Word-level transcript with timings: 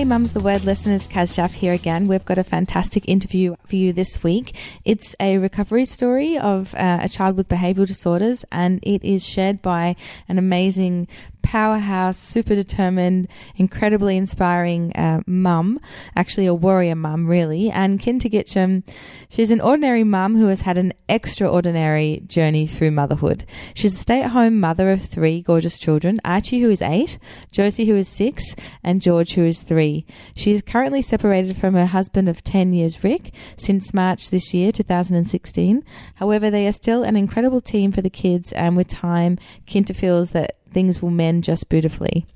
Hey, 0.00 0.06
Mum's 0.06 0.32
the 0.32 0.40
Word 0.40 0.64
listeners, 0.64 1.06
Kaz 1.06 1.36
Jaff 1.36 1.52
here 1.52 1.74
again. 1.74 2.08
We've 2.08 2.24
got 2.24 2.38
a 2.38 2.42
fantastic 2.42 3.06
interview 3.06 3.54
for 3.66 3.76
you 3.76 3.92
this 3.92 4.22
week. 4.22 4.56
It's 4.82 5.14
a 5.20 5.36
recovery 5.36 5.84
story 5.84 6.38
of 6.38 6.74
uh, 6.74 7.00
a 7.02 7.08
child 7.10 7.36
with 7.36 7.50
behavioral 7.50 7.86
disorders, 7.86 8.42
and 8.50 8.80
it 8.82 9.04
is 9.04 9.26
shared 9.26 9.60
by 9.60 9.96
an 10.26 10.38
amazing 10.38 11.06
powerhouse, 11.42 12.16
super 12.16 12.54
determined, 12.54 13.28
incredibly 13.56 14.16
inspiring 14.16 14.92
uh, 14.94 15.20
mum, 15.26 15.80
actually 16.16 16.46
a 16.46 16.54
warrior 16.54 16.94
mum, 16.94 17.26
really. 17.26 17.70
And 17.70 17.98
Kinta 17.98 18.30
Gitcham, 18.30 18.82
she's 19.28 19.50
an 19.50 19.60
ordinary 19.60 20.04
mum 20.04 20.36
who 20.36 20.46
has 20.46 20.62
had 20.62 20.78
an 20.78 20.92
extraordinary 21.08 22.22
journey 22.26 22.66
through 22.66 22.92
motherhood. 22.92 23.44
She's 23.74 23.94
a 23.94 23.96
stay 23.96 24.22
at 24.22 24.30
home 24.30 24.60
mother 24.60 24.90
of 24.90 25.02
three 25.02 25.42
gorgeous 25.42 25.78
children 25.78 26.20
Archie, 26.24 26.60
who 26.60 26.70
is 26.70 26.82
eight, 26.82 27.18
Josie, 27.50 27.86
who 27.86 27.96
is 27.96 28.08
six, 28.08 28.54
and 28.82 29.00
George, 29.00 29.34
who 29.34 29.44
is 29.44 29.62
three. 29.62 30.06
She 30.34 30.52
is 30.52 30.62
currently 30.62 31.02
separated 31.02 31.56
from 31.56 31.74
her 31.74 31.86
husband 31.86 32.28
of 32.28 32.44
10 32.44 32.72
years, 32.72 33.02
Rick, 33.02 33.32
since 33.56 33.94
March 33.94 34.30
this 34.30 34.54
year, 34.54 34.72
2016. 34.72 35.84
However, 36.16 36.50
they 36.50 36.66
are 36.66 36.72
still 36.72 37.02
an 37.02 37.16
incredible 37.16 37.60
team 37.60 37.92
for 37.92 38.02
the 38.02 38.10
kids, 38.10 38.52
and 38.52 38.76
with 38.76 38.88
time, 38.88 39.38
Kinta 39.66 39.94
feels 39.94 40.30
that 40.32 40.59
things 40.70 41.02
will 41.02 41.10
mend 41.10 41.44
just 41.44 41.68
beautifully. 41.68 42.26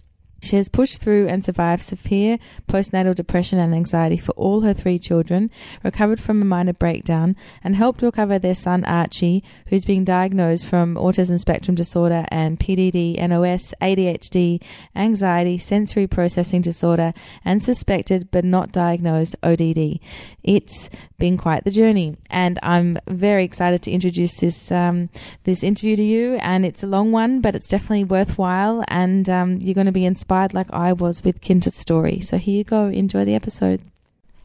She 0.44 0.56
has 0.56 0.68
pushed 0.68 1.00
through 1.00 1.26
and 1.28 1.42
survived 1.42 1.82
severe 1.82 2.38
postnatal 2.68 3.14
depression 3.14 3.58
and 3.58 3.74
anxiety 3.74 4.18
for 4.18 4.32
all 4.32 4.60
her 4.60 4.74
three 4.74 4.98
children, 4.98 5.50
recovered 5.82 6.20
from 6.20 6.42
a 6.42 6.44
minor 6.44 6.74
breakdown, 6.74 7.34
and 7.62 7.74
helped 7.74 8.02
recover 8.02 8.38
their 8.38 8.54
son 8.54 8.84
Archie, 8.84 9.42
who's 9.68 9.86
being 9.86 10.04
diagnosed 10.04 10.66
from 10.66 10.96
autism 10.96 11.40
spectrum 11.40 11.74
disorder 11.74 12.26
and 12.28 12.60
PDD, 12.60 13.16
NOS, 13.26 13.72
ADHD, 13.80 14.62
anxiety, 14.94 15.56
sensory 15.56 16.06
processing 16.06 16.60
disorder, 16.60 17.14
and 17.42 17.64
suspected 17.64 18.30
but 18.30 18.44
not 18.44 18.70
diagnosed 18.70 19.36
ODD. 19.42 19.98
It's 20.42 20.90
been 21.18 21.36
quite 21.36 21.64
the 21.64 21.70
journey, 21.70 22.16
and 22.28 22.58
I'm 22.62 22.98
very 23.08 23.44
excited 23.44 23.82
to 23.82 23.90
introduce 23.90 24.38
this 24.38 24.72
um, 24.72 25.10
this 25.44 25.62
interview 25.62 25.96
to 25.96 26.02
you. 26.02 26.34
And 26.36 26.66
it's 26.66 26.82
a 26.82 26.86
long 26.86 27.12
one, 27.12 27.40
but 27.40 27.54
it's 27.54 27.68
definitely 27.68 28.04
worthwhile, 28.04 28.84
and 28.88 29.28
um, 29.30 29.58
you're 29.60 29.74
going 29.74 29.86
to 29.86 29.92
be 29.92 30.04
inspired 30.04 30.54
like 30.54 30.72
I 30.72 30.92
was 30.92 31.22
with 31.22 31.40
Kinta's 31.40 31.76
story. 31.76 32.20
So 32.20 32.38
here 32.38 32.58
you 32.58 32.64
go. 32.64 32.86
Enjoy 32.86 33.24
the 33.24 33.34
episode. 33.34 33.80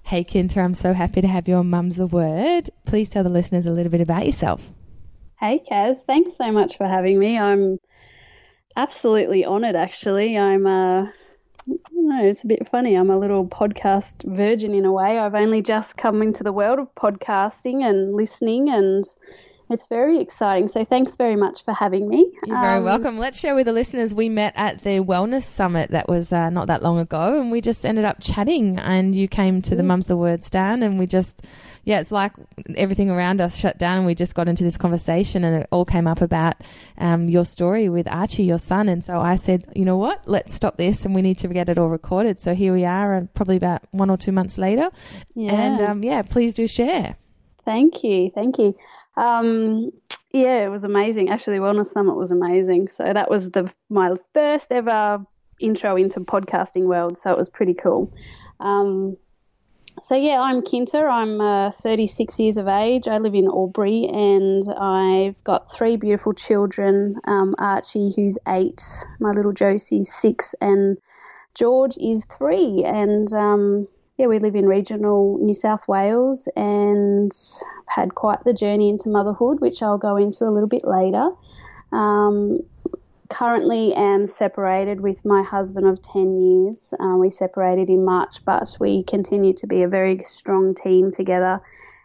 Hey, 0.04 0.24
Kinta, 0.24 0.58
I'm 0.58 0.74
so 0.74 0.94
happy 0.94 1.22
to 1.22 1.28
have 1.28 1.48
you 1.48 1.56
on 1.56 1.70
Mum's 1.70 1.98
the 1.98 2.08
Word. 2.08 2.70
Please 2.86 3.10
tell 3.10 3.24
the 3.24 3.30
listeners 3.30 3.68
a 3.68 3.72
little 3.72 3.92
bit 3.92 4.02
about 4.02 4.26
yourself. 4.26 4.60
Hey, 5.40 5.62
Kaz. 5.70 6.04
Thanks 6.04 6.36
so 6.36 6.52
much 6.52 6.78
for 6.78 6.88
having 6.88 7.20
me. 7.20 7.38
I'm 7.38 7.78
absolutely 8.76 9.46
honoured, 9.46 9.76
actually. 9.76 10.36
I'm, 10.36 10.66
uh, 10.66 11.12
Know, 11.68 12.28
it's 12.28 12.44
a 12.44 12.48
bit 12.48 12.68
funny. 12.68 12.96
I'm 12.96 13.10
a 13.10 13.18
little 13.18 13.46
podcast 13.46 14.24
virgin 14.24 14.74
in 14.74 14.86
a 14.86 14.92
way. 14.92 15.20
I've 15.20 15.36
only 15.36 15.62
just 15.62 15.98
come 15.98 16.22
into 16.22 16.44
the 16.44 16.52
world 16.52 16.80
of 16.80 16.94
podcasting 16.96 17.84
and 17.84 18.16
listening 18.16 18.70
and 18.70 19.06
it's 19.70 19.88
very 19.88 20.20
exciting. 20.20 20.68
So 20.68 20.84
thanks 20.84 21.16
very 21.16 21.36
much 21.36 21.64
for 21.64 21.74
having 21.74 22.10
me. 22.10 22.32
You're 22.46 22.60
very 22.60 22.78
um, 22.78 22.86
welcome. 22.86 23.18
Let's 23.20 23.40
share 23.40 23.54
with 23.54 23.68
the 23.68 23.74
listeners. 23.74 24.14
We 24.16 24.28
met 24.28 24.54
at 24.56 24.82
the 24.82 25.00
Wellness 25.00 25.44
Summit 25.44 25.92
that 25.92 26.10
was 26.10 26.34
uh, 26.34 26.50
not 26.50 26.68
that 26.68 26.82
long 26.82 26.98
ago, 26.98 27.40
and 27.40 27.52
we 27.52 27.62
just 27.62 27.86
ended 27.86 28.04
up 28.04 28.18
chatting. 28.20 28.80
And 28.80 29.14
you 29.14 29.28
came 29.28 29.62
to 29.64 29.76
the 29.76 29.84
Mum's 29.84 30.08
the 30.08 30.18
Word 30.18 30.44
stand, 30.44 30.84
and 30.84 30.98
we 30.98 31.06
just, 31.06 31.46
yeah, 31.84 32.00
it's 32.00 32.12
like 32.12 32.34
everything 32.76 33.10
around 33.10 33.42
us 33.42 33.56
shut 33.56 33.78
down. 33.78 33.98
And 33.98 34.06
we 34.06 34.16
just 34.16 34.36
got 34.36 34.48
into 34.48 34.64
this 34.64 34.78
conversation, 34.78 35.44
and 35.44 35.64
it 35.64 35.68
all 35.72 35.86
came 35.86 36.08
up 36.08 36.22
about 36.22 36.56
um, 36.98 37.30
your 37.30 37.46
story 37.46 37.90
with 37.90 38.08
Archie, 38.08 38.44
your 38.44 38.60
son. 38.60 38.90
And 38.90 39.04
so 39.04 39.20
I 39.20 39.36
said, 39.36 39.66
you 39.76 39.86
know 39.86 39.98
what? 39.98 40.22
Let's 40.26 40.54
stop 40.54 40.78
this, 40.78 41.06
and 41.06 41.16
we 41.16 41.22
need 41.22 41.38
to 41.40 41.48
get 41.48 41.70
it 41.70 41.78
all 41.78 41.90
recorded. 41.90 42.40
So 42.40 42.54
here 42.54 42.74
we 42.74 42.86
are, 42.86 43.14
and 43.16 43.34
probably 43.34 43.58
about 43.58 43.84
one 43.92 44.10
or 44.10 44.18
two 44.18 44.32
months 44.32 44.58
later. 44.58 44.90
Yeah. 45.36 45.54
And 45.54 45.82
um, 45.82 46.04
yeah, 46.04 46.22
please 46.22 46.54
do 46.54 46.68
share. 46.68 47.16
Thank 47.66 48.04
you. 48.04 48.32
Thank 48.34 48.58
you. 48.58 48.76
Um, 49.16 49.92
yeah, 50.32 50.60
it 50.64 50.70
was 50.70 50.84
amazing. 50.84 51.30
Actually, 51.30 51.60
Wellness 51.60 51.88
Summit 51.88 52.16
was 52.16 52.32
amazing. 52.32 52.88
So 52.88 53.12
that 53.14 53.30
was 53.30 53.50
the 53.52 53.72
my 53.90 54.16
first 54.34 54.72
ever 54.72 55.24
intro 55.60 55.96
into 55.98 56.20
podcasting 56.22 56.84
world. 56.84 57.18
So 57.18 57.32
it 57.32 57.38
was 57.38 57.50
pretty 57.50 57.74
cool. 57.74 58.14
Um, 58.60 59.18
so 60.02 60.16
yeah, 60.16 60.40
I'm 60.40 60.62
Kinta. 60.62 61.10
I'm 61.10 61.42
uh, 61.42 61.72
36 61.72 62.40
years 62.40 62.58
of 62.58 62.68
age. 62.68 63.08
I 63.08 63.18
live 63.18 63.34
in 63.34 63.46
Albury, 63.46 64.06
and 64.06 64.64
I've 64.80 65.44
got 65.44 65.72
three 65.72 65.96
beautiful 65.96 66.34
children. 66.34 67.16
Um, 67.26 67.56
Archie, 67.58 68.14
who's 68.16 68.38
eight, 68.48 68.84
my 69.20 69.32
little 69.32 69.52
Josie's 69.52 70.14
six, 70.14 70.56
and 70.62 70.98
George 71.56 71.98
is 71.98 72.26
three. 72.26 72.84
And 72.86 73.32
um, 73.34 73.88
yeah, 74.18 74.28
we 74.28 74.40
live 74.40 74.56
in 74.56 74.68
regional 74.68 75.38
New 75.40 75.54
South 75.54 75.88
Wales 75.88 76.48
and 76.56 77.32
had 77.88 78.16
quite 78.16 78.44
the 78.44 78.54
journey 78.54 78.90
into 78.90 79.10
motherhood, 79.10 79.60
which 79.60 79.82
I'll 79.82 79.98
go 79.98 80.18
into 80.18 80.46
a 80.46 80.52
little 80.52 80.70
bit 80.70 80.86
later. 80.86 81.30
Um, 81.92 82.60
currently 83.30 83.94
am 83.94 84.26
separated 84.26 85.02
with 85.02 85.24
my 85.26 85.44
husband 85.44 85.88
of 85.88 86.02
10 86.02 86.40
years. 86.40 86.94
Uh, 87.00 87.16
we 87.18 87.30
separated 87.30 87.90
in 87.90 88.04
March, 88.04 88.44
but 88.44 88.76
we 88.80 89.04
continue 89.04 89.54
to 89.54 89.68
be 89.68 89.84
a 89.84 89.88
very 89.88 90.24
strong 90.26 90.74
team 90.74 91.12
together 91.12 91.62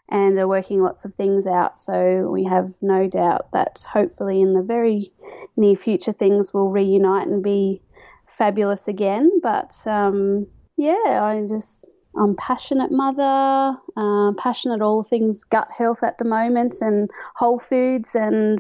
and 0.08 0.38
are 0.38 0.48
working 0.48 0.82
lots 0.82 1.04
of 1.04 1.14
things 1.14 1.46
out. 1.46 1.78
So 1.78 2.28
we 2.30 2.44
have 2.44 2.74
no 2.82 3.08
doubt 3.08 3.52
that 3.52 3.86
hopefully 3.90 4.42
in 4.42 4.52
the 4.52 4.62
very 4.62 5.12
near 5.56 5.76
future 5.76 6.12
things 6.12 6.52
will 6.52 6.70
reunite 6.70 7.26
and 7.26 7.42
be 7.42 7.80
fabulous 8.26 8.86
again. 8.86 9.40
But 9.42 9.74
um, 9.86 10.46
yeah, 10.76 10.92
I 11.22 11.46
just 11.48 11.86
I'm 12.16 12.36
passionate 12.36 12.92
mother, 12.92 13.76
uh, 13.96 14.32
passionate 14.36 14.80
all 14.80 15.02
things 15.02 15.44
gut 15.44 15.68
health 15.76 16.02
at 16.02 16.18
the 16.18 16.24
moment 16.24 16.76
and 16.80 17.10
whole 17.34 17.58
foods 17.58 18.14
and 18.14 18.58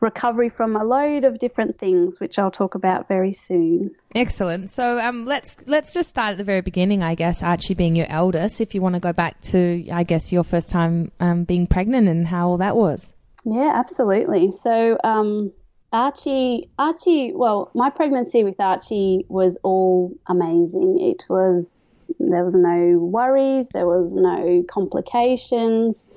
recovery 0.00 0.50
from 0.50 0.76
a 0.76 0.84
load 0.84 1.24
of 1.24 1.38
different 1.38 1.78
things, 1.78 2.20
which 2.20 2.38
I'll 2.38 2.50
talk 2.50 2.74
about 2.74 3.08
very 3.08 3.32
soon. 3.32 3.94
Excellent. 4.14 4.70
So 4.70 4.98
um, 4.98 5.24
let's 5.24 5.56
let's 5.66 5.94
just 5.94 6.10
start 6.10 6.32
at 6.32 6.38
the 6.38 6.44
very 6.44 6.60
beginning. 6.60 7.02
I 7.02 7.14
guess 7.14 7.42
Archie 7.42 7.74
being 7.74 7.96
your 7.96 8.08
eldest. 8.08 8.60
If 8.60 8.74
you 8.74 8.80
want 8.80 8.94
to 8.94 9.00
go 9.00 9.12
back 9.12 9.40
to, 9.42 9.88
I 9.90 10.02
guess 10.02 10.32
your 10.32 10.44
first 10.44 10.70
time 10.70 11.10
um, 11.20 11.44
being 11.44 11.66
pregnant 11.66 12.08
and 12.08 12.26
how 12.26 12.48
all 12.48 12.58
that 12.58 12.76
was. 12.76 13.14
Yeah, 13.44 13.72
absolutely. 13.74 14.50
So 14.50 14.98
um, 15.02 15.52
Archie, 15.92 16.68
Archie. 16.78 17.32
Well, 17.34 17.70
my 17.74 17.90
pregnancy 17.90 18.44
with 18.44 18.60
Archie 18.60 19.24
was 19.28 19.58
all 19.62 20.12
amazing. 20.26 21.00
It 21.00 21.24
was 21.28 21.86
there 22.32 22.44
was 22.44 22.54
no 22.54 22.98
worries, 22.98 23.68
there 23.70 23.86
was 23.86 24.14
no 24.16 24.64
complications. 24.68 26.10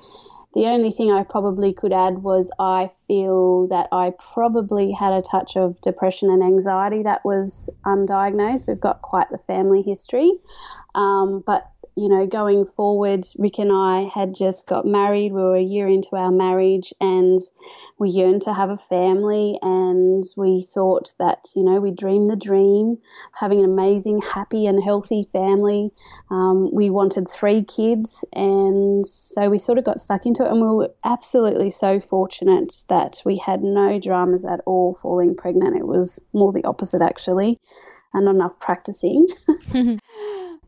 The 0.54 0.66
only 0.66 0.92
thing 0.92 1.10
I 1.10 1.24
probably 1.24 1.72
could 1.72 1.92
add 1.92 2.22
was 2.22 2.50
I 2.60 2.92
feel 3.08 3.66
that 3.68 3.88
I 3.90 4.12
probably 4.32 4.92
had 4.92 5.12
a 5.12 5.22
touch 5.22 5.56
of 5.56 5.80
depression 5.80 6.30
and 6.30 6.44
anxiety 6.44 7.02
that 7.02 7.24
was 7.24 7.68
undiagnosed. 7.84 8.68
We've 8.68 8.78
got 8.80 9.02
quite 9.02 9.28
the 9.30 9.38
family 9.38 9.82
history. 9.82 10.32
Um, 10.94 11.42
but, 11.44 11.68
you 11.96 12.08
know, 12.08 12.26
going 12.26 12.66
forward, 12.76 13.26
Rick 13.38 13.58
and 13.58 13.70
I 13.72 14.10
had 14.12 14.34
just 14.34 14.66
got 14.66 14.84
married. 14.84 15.32
We 15.32 15.40
were 15.40 15.56
a 15.56 15.62
year 15.62 15.88
into 15.88 16.16
our 16.16 16.32
marriage 16.32 16.92
and 17.00 17.38
we 17.98 18.10
yearned 18.10 18.42
to 18.42 18.52
have 18.52 18.70
a 18.70 18.76
family 18.76 19.58
and 19.62 20.24
we 20.36 20.66
thought 20.74 21.12
that, 21.20 21.48
you 21.54 21.62
know, 21.62 21.78
we 21.78 21.92
dreamed 21.92 22.28
the 22.28 22.36
dream, 22.36 22.98
having 23.32 23.60
an 23.60 23.66
amazing, 23.66 24.20
happy, 24.22 24.66
and 24.66 24.82
healthy 24.82 25.28
family. 25.32 25.92
Um, 26.30 26.74
we 26.74 26.90
wanted 26.90 27.28
three 27.28 27.62
kids, 27.62 28.24
and 28.32 29.06
so 29.06 29.48
we 29.48 29.58
sort 29.58 29.78
of 29.78 29.84
got 29.84 30.00
stuck 30.00 30.26
into 30.26 30.44
it. 30.44 30.50
And 30.50 30.60
we 30.60 30.66
were 30.66 30.90
absolutely 31.04 31.70
so 31.70 32.00
fortunate 32.00 32.74
that 32.88 33.22
we 33.24 33.38
had 33.38 33.62
no 33.62 34.00
dramas 34.00 34.44
at 34.44 34.60
all 34.66 34.98
falling 35.00 35.36
pregnant. 35.36 35.76
It 35.76 35.86
was 35.86 36.20
more 36.32 36.52
the 36.52 36.64
opposite, 36.64 37.02
actually, 37.02 37.60
and 38.12 38.24
not 38.24 38.34
enough 38.34 38.58
practicing. 38.58 39.28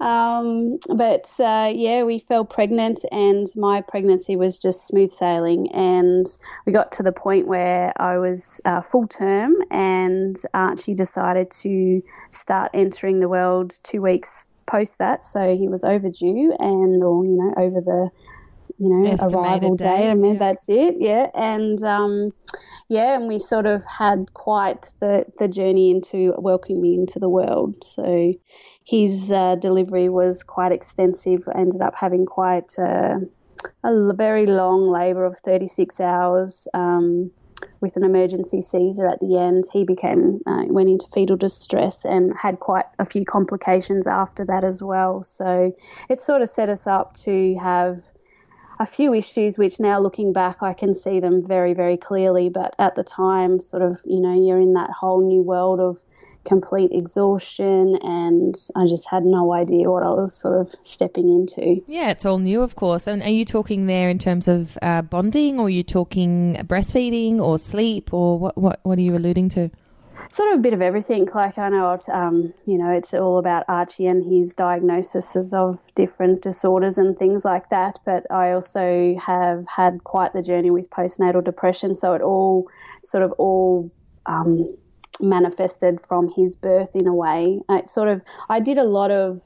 Um, 0.00 0.78
but 0.88 1.28
uh, 1.40 1.72
yeah, 1.74 2.02
we 2.04 2.18
fell 2.18 2.44
pregnant, 2.44 3.04
and 3.10 3.46
my 3.56 3.80
pregnancy 3.80 4.36
was 4.36 4.58
just 4.58 4.86
smooth 4.86 5.12
sailing. 5.12 5.70
And 5.72 6.26
we 6.66 6.72
got 6.72 6.92
to 6.92 7.02
the 7.02 7.12
point 7.12 7.46
where 7.46 7.92
I 8.00 8.18
was 8.18 8.60
uh, 8.64 8.82
full 8.82 9.06
term, 9.06 9.54
and 9.70 10.40
Archie 10.54 10.94
decided 10.94 11.50
to 11.62 12.02
start 12.30 12.70
entering 12.74 13.20
the 13.20 13.28
world 13.28 13.78
two 13.82 14.02
weeks 14.02 14.44
post 14.66 14.98
that. 14.98 15.24
So 15.24 15.56
he 15.56 15.68
was 15.68 15.84
overdue, 15.84 16.54
and 16.58 17.02
or 17.02 17.24
you 17.24 17.36
know 17.36 17.54
over 17.56 17.80
the 17.80 18.10
you 18.78 18.88
know 18.90 19.10
Estimated 19.10 19.34
arrival 19.38 19.76
date, 19.76 19.84
date. 19.84 20.10
I 20.10 20.14
mean 20.14 20.34
yeah. 20.34 20.38
that's 20.38 20.68
it, 20.68 20.96
yeah. 20.98 21.26
And 21.34 21.82
um, 21.82 22.32
yeah, 22.88 23.16
and 23.16 23.28
we 23.28 23.38
sort 23.38 23.66
of 23.66 23.82
had 23.84 24.32
quite 24.34 24.92
the 25.00 25.24
the 25.38 25.48
journey 25.48 25.90
into 25.90 26.34
welcoming 26.38 26.82
me 26.82 26.94
into 26.94 27.18
the 27.18 27.28
world. 27.28 27.82
So 27.82 28.34
his 28.86 29.32
uh, 29.32 29.56
delivery 29.56 30.08
was 30.08 30.44
quite 30.44 30.70
extensive. 30.70 31.40
Ended 31.52 31.80
up 31.80 31.96
having 31.96 32.24
quite 32.24 32.78
a, 32.78 33.20
a 33.82 34.14
very 34.14 34.46
long 34.46 34.88
labour 34.88 35.24
of 35.24 35.38
36 35.38 35.98
hours 35.98 36.68
um, 36.72 37.32
with 37.80 37.96
an 37.96 38.04
emergency 38.04 38.60
Caesar 38.60 39.08
at 39.08 39.18
the 39.18 39.38
end. 39.38 39.64
He 39.72 39.82
became 39.82 40.40
uh, 40.46 40.66
went 40.66 40.88
into 40.88 41.08
fetal 41.12 41.36
distress 41.36 42.04
and 42.04 42.32
had 42.38 42.60
quite 42.60 42.84
a 43.00 43.04
few 43.04 43.24
complications 43.24 44.06
after 44.06 44.44
that 44.44 44.62
as 44.62 44.80
well. 44.80 45.24
So 45.24 45.74
it 46.08 46.20
sort 46.20 46.42
of 46.42 46.48
set 46.48 46.68
us 46.68 46.86
up 46.86 47.14
to 47.24 47.56
have 47.60 48.04
a 48.78 48.86
few 48.86 49.14
issues 49.14 49.58
which 49.58 49.80
now 49.80 49.98
looking 49.98 50.32
back 50.32 50.62
I 50.62 50.74
can 50.74 50.94
see 50.94 51.18
them 51.18 51.44
very 51.44 51.72
very 51.72 51.96
clearly 51.96 52.50
but 52.50 52.76
at 52.78 52.94
the 52.94 53.02
time 53.02 53.58
sort 53.58 53.82
of 53.82 53.98
you 54.04 54.20
know 54.20 54.34
you're 54.34 54.60
in 54.60 54.74
that 54.74 54.90
whole 54.90 55.26
new 55.26 55.40
world 55.40 55.80
of 55.80 56.04
complete 56.46 56.90
exhaustion 56.92 57.98
and 58.02 58.56
I 58.74 58.86
just 58.86 59.08
had 59.08 59.24
no 59.24 59.52
idea 59.52 59.90
what 59.90 60.02
I 60.02 60.10
was 60.10 60.34
sort 60.34 60.60
of 60.60 60.74
stepping 60.82 61.28
into. 61.28 61.82
Yeah, 61.86 62.10
it's 62.10 62.24
all 62.24 62.38
new, 62.38 62.62
of 62.62 62.76
course. 62.76 63.06
And 63.06 63.22
are 63.22 63.28
you 63.28 63.44
talking 63.44 63.86
there 63.86 64.08
in 64.08 64.18
terms 64.18 64.48
of 64.48 64.78
uh, 64.82 65.02
bonding, 65.02 65.58
or 65.58 65.66
are 65.66 65.70
you 65.70 65.82
talking 65.82 66.56
breastfeeding, 66.64 67.40
or 67.40 67.58
sleep, 67.58 68.14
or 68.14 68.38
what? 68.38 68.56
What, 68.56 68.80
what 68.82 68.98
are 68.98 69.02
you 69.02 69.16
alluding 69.16 69.48
to? 69.50 69.70
Sort 70.28 70.52
of 70.52 70.58
a 70.58 70.62
bit 70.62 70.72
of 70.72 70.82
everything. 70.82 71.28
Like 71.32 71.56
I 71.56 71.68
know, 71.68 71.96
um, 72.12 72.52
you 72.66 72.78
know, 72.78 72.90
it's 72.90 73.14
all 73.14 73.38
about 73.38 73.64
Archie 73.68 74.06
and 74.06 74.24
his 74.24 74.54
diagnoses 74.54 75.52
of 75.52 75.80
different 75.94 76.42
disorders 76.42 76.98
and 76.98 77.16
things 77.16 77.44
like 77.44 77.68
that. 77.68 77.98
But 78.04 78.28
I 78.30 78.52
also 78.52 79.14
have 79.24 79.66
had 79.68 80.02
quite 80.04 80.32
the 80.32 80.42
journey 80.42 80.70
with 80.70 80.90
postnatal 80.90 81.44
depression, 81.44 81.94
so 81.94 82.14
it 82.14 82.22
all 82.22 82.68
sort 83.02 83.22
of 83.22 83.32
all 83.32 83.90
um, 84.26 84.76
manifested 85.20 86.00
from 86.00 86.32
his 86.34 86.56
birth 86.56 86.94
in 86.94 87.06
a 87.06 87.14
way. 87.14 87.60
It 87.68 87.88
sort 87.88 88.08
of, 88.08 88.22
I 88.48 88.60
did 88.60 88.78
a 88.78 88.84
lot 88.84 89.10
of 89.10 89.40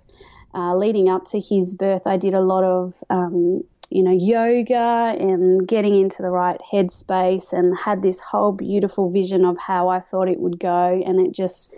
uh, 0.55 0.76
leading 0.76 1.08
up 1.08 1.26
to 1.26 1.40
his 1.40 1.75
birth. 1.75 2.06
I 2.06 2.17
did 2.17 2.34
a 2.34 2.40
lot 2.40 2.64
of 2.64 2.94
um, 3.08 3.62
you 3.90 4.05
know, 4.05 4.12
yoga 4.12 5.17
and 5.19 5.67
getting 5.67 6.00
into 6.00 6.22
the 6.22 6.31
right 6.31 6.61
headspace 6.72 7.52
and 7.52 7.76
had 7.76 8.02
this 8.02 8.20
whole 8.20 8.52
beautiful 8.52 9.11
vision 9.11 9.44
of 9.44 9.58
how 9.58 9.88
I 9.88 9.99
thought 9.99 10.28
it 10.28 10.38
would 10.38 10.61
go. 10.61 11.02
And 11.05 11.26
it 11.26 11.32
just, 11.32 11.75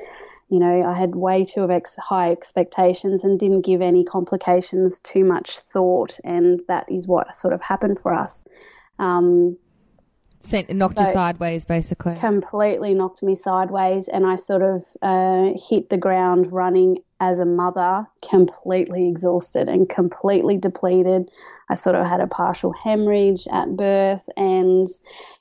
you 0.51 0.59
know, 0.59 0.83
I 0.83 0.93
had 0.93 1.15
way 1.15 1.47
too 1.47 1.71
ex- 1.71 1.97
high 1.97 2.31
expectations 2.31 3.25
and 3.25 3.41
didn't 3.41 3.63
give 3.63 3.81
any 3.81 4.05
complications 4.05 5.01
too 5.01 5.25
much 5.25 5.59
thought. 5.73 6.21
And 6.23 6.61
that 6.69 6.85
is 6.93 7.09
what 7.09 7.35
sort 7.35 7.55
of 7.55 7.63
happened 7.63 7.99
for 7.99 8.13
us. 8.13 8.45
Um, 8.99 9.57
Sent, 10.43 10.71
knocked 10.71 10.99
you 10.99 11.07
sideways, 11.07 11.65
basically. 11.65 12.17
completely 12.17 12.95
knocked 12.95 13.23
me 13.23 13.35
sideways 13.35 14.09
and 14.09 14.27
I 14.27 14.37
sort 14.37 14.63
of 14.63 14.85
uh, 15.01 15.53
hit 15.57 15.89
the 15.89 15.97
ground 15.97 16.53
running 16.53 16.99
as 17.21 17.39
a 17.39 17.45
mother, 17.45 18.07
completely 18.29 19.09
exhausted 19.09 19.69
and 19.69 19.89
completely 19.89 20.57
depleted. 20.57 21.31
I 21.71 21.75
sort 21.75 21.95
of 21.95 22.07
had 22.07 22.21
a 22.21 22.27
partial 22.27 22.73
hemorrhage 22.73 23.47
at 23.53 23.77
birth 23.77 24.29
and 24.37 24.89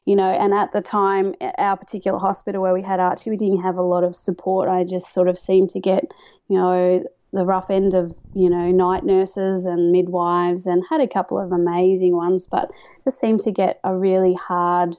you 0.06 0.16
know, 0.16 0.30
and 0.32 0.54
at 0.54 0.72
the 0.72 0.82
time, 0.82 1.36
our 1.58 1.78
particular 1.78 2.18
hospital 2.18 2.62
where 2.62 2.74
we 2.74 2.82
had 2.82 3.00
Archie, 3.00 3.30
we 3.30 3.38
didn't 3.38 3.62
have 3.62 3.78
a 3.78 3.84
lot 3.84 4.04
of 4.04 4.16
support. 4.16 4.68
I 4.68 4.84
just 4.84 5.14
sort 5.14 5.28
of 5.28 5.38
seemed 5.38 5.70
to 5.72 5.80
get, 5.80 6.12
you 6.48 6.58
know, 6.58 7.04
the 7.34 7.46
rough 7.46 7.70
end 7.70 7.94
of, 7.94 8.14
you 8.34 8.50
know, 8.50 8.72
night 8.72 9.06
nurses 9.06 9.66
and 9.66 9.92
midwives 9.92 10.66
and 10.66 10.84
had 10.90 11.02
a 11.02 11.08
couple 11.08 11.40
of 11.40 11.52
amazing 11.52 12.16
ones, 12.16 12.48
but 12.50 12.70
just 13.04 13.20
seemed 13.20 13.40
to 13.42 13.52
get 13.52 13.80
a 13.84 13.96
really 13.96 14.34
hard 14.34 14.98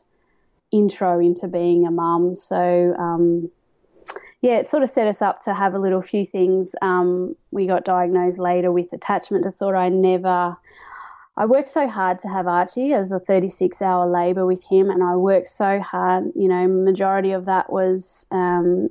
intro 0.70 1.20
into 1.20 1.46
being 1.46 1.86
a 1.86 1.90
mum. 1.90 2.34
So, 2.34 2.94
um, 2.98 3.50
yeah, 4.40 4.56
it 4.56 4.68
sort 4.68 4.82
of 4.82 4.88
set 4.88 5.06
us 5.06 5.22
up 5.22 5.40
to 5.42 5.54
have 5.54 5.74
a 5.74 5.78
little 5.78 6.02
few 6.02 6.24
things. 6.24 6.74
Um, 6.82 7.36
we 7.50 7.66
got 7.66 7.84
diagnosed 7.84 8.38
later 8.38 8.72
with 8.72 8.92
attachment 8.92 9.44
disorder. 9.44 9.76
I 9.76 9.88
never, 9.88 10.56
I 11.36 11.46
worked 11.46 11.68
so 11.68 11.86
hard 11.86 12.18
to 12.20 12.28
have 12.28 12.48
Archie. 12.48 12.92
It 12.92 12.98
was 12.98 13.12
a 13.12 13.20
36 13.20 13.80
hour 13.80 14.10
labour 14.10 14.44
with 14.44 14.64
him, 14.64 14.90
and 14.90 15.02
I 15.02 15.14
worked 15.16 15.48
so 15.48 15.80
hard. 15.80 16.32
You 16.34 16.48
know, 16.48 16.66
majority 16.66 17.32
of 17.32 17.44
that 17.44 17.72
was 17.72 18.26
um, 18.32 18.88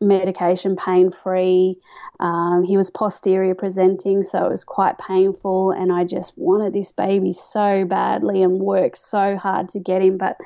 medication 0.00 0.76
pain 0.76 1.10
free. 1.10 1.78
Um, 2.20 2.64
he 2.64 2.76
was 2.76 2.90
posterior 2.90 3.54
presenting, 3.54 4.22
so 4.22 4.46
it 4.46 4.50
was 4.50 4.64
quite 4.64 4.98
painful, 4.98 5.72
and 5.72 5.92
I 5.92 6.04
just 6.04 6.36
wanted 6.36 6.72
this 6.72 6.92
baby 6.92 7.32
so 7.32 7.84
badly 7.84 8.42
and 8.42 8.60
worked 8.60 8.98
so 8.98 9.36
hard 9.36 9.68
to 9.70 9.80
get 9.80 10.02
him, 10.02 10.18
but 10.18 10.36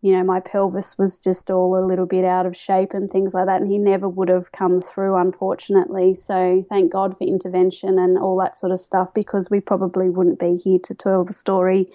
you 0.00 0.12
know, 0.12 0.22
my 0.22 0.38
pelvis 0.38 0.96
was 0.96 1.18
just 1.18 1.50
all 1.50 1.76
a 1.76 1.84
little 1.84 2.06
bit 2.06 2.24
out 2.24 2.46
of 2.46 2.56
shape 2.56 2.94
and 2.94 3.10
things 3.10 3.34
like 3.34 3.46
that. 3.46 3.60
And 3.60 3.70
he 3.70 3.78
never 3.78 4.08
would 4.08 4.28
have 4.28 4.52
come 4.52 4.80
through, 4.80 5.16
unfortunately. 5.16 6.14
So 6.14 6.64
thank 6.68 6.92
God 6.92 7.18
for 7.18 7.24
intervention 7.24 7.98
and 7.98 8.16
all 8.16 8.38
that 8.38 8.56
sort 8.56 8.70
of 8.70 8.78
stuff 8.78 9.12
because 9.12 9.50
we 9.50 9.60
probably 9.60 10.08
wouldn't 10.08 10.38
be 10.38 10.54
here 10.54 10.78
to 10.84 10.94
tell 10.94 11.24
the 11.24 11.32
story 11.32 11.90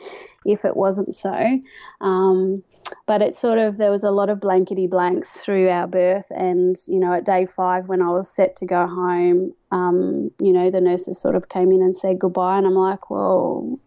if 0.45 0.65
it 0.65 0.75
wasn't 0.75 1.15
so. 1.15 1.61
Um, 2.01 2.63
but 3.05 3.21
it 3.21 3.35
sort 3.35 3.57
of, 3.57 3.77
there 3.77 3.91
was 3.91 4.03
a 4.03 4.11
lot 4.11 4.29
of 4.29 4.39
blankety 4.39 4.87
blanks 4.87 5.31
through 5.31 5.69
our 5.69 5.87
birth. 5.87 6.27
And, 6.31 6.75
you 6.87 6.99
know, 6.99 7.13
at 7.13 7.25
day 7.25 7.45
five, 7.45 7.87
when 7.87 8.01
I 8.01 8.09
was 8.09 8.29
set 8.29 8.55
to 8.57 8.65
go 8.65 8.87
home, 8.87 9.53
um, 9.71 10.31
you 10.39 10.53
know, 10.53 10.71
the 10.71 10.81
nurses 10.81 11.19
sort 11.19 11.35
of 11.35 11.49
came 11.49 11.71
in 11.71 11.81
and 11.81 11.95
said 11.95 12.19
goodbye. 12.19 12.57
And 12.57 12.67
I'm 12.67 12.75
like, 12.75 13.09
well, 13.09 13.79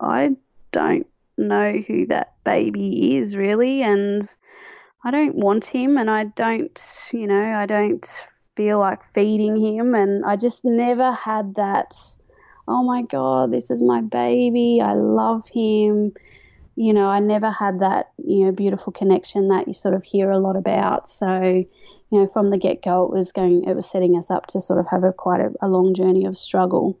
I 0.00 0.36
don't 0.72 1.06
know 1.38 1.72
who 1.86 2.06
that 2.06 2.34
baby 2.44 3.16
is 3.16 3.36
really. 3.36 3.82
And 3.82 4.22
I 5.04 5.10
don't 5.10 5.36
want 5.36 5.64
him. 5.66 5.96
And 5.96 6.10
I 6.10 6.24
don't 6.24 6.82
you 7.12 7.26
know 7.26 7.42
I 7.42 7.66
don't 7.66 8.06
feel 8.56 8.78
like 8.78 9.04
feeding 9.04 9.56
him. 9.56 9.94
And 9.94 10.24
I 10.24 10.36
just 10.36 10.64
never 10.64 11.12
had 11.12 11.54
that 11.56 11.94
oh 12.68 12.82
my 12.82 13.02
god 13.02 13.52
this 13.52 13.70
is 13.70 13.82
my 13.82 14.00
baby. 14.00 14.80
I 14.82 14.94
love 14.94 15.46
him 15.48 16.12
you 16.76 16.92
know 16.92 17.06
I 17.06 17.18
never 17.20 17.50
had 17.50 17.80
that 17.80 18.12
you 18.18 18.44
know 18.44 18.52
beautiful 18.52 18.92
connection 18.92 19.48
that 19.48 19.66
you 19.66 19.74
sort 19.74 19.94
of 19.94 20.04
hear 20.04 20.30
a 20.30 20.38
lot 20.38 20.56
about 20.56 21.08
so 21.08 21.40
you 21.42 21.66
know 22.10 22.28
from 22.28 22.50
the 22.50 22.58
get 22.58 22.82
go 22.82 23.04
it 23.04 23.10
was 23.10 23.32
going 23.32 23.64
it 23.64 23.74
was 23.74 23.88
setting 23.88 24.16
us 24.16 24.30
up 24.30 24.46
to 24.48 24.60
sort 24.60 24.78
of 24.78 24.86
have 24.88 25.02
a 25.02 25.12
quite 25.12 25.40
a, 25.40 25.52
a 25.62 25.68
long 25.68 25.94
journey 25.94 26.26
of 26.26 26.36
struggle 26.36 26.98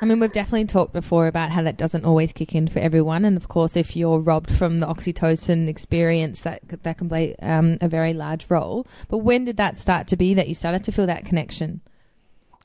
I 0.00 0.04
mean, 0.04 0.20
we've 0.20 0.30
definitely 0.30 0.66
talked 0.66 0.92
before 0.92 1.26
about 1.26 1.50
how 1.50 1.62
that 1.62 1.76
doesn't 1.76 2.04
always 2.04 2.32
kick 2.32 2.54
in 2.54 2.68
for 2.68 2.78
everyone, 2.78 3.24
and 3.24 3.36
of 3.36 3.48
course, 3.48 3.76
if 3.76 3.96
you're 3.96 4.20
robbed 4.20 4.50
from 4.50 4.78
the 4.78 4.86
oxytocin 4.86 5.66
experience, 5.66 6.42
that 6.42 6.62
that 6.84 6.98
can 6.98 7.08
play 7.08 7.34
um, 7.42 7.78
a 7.80 7.88
very 7.88 8.14
large 8.14 8.48
role. 8.48 8.86
But 9.08 9.18
when 9.18 9.44
did 9.44 9.56
that 9.56 9.76
start 9.76 10.06
to 10.08 10.16
be 10.16 10.34
that 10.34 10.46
you 10.46 10.54
started 10.54 10.84
to 10.84 10.92
feel 10.92 11.06
that 11.06 11.24
connection? 11.24 11.80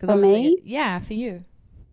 For 0.06 0.16
me? 0.16 0.60
yeah, 0.64 1.00
for 1.00 1.14
you. 1.14 1.44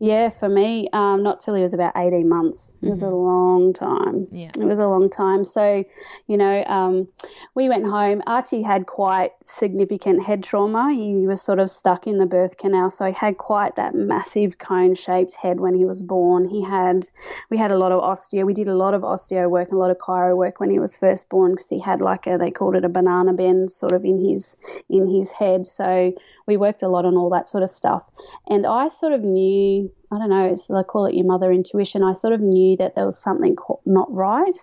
Yeah, 0.03 0.31
for 0.31 0.49
me, 0.49 0.89
um, 0.95 1.23
not 1.23 1.41
till 1.41 1.55
he 1.55 1.61
was 1.61 1.75
about 1.75 1.93
18 1.95 2.27
months. 2.27 2.75
It 2.81 2.89
was 2.89 3.03
a 3.03 3.11
long 3.11 3.75
time. 3.75 4.29
Yeah. 4.33 4.51
It 4.59 4.65
was 4.65 4.79
a 4.79 4.87
long 4.87 5.11
time. 5.11 5.45
So, 5.45 5.85
you 6.27 6.39
know, 6.39 6.65
um, 6.65 7.07
we 7.55 7.69
went 7.69 7.85
home. 7.85 8.23
Archie 8.27 8.63
had 8.63 8.87
quite 8.87 9.33
significant 9.43 10.25
head 10.25 10.43
trauma. 10.43 10.95
He 10.95 11.27
was 11.27 11.43
sort 11.43 11.59
of 11.59 11.69
stuck 11.69 12.07
in 12.07 12.17
the 12.17 12.25
birth 12.25 12.57
canal. 12.57 12.89
So 12.89 13.05
he 13.05 13.13
had 13.13 13.37
quite 13.37 13.77
that 13.77 13.95
massive 13.95 14.57
cone 14.57 14.95
shaped 14.95 15.35
head 15.35 15.61
when 15.61 15.75
he 15.75 15.85
was 15.85 16.03
born. 16.03 16.49
He 16.49 16.65
had, 16.65 17.07
we 17.51 17.59
had 17.59 17.71
a 17.71 17.77
lot 17.77 17.93
of 17.93 18.01
osteo. 18.01 18.47
We 18.47 18.55
did 18.55 18.69
a 18.69 18.75
lot 18.75 18.95
of 18.95 19.03
osteo 19.03 19.51
work, 19.51 19.71
a 19.71 19.77
lot 19.77 19.91
of 19.91 19.99
chiro 19.99 20.35
work 20.35 20.61
when 20.61 20.71
he 20.71 20.79
was 20.79 20.97
first 20.97 21.29
born 21.29 21.51
because 21.51 21.69
he 21.69 21.79
had 21.79 22.01
like 22.01 22.27
a, 22.27 22.39
they 22.39 22.51
called 22.51 22.75
it 22.75 22.87
a 22.87 22.89
banana 22.89 23.35
bend 23.35 23.71
sort 23.71 23.93
of 23.93 24.07
in 24.07 24.19
his, 24.19 24.57
in 24.89 25.07
his 25.07 25.31
head. 25.31 25.67
So 25.67 26.15
we 26.51 26.57
worked 26.57 26.83
a 26.83 26.89
lot 26.89 27.05
on 27.05 27.17
all 27.17 27.31
that 27.31 27.49
sort 27.49 27.63
of 27.63 27.71
stuff. 27.71 28.03
And 28.49 28.67
I 28.67 28.89
sort 28.89 29.13
of 29.13 29.23
knew, 29.23 29.91
I 30.11 30.19
don't 30.19 30.31
know, 30.31 30.47
it's 30.53 30.69
I 30.69 30.83
call 30.83 31.07
it 31.07 31.15
your 31.15 31.25
mother 31.25 31.53
intuition. 31.53 32.03
I 32.03 32.13
sort 32.13 32.35
of 32.35 32.41
knew 32.41 32.77
that 32.79 32.97
there 32.97 33.07
was 33.07 33.17
something 33.17 33.57
not 33.87 34.13
right 34.13 34.59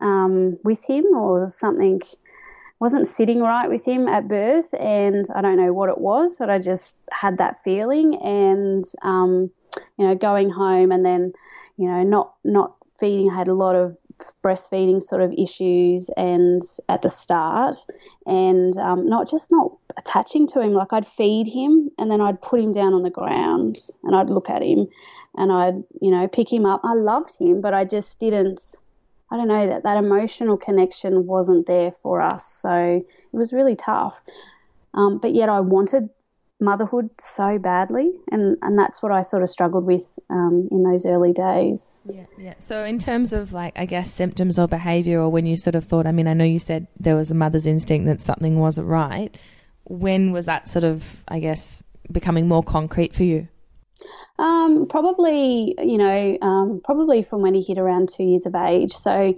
um, 0.00 0.58
with 0.64 0.84
him, 0.84 1.04
or 1.14 1.48
something 1.50 2.02
wasn't 2.80 3.06
sitting 3.06 3.40
right 3.40 3.68
with 3.68 3.84
him 3.84 4.08
at 4.08 4.26
birth, 4.26 4.74
and 4.74 5.24
I 5.36 5.40
don't 5.40 5.56
know 5.56 5.72
what 5.72 5.88
it 5.88 5.98
was, 5.98 6.36
but 6.38 6.50
I 6.50 6.58
just 6.58 6.96
had 7.12 7.38
that 7.38 7.62
feeling. 7.62 8.16
And 8.16 8.84
um, 9.02 9.50
you 9.96 10.06
know, 10.06 10.16
going 10.16 10.50
home 10.50 10.90
and 10.90 11.04
then, 11.06 11.32
you 11.76 11.88
know, 11.88 12.02
not 12.02 12.34
not 12.42 12.74
feeding. 12.98 13.30
I 13.30 13.36
had 13.36 13.48
a 13.48 13.54
lot 13.54 13.76
of 13.76 13.96
breastfeeding 14.42 15.02
sort 15.02 15.22
of 15.22 15.32
issues 15.32 16.10
and 16.16 16.62
at 16.88 17.02
the 17.02 17.08
start 17.08 17.76
and 18.26 18.76
um, 18.78 19.08
not 19.08 19.28
just 19.28 19.50
not 19.50 19.72
attaching 19.96 20.46
to 20.48 20.60
him. 20.60 20.72
Like 20.72 20.92
i'd 20.92 21.06
feed 21.06 21.46
him 21.46 21.90
and 21.98 22.10
then 22.10 22.20
i'd 22.20 22.40
put 22.40 22.60
him 22.60 22.72
down 22.72 22.94
on 22.94 23.02
the 23.02 23.10
ground 23.10 23.78
and 24.02 24.14
i'd 24.14 24.30
look 24.30 24.50
at 24.50 24.62
him 24.62 24.88
and 25.36 25.52
i'd 25.52 25.82
you 26.00 26.10
know 26.10 26.28
pick 26.28 26.52
him 26.52 26.66
up. 26.66 26.80
I 26.84 26.94
loved 26.94 27.38
him 27.38 27.60
but 27.60 27.74
i 27.74 27.84
just 27.84 28.18
didn't 28.18 28.76
i 29.30 29.36
don't 29.36 29.48
know 29.48 29.66
that 29.68 29.82
that 29.82 29.96
emotional 29.96 30.56
connection 30.56 31.26
wasn't 31.26 31.66
there 31.66 31.92
for 32.02 32.20
us. 32.20 32.46
So 32.46 33.04
it 33.32 33.36
was 33.36 33.52
really 33.52 33.76
tough. 33.76 34.20
Um, 34.94 35.18
but 35.18 35.34
yet 35.34 35.48
i 35.48 35.60
wanted 35.60 36.08
motherhood 36.64 37.10
so 37.18 37.58
badly, 37.58 38.12
and 38.30 38.56
and 38.62 38.78
that's 38.78 39.02
what 39.02 39.12
I 39.12 39.22
sort 39.22 39.42
of 39.42 39.48
struggled 39.48 39.84
with 39.84 40.18
um, 40.30 40.68
in 40.70 40.82
those 40.82 41.06
early 41.06 41.32
days. 41.32 42.00
Yeah, 42.06 42.24
yeah. 42.38 42.54
So 42.58 42.84
in 42.84 42.98
terms 42.98 43.32
of 43.32 43.52
like, 43.52 43.78
I 43.78 43.86
guess 43.86 44.12
symptoms 44.12 44.58
or 44.58 44.66
behaviour, 44.66 45.20
or 45.20 45.30
when 45.30 45.46
you 45.46 45.56
sort 45.56 45.76
of 45.76 45.84
thought, 45.84 46.06
I 46.06 46.12
mean, 46.12 46.26
I 46.26 46.34
know 46.34 46.44
you 46.44 46.58
said 46.58 46.86
there 46.98 47.16
was 47.16 47.30
a 47.30 47.34
mother's 47.34 47.66
instinct 47.66 48.06
that 48.06 48.20
something 48.20 48.58
wasn't 48.58 48.88
right. 48.88 49.36
When 49.84 50.32
was 50.32 50.46
that 50.46 50.66
sort 50.66 50.84
of, 50.84 51.04
I 51.28 51.40
guess, 51.40 51.82
becoming 52.10 52.48
more 52.48 52.62
concrete 52.62 53.14
for 53.14 53.24
you? 53.24 53.48
Um, 54.36 54.88
probably, 54.88 55.76
you 55.78 55.96
know, 55.96 56.36
um, 56.42 56.80
probably 56.82 57.22
from 57.22 57.40
when 57.40 57.54
he 57.54 57.62
hit 57.62 57.78
around 57.78 58.08
two 58.08 58.24
years 58.24 58.46
of 58.46 58.56
age. 58.56 58.92
So, 58.92 59.32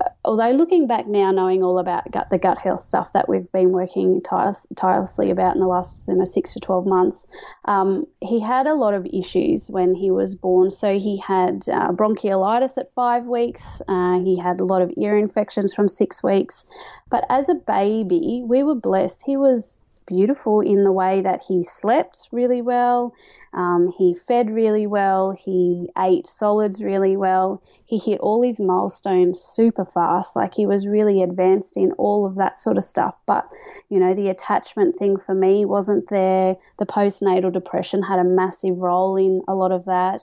uh, 0.00 0.08
although 0.24 0.52
looking 0.52 0.86
back 0.86 1.08
now, 1.08 1.32
knowing 1.32 1.64
all 1.64 1.80
about 1.80 2.08
gut, 2.12 2.30
the 2.30 2.38
gut 2.38 2.60
health 2.60 2.82
stuff 2.82 3.12
that 3.14 3.28
we've 3.28 3.50
been 3.50 3.70
working 3.72 4.22
tirelessly 4.22 5.32
about 5.32 5.54
in 5.54 5.60
the 5.60 5.66
last 5.66 6.06
you 6.06 6.14
know, 6.14 6.24
six 6.24 6.54
to 6.54 6.60
12 6.60 6.86
months, 6.86 7.26
um, 7.64 8.06
he 8.20 8.38
had 8.38 8.68
a 8.68 8.74
lot 8.74 8.94
of 8.94 9.06
issues 9.06 9.68
when 9.70 9.92
he 9.92 10.12
was 10.12 10.36
born. 10.36 10.70
So, 10.70 11.00
he 11.00 11.16
had 11.16 11.68
uh, 11.68 11.90
bronchiolitis 11.90 12.78
at 12.78 12.94
five 12.94 13.24
weeks, 13.24 13.82
uh, 13.88 14.20
he 14.20 14.38
had 14.38 14.60
a 14.60 14.64
lot 14.64 14.82
of 14.82 14.92
ear 14.96 15.18
infections 15.18 15.74
from 15.74 15.88
six 15.88 16.22
weeks. 16.22 16.64
But 17.10 17.24
as 17.28 17.48
a 17.48 17.56
baby, 17.56 18.44
we 18.46 18.62
were 18.62 18.76
blessed. 18.76 19.24
He 19.26 19.36
was 19.36 19.80
beautiful 20.08 20.60
in 20.60 20.84
the 20.84 20.92
way 20.92 21.20
that 21.20 21.42
he 21.46 21.62
slept 21.62 22.28
really 22.32 22.62
well. 22.62 23.14
Um, 23.52 23.92
he 23.96 24.14
fed 24.14 24.50
really 24.50 24.86
well. 24.86 25.30
He 25.30 25.88
ate 25.96 26.26
solids 26.26 26.82
really 26.82 27.16
well. 27.16 27.62
He 27.84 27.98
hit 27.98 28.20
all 28.20 28.42
his 28.42 28.60
milestones 28.60 29.40
super 29.40 29.84
fast. 29.84 30.34
Like 30.34 30.54
he 30.54 30.66
was 30.66 30.86
really 30.86 31.22
advanced 31.22 31.76
in 31.76 31.92
all 31.92 32.26
of 32.26 32.36
that 32.36 32.58
sort 32.58 32.76
of 32.76 32.84
stuff. 32.84 33.14
But, 33.26 33.48
you 33.88 34.00
know, 34.00 34.14
the 34.14 34.28
attachment 34.28 34.96
thing 34.96 35.18
for 35.18 35.34
me 35.34 35.64
wasn't 35.64 36.08
there. 36.08 36.56
The 36.78 36.86
postnatal 36.86 37.52
depression 37.52 38.02
had 38.02 38.18
a 38.18 38.24
massive 38.24 38.78
role 38.78 39.16
in 39.16 39.42
a 39.46 39.54
lot 39.54 39.72
of 39.72 39.84
that. 39.84 40.22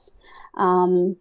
Um, 0.55 1.15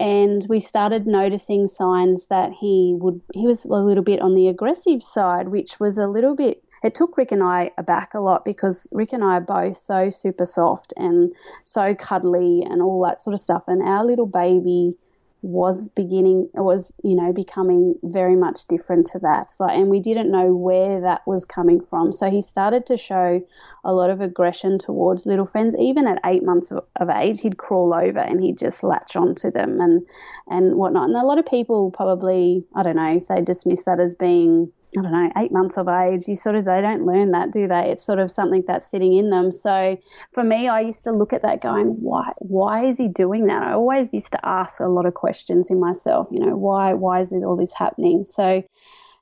and 0.00 0.44
we 0.48 0.58
started 0.60 1.06
noticing 1.06 1.66
signs 1.66 2.26
that 2.26 2.52
he 2.52 2.96
would 2.98 3.20
he 3.32 3.46
was 3.46 3.64
a 3.64 3.68
little 3.68 4.02
bit 4.02 4.20
on 4.20 4.34
the 4.34 4.48
aggressive 4.48 5.02
side 5.02 5.48
which 5.48 5.78
was 5.78 5.98
a 5.98 6.08
little 6.08 6.34
bit 6.34 6.63
it 6.84 6.94
took 6.94 7.16
Rick 7.16 7.32
and 7.32 7.42
I 7.42 7.70
aback 7.78 8.12
a 8.12 8.20
lot 8.20 8.44
because 8.44 8.86
Rick 8.92 9.14
and 9.14 9.24
I 9.24 9.38
are 9.38 9.40
both 9.40 9.78
so 9.78 10.10
super 10.10 10.44
soft 10.44 10.92
and 10.96 11.32
so 11.62 11.94
cuddly 11.94 12.62
and 12.62 12.82
all 12.82 13.02
that 13.04 13.22
sort 13.22 13.32
of 13.32 13.40
stuff. 13.40 13.64
And 13.66 13.82
our 13.82 14.04
little 14.04 14.26
baby 14.26 14.94
was 15.40 15.90
beginning 15.90 16.48
was 16.54 16.94
you 17.02 17.14
know 17.14 17.30
becoming 17.30 17.94
very 18.02 18.36
much 18.36 18.66
different 18.66 19.06
to 19.08 19.18
that. 19.18 19.50
So 19.50 19.66
and 19.66 19.88
we 19.88 20.00
didn't 20.00 20.30
know 20.30 20.54
where 20.54 21.02
that 21.02 21.26
was 21.26 21.46
coming 21.46 21.80
from. 21.80 22.12
So 22.12 22.30
he 22.30 22.42
started 22.42 22.86
to 22.86 22.96
show 22.98 23.42
a 23.82 23.92
lot 23.92 24.10
of 24.10 24.20
aggression 24.20 24.78
towards 24.78 25.26
little 25.26 25.46
friends. 25.46 25.76
Even 25.78 26.06
at 26.06 26.20
eight 26.26 26.42
months 26.42 26.70
of, 26.70 26.84
of 26.96 27.08
age 27.08 27.40
he'd 27.40 27.56
crawl 27.56 27.94
over 27.94 28.18
and 28.18 28.42
he'd 28.42 28.58
just 28.58 28.82
latch 28.82 29.16
onto 29.16 29.50
them 29.50 29.80
and 29.80 30.06
and 30.48 30.76
whatnot. 30.76 31.08
And 31.08 31.16
a 31.16 31.24
lot 31.24 31.38
of 31.38 31.46
people 31.46 31.90
probably 31.90 32.64
i 32.74 32.82
don't 32.82 32.96
know 32.96 33.22
they 33.28 33.40
dismiss 33.40 33.84
that 33.84 34.00
as 34.00 34.14
being 34.14 34.70
I 34.96 35.02
don't 35.02 35.12
know, 35.12 35.30
eight 35.36 35.50
months 35.50 35.76
of 35.76 35.88
age, 35.88 36.28
you 36.28 36.36
sort 36.36 36.54
of, 36.54 36.64
they 36.64 36.80
don't 36.80 37.04
learn 37.04 37.32
that, 37.32 37.50
do 37.50 37.66
they? 37.66 37.90
It's 37.90 38.02
sort 38.02 38.20
of 38.20 38.30
something 38.30 38.62
that's 38.66 38.88
sitting 38.88 39.14
in 39.16 39.30
them. 39.30 39.50
So 39.50 39.98
for 40.32 40.44
me, 40.44 40.68
I 40.68 40.80
used 40.80 41.04
to 41.04 41.10
look 41.10 41.32
at 41.32 41.42
that 41.42 41.60
going, 41.60 41.88
why, 42.00 42.32
why 42.38 42.86
is 42.86 42.98
he 42.98 43.08
doing 43.08 43.46
that? 43.46 43.62
I 43.62 43.72
always 43.72 44.12
used 44.12 44.32
to 44.32 44.46
ask 44.46 44.80
a 44.80 44.86
lot 44.86 45.06
of 45.06 45.14
questions 45.14 45.70
in 45.70 45.80
myself, 45.80 46.28
you 46.30 46.38
know, 46.38 46.56
why, 46.56 46.94
why 46.94 47.20
is 47.20 47.32
it 47.32 47.42
all 47.42 47.56
this 47.56 47.74
happening? 47.74 48.24
So 48.24 48.62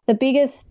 the 0.06 0.14
biggest 0.14 0.66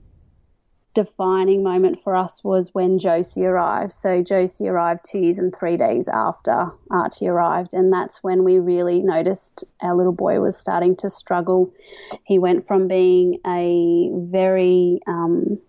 defining 0.93 1.63
moment 1.63 2.03
for 2.03 2.15
us 2.15 2.43
was 2.43 2.74
when 2.74 3.00
Josie 3.00 3.45
arrived. 3.45 3.93
So 3.93 4.21
Josie 4.21 4.67
arrived 4.67 5.05
two 5.10 5.19
years 5.19 5.39
and 5.39 5.55
three 5.55 5.77
days 5.77 6.07
after 6.07 6.71
Archie 6.89 7.27
arrived, 7.27 7.74
and 7.74 7.91
that's 7.91 8.24
when 8.24 8.43
we 8.43 8.60
really 8.60 9.01
noticed 9.01 9.63
our 9.81 9.95
little 9.95 10.13
boy 10.13 10.39
was 10.39 10.57
starting 10.57 10.95
to 10.98 11.10
struggle. 11.10 11.74
He 12.25 12.39
went 12.39 12.67
from 12.67 12.88
being 12.88 13.39
a 13.45 14.10
very 14.13 15.00
um, 15.07 15.60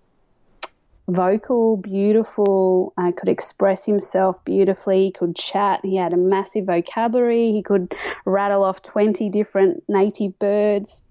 vocal, 1.08 1.76
beautiful, 1.76 2.92
uh, 2.96 3.12
could 3.16 3.28
express 3.28 3.86
himself 3.86 4.44
beautifully, 4.44 5.12
could 5.12 5.36
chat, 5.36 5.80
he 5.84 5.96
had 5.96 6.12
a 6.12 6.16
massive 6.16 6.66
vocabulary, 6.66 7.52
he 7.52 7.62
could 7.62 7.94
rattle 8.24 8.64
off 8.64 8.82
20 8.82 9.28
different 9.30 9.84
native 9.88 10.38
birds 10.38 11.02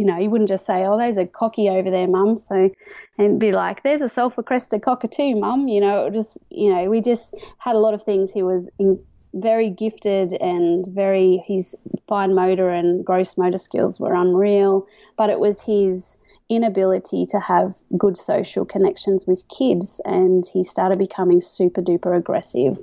you 0.00 0.06
know, 0.06 0.16
you 0.16 0.30
wouldn't 0.30 0.48
just 0.48 0.64
say, 0.64 0.86
"Oh, 0.86 0.96
those 0.96 1.18
are 1.18 1.26
cocky 1.26 1.68
over 1.68 1.90
there, 1.90 2.08
mum." 2.08 2.38
So, 2.38 2.70
and 3.18 3.38
be 3.38 3.52
like, 3.52 3.82
"There's 3.82 4.00
a 4.00 4.08
sulphur-crested 4.08 4.80
cockatoo, 4.80 5.36
mum." 5.36 5.68
You 5.68 5.82
know, 5.82 6.08
just 6.08 6.38
you 6.48 6.72
know, 6.72 6.88
we 6.88 7.02
just 7.02 7.34
had 7.58 7.76
a 7.76 7.78
lot 7.78 7.92
of 7.92 8.02
things. 8.02 8.32
He 8.32 8.42
was 8.42 8.70
in, 8.78 8.98
very 9.34 9.68
gifted 9.68 10.32
and 10.32 10.86
very 10.86 11.44
his 11.46 11.76
fine 12.08 12.34
motor 12.34 12.70
and 12.70 13.04
gross 13.04 13.36
motor 13.36 13.58
skills 13.58 14.00
were 14.00 14.14
unreal, 14.14 14.86
but 15.18 15.28
it 15.28 15.38
was 15.38 15.60
his 15.60 16.16
inability 16.48 17.26
to 17.26 17.38
have 17.38 17.74
good 17.98 18.16
social 18.16 18.64
connections 18.64 19.26
with 19.26 19.46
kids, 19.48 20.00
and 20.06 20.46
he 20.46 20.64
started 20.64 20.98
becoming 20.98 21.42
super 21.42 21.82
duper 21.82 22.16
aggressive. 22.16 22.82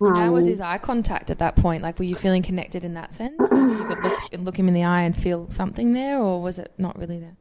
Um, 0.00 0.14
How 0.14 0.30
was 0.30 0.46
his 0.46 0.60
eye 0.60 0.78
contact 0.78 1.30
at 1.30 1.38
that 1.38 1.56
point? 1.56 1.82
Like, 1.82 1.98
were 1.98 2.04
you 2.04 2.16
feeling 2.16 2.42
connected 2.42 2.84
in 2.84 2.94
that 2.94 3.14
sense? 3.14 3.38
Like, 3.38 3.50
you 3.50 3.84
could 3.84 3.98
look, 3.98 4.32
look 4.38 4.58
him 4.58 4.68
in 4.68 4.74
the 4.74 4.84
eye 4.84 5.02
and 5.02 5.16
feel 5.16 5.48
something 5.50 5.92
there, 5.94 6.18
or 6.18 6.40
was 6.40 6.58
it 6.58 6.72
not 6.76 6.98
really 6.98 7.18
there? 7.18 7.36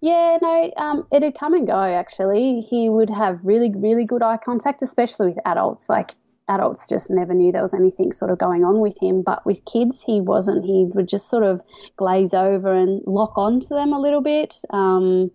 Yeah, 0.00 0.38
no, 0.40 0.72
um, 0.76 1.06
it'd 1.12 1.36
come 1.38 1.54
and 1.54 1.66
go. 1.66 1.80
Actually, 1.82 2.60
he 2.60 2.88
would 2.88 3.10
have 3.10 3.40
really, 3.42 3.70
really 3.74 4.04
good 4.04 4.22
eye 4.22 4.38
contact, 4.38 4.80
especially 4.82 5.28
with 5.28 5.38
adults. 5.44 5.88
Like 5.88 6.14
adults 6.48 6.88
just 6.88 7.10
never 7.10 7.34
knew 7.34 7.52
there 7.52 7.62
was 7.62 7.74
anything 7.74 8.12
sort 8.12 8.30
of 8.30 8.38
going 8.38 8.64
on 8.64 8.80
with 8.80 8.98
him. 9.00 9.22
But 9.22 9.44
with 9.44 9.64
kids, 9.64 10.02
he 10.02 10.20
wasn't. 10.20 10.64
He 10.64 10.86
would 10.94 11.08
just 11.08 11.28
sort 11.28 11.44
of 11.44 11.60
glaze 11.96 12.34
over 12.34 12.72
and 12.72 13.02
lock 13.06 13.36
onto 13.36 13.68
them 13.68 13.92
a 13.92 14.00
little 14.00 14.22
bit. 14.22 14.56
Um, 14.70 15.30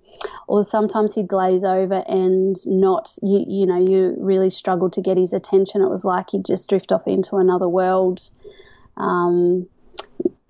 or 0.47 0.63
sometimes 0.63 1.15
he'd 1.15 1.27
glaze 1.27 1.63
over 1.63 2.03
and 2.07 2.55
not, 2.65 3.11
you, 3.21 3.43
you 3.47 3.65
know, 3.65 3.79
you 3.79 4.15
really 4.17 4.49
struggled 4.49 4.93
to 4.93 5.01
get 5.01 5.17
his 5.17 5.33
attention. 5.33 5.81
It 5.81 5.89
was 5.89 6.05
like 6.05 6.31
he'd 6.31 6.45
just 6.45 6.69
drift 6.69 6.91
off 6.91 7.07
into 7.07 7.37
another 7.37 7.67
world. 7.67 8.21
Um, 8.97 9.67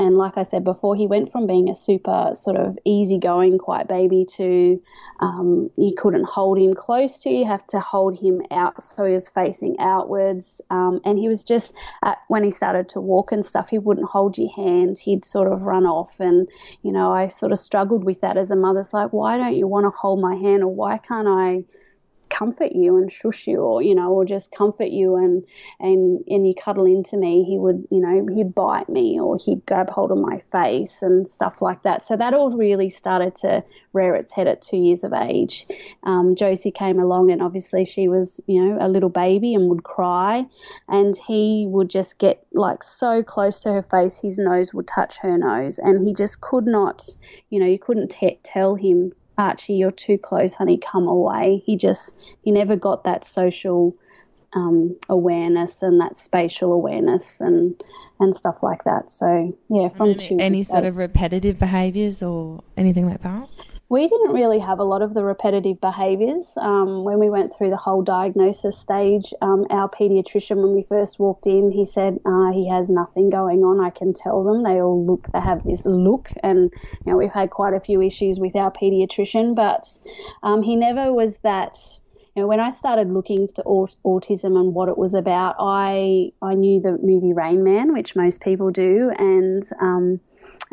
and 0.04 0.18
like 0.18 0.38
I 0.38 0.44
said 0.44 0.64
before, 0.66 0.96
he 0.96 1.08
went 1.08 1.32
from 1.32 1.48
being 1.48 1.70
a 1.70 1.76
super 1.76 2.32
sort 2.36 2.58
of 2.58 2.78
easygoing, 2.86 3.58
quiet 3.58 3.88
baby 3.88 4.26
to 4.36 4.82
um, 5.22 5.70
you 5.78 5.94
couldn't 5.98 6.26
hold 6.26 6.58
him 6.60 6.74
close 6.74 7.22
to 7.22 7.30
you, 7.30 7.40
you 7.40 7.46
have 7.46 7.66
to 7.68 7.80
hold 7.80 8.20
him 8.20 8.42
out 8.52 8.84
so 8.84 9.06
he 9.06 9.14
was 9.14 9.30
facing 9.30 9.78
outwards. 9.80 10.62
Um, 10.70 11.00
and 11.06 11.18
he 11.18 11.30
was 11.30 11.46
just, 11.46 11.74
at, 12.04 12.18
when 12.28 12.44
he 12.44 12.52
started 12.52 12.90
to 12.90 13.00
walk 13.00 13.32
and 13.32 13.46
stuff, 13.46 13.70
he 13.70 13.80
wouldn't 13.80 14.10
hold 14.10 14.38
your 14.38 14.52
hand, 14.54 15.00
he'd 15.00 15.24
sort 15.24 15.52
of 15.52 15.62
run 15.62 15.86
off. 15.86 16.20
And, 16.20 16.50
you 16.82 16.92
know, 16.92 17.14
I 17.14 17.30
sort 17.30 17.54
of 17.54 17.60
struggled 17.60 18.04
with 18.04 18.20
that 18.22 18.36
as 18.36 18.52
a 18.52 18.58
mother. 18.58 18.82
It's 18.82 18.94
like, 18.94 19.14
why 19.14 19.38
don't 19.38 19.56
you 19.56 19.68
want 19.68 19.86
to 19.86 19.98
hold 19.98 20.20
my 20.20 20.36
hand 20.36 20.64
or 20.64 20.74
why 20.74 20.98
can't 20.98 21.28
I? 21.30 21.64
Comfort 22.34 22.72
you 22.74 22.98
and 22.98 23.12
shush 23.12 23.48
you 23.48 23.60
or 23.60 23.82
you 23.82 23.94
know 23.94 24.12
or 24.12 24.26
just 24.26 24.52
comfort 24.52 24.90
you 24.90 25.16
and 25.16 25.44
and 25.80 26.24
and 26.28 26.48
you 26.48 26.54
cuddle 26.54 26.86
into 26.86 27.16
me 27.16 27.44
he 27.44 27.58
would 27.58 27.88
you 27.92 28.00
know 28.00 28.26
he'd 28.36 28.56
bite 28.56 28.90
me 28.90 29.20
or 29.20 29.38
he'd 29.38 29.66
grab 29.66 29.90
hold 29.90 30.12
of 30.12 30.18
my 30.18 30.40
face 30.40 31.02
and 31.02 31.28
stuff 31.28 31.62
like 31.62 31.84
that. 31.84 32.04
So 32.04 32.18
that 32.18 32.34
all 32.34 32.52
really 32.52 32.90
started 32.90 33.36
to 33.38 33.64
rear 33.94 34.16
its 34.16 34.34
head 34.34 34.48
at 34.48 34.62
two 34.62 34.78
years 34.78 35.04
of 35.04 35.14
age. 35.14 35.68
Um, 36.04 36.36
josie 36.36 36.72
came 36.72 37.00
along 37.00 37.32
and 37.32 37.42
obviously 37.42 37.86
she 37.86 38.08
was 38.08 38.42
you 38.48 38.64
know 38.64 38.78
a 38.82 38.90
little 38.90 39.10
baby 39.10 39.54
and 39.54 39.70
would 39.70 39.84
cry 39.84 40.46
and 40.88 41.16
he 41.28 41.68
would 41.70 41.90
just 41.90 42.18
get 42.18 42.46
like 42.54 42.84
so 42.84 43.22
close 43.24 43.60
to 43.62 43.72
her 43.72 43.84
face 43.84 44.18
his 44.18 44.40
nose 44.40 44.74
would 44.74 44.88
touch 44.88 45.18
her 45.18 45.38
nose 45.38 45.80
and 45.80 46.08
he 46.08 46.14
just 46.14 46.42
could 46.42 46.66
not 46.66 47.08
you 47.50 47.60
know 47.60 47.66
you 47.66 47.80
couldn't 47.80 48.10
t- 48.10 48.40
tell 48.44 48.76
him 48.76 49.14
Archie, 49.38 49.74
you're 49.74 49.92
too 49.92 50.18
close, 50.18 50.54
honey, 50.54 50.78
come 50.78 51.08
away. 51.08 51.64
He 51.66 51.76
just, 51.76 52.18
he 52.44 52.52
never 52.52 52.76
got 52.76 53.04
that 53.06 53.26
social 53.26 53.96
um, 54.54 54.96
awareness 55.10 55.82
and 55.82 56.00
that 56.02 56.18
spatial 56.18 56.74
awareness 56.74 57.42
and 57.42 57.82
and 58.20 58.36
stuff 58.36 58.58
like 58.62 58.84
that. 58.84 59.10
So 59.10 59.58
yeah, 59.70 59.90
from 59.90 60.12
any, 60.12 60.40
any 60.40 60.64
sort 60.64 60.86
of 60.86 60.98
repetitive 60.98 61.60
behaviours 61.60 62.22
or 62.22 62.64
anything 62.78 63.08
like 63.08 63.22
that. 63.24 63.50
We 63.94 64.08
didn't 64.08 64.34
really 64.34 64.58
have 64.58 64.80
a 64.80 64.84
lot 64.84 65.04
of 65.04 65.14
the 65.14 65.24
repetitive 65.24 65.80
behaviours. 65.80 66.58
Um, 66.58 67.04
when 67.04 67.20
we 67.20 67.30
went 67.30 67.54
through 67.56 67.70
the 67.70 67.78
whole 67.78 68.02
diagnosis 68.02 68.76
stage, 68.76 69.32
um, 69.44 69.68
our 69.70 69.88
paediatrician, 69.88 70.56
when 70.64 70.74
we 70.74 70.82
first 70.90 71.20
walked 71.20 71.46
in, 71.46 71.72
he 71.72 71.86
said 71.86 72.18
uh, 72.26 72.52
he 72.52 72.68
has 72.68 72.90
nothing 72.90 73.30
going 73.30 73.60
on. 73.60 73.80
I 73.80 73.92
can 73.92 74.12
tell 74.12 74.44
them. 74.44 74.64
They 74.64 74.82
all 74.82 75.06
look, 75.06 75.30
they 75.32 75.42
have 75.42 75.62
this 75.64 75.86
look, 75.86 76.32
and 76.42 76.72
you 77.06 77.12
know 77.12 77.18
we've 77.18 77.32
had 77.32 77.52
quite 77.52 77.76
a 77.76 77.80
few 77.80 78.02
issues 78.02 78.40
with 78.40 78.56
our 78.56 78.72
paediatrician, 78.72 79.56
but 79.56 79.88
um, 80.42 80.64
he 80.64 80.76
never 80.76 81.14
was 81.14 81.38
that. 81.44 81.78
You 82.36 82.42
know, 82.42 82.48
when 82.48 82.60
I 82.60 82.72
started 82.72 83.12
looking 83.12 83.48
to 83.50 83.62
aut- 83.62 83.96
autism 84.04 84.60
and 84.60 84.74
what 84.74 84.90
it 84.90 84.98
was 84.98 85.14
about, 85.14 85.56
I 85.60 86.32
I 86.42 86.56
knew 86.56 86.82
the 86.82 86.98
movie 86.98 87.34
Rain 87.34 87.64
Man, 87.64 87.94
which 87.94 88.16
most 88.16 88.42
people 88.42 88.72
do, 88.72 89.12
and 89.20 89.62
um, 89.80 90.20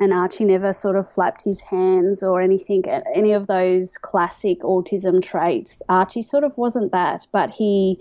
and 0.00 0.14
Archie 0.14 0.46
never 0.46 0.72
sort 0.72 0.96
of 0.96 1.10
flapped 1.10 1.44
his 1.44 1.60
hands 1.60 2.22
or 2.22 2.40
anything, 2.40 2.82
any 3.14 3.32
of 3.32 3.46
those 3.46 3.98
classic 3.98 4.60
autism 4.60 5.22
traits. 5.22 5.82
Archie 5.90 6.22
sort 6.22 6.42
of 6.42 6.56
wasn't 6.56 6.90
that, 6.92 7.26
but 7.32 7.50
he, 7.50 8.00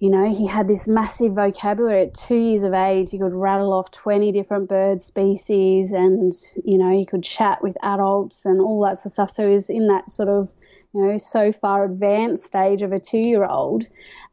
you 0.00 0.10
know, 0.10 0.32
he 0.34 0.46
had 0.46 0.68
this 0.68 0.86
massive 0.86 1.32
vocabulary 1.32 2.02
at 2.02 2.14
two 2.14 2.36
years 2.36 2.62
of 2.62 2.74
age. 2.74 3.10
He 3.10 3.18
could 3.18 3.32
rattle 3.32 3.72
off 3.72 3.90
20 3.90 4.32
different 4.32 4.68
bird 4.68 5.00
species 5.00 5.92
and, 5.92 6.34
you 6.62 6.76
know, 6.76 6.90
he 6.90 7.06
could 7.06 7.22
chat 7.22 7.62
with 7.62 7.76
adults 7.82 8.44
and 8.44 8.60
all 8.60 8.84
that 8.84 8.98
sort 8.98 9.06
of 9.06 9.12
stuff. 9.12 9.30
So 9.30 9.46
he 9.46 9.52
was 9.52 9.70
in 9.70 9.88
that 9.88 10.12
sort 10.12 10.28
of, 10.28 10.50
you 10.92 11.06
know, 11.06 11.16
so 11.16 11.52
far 11.52 11.84
advanced 11.84 12.44
stage 12.44 12.82
of 12.82 12.92
a 12.92 12.98
two 12.98 13.18
year 13.18 13.46
old. 13.46 13.84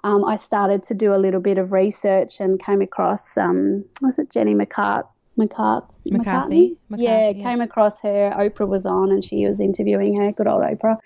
Um, 0.03 0.25
I 0.25 0.35
started 0.35 0.83
to 0.83 0.93
do 0.93 1.15
a 1.15 1.17
little 1.17 1.41
bit 1.41 1.57
of 1.57 1.71
research 1.71 2.41
and 2.41 2.61
came 2.61 2.81
across, 2.81 3.37
um, 3.37 3.85
was 4.01 4.19
it 4.19 4.29
Jenny 4.29 4.53
McCart? 4.53 5.05
McCarthy. 5.37 5.87
McCarthy. 6.05 6.77
McCarthy? 6.89 7.03
Yeah, 7.03 7.29
yeah, 7.29 7.43
came 7.43 7.61
across 7.61 8.01
her. 8.01 8.33
Oprah 8.35 8.67
was 8.67 8.85
on, 8.85 9.11
and 9.11 9.23
she 9.23 9.45
was 9.45 9.61
interviewing 9.61 10.19
her. 10.19 10.31
Good 10.31 10.47
old 10.47 10.63
Oprah. 10.63 10.97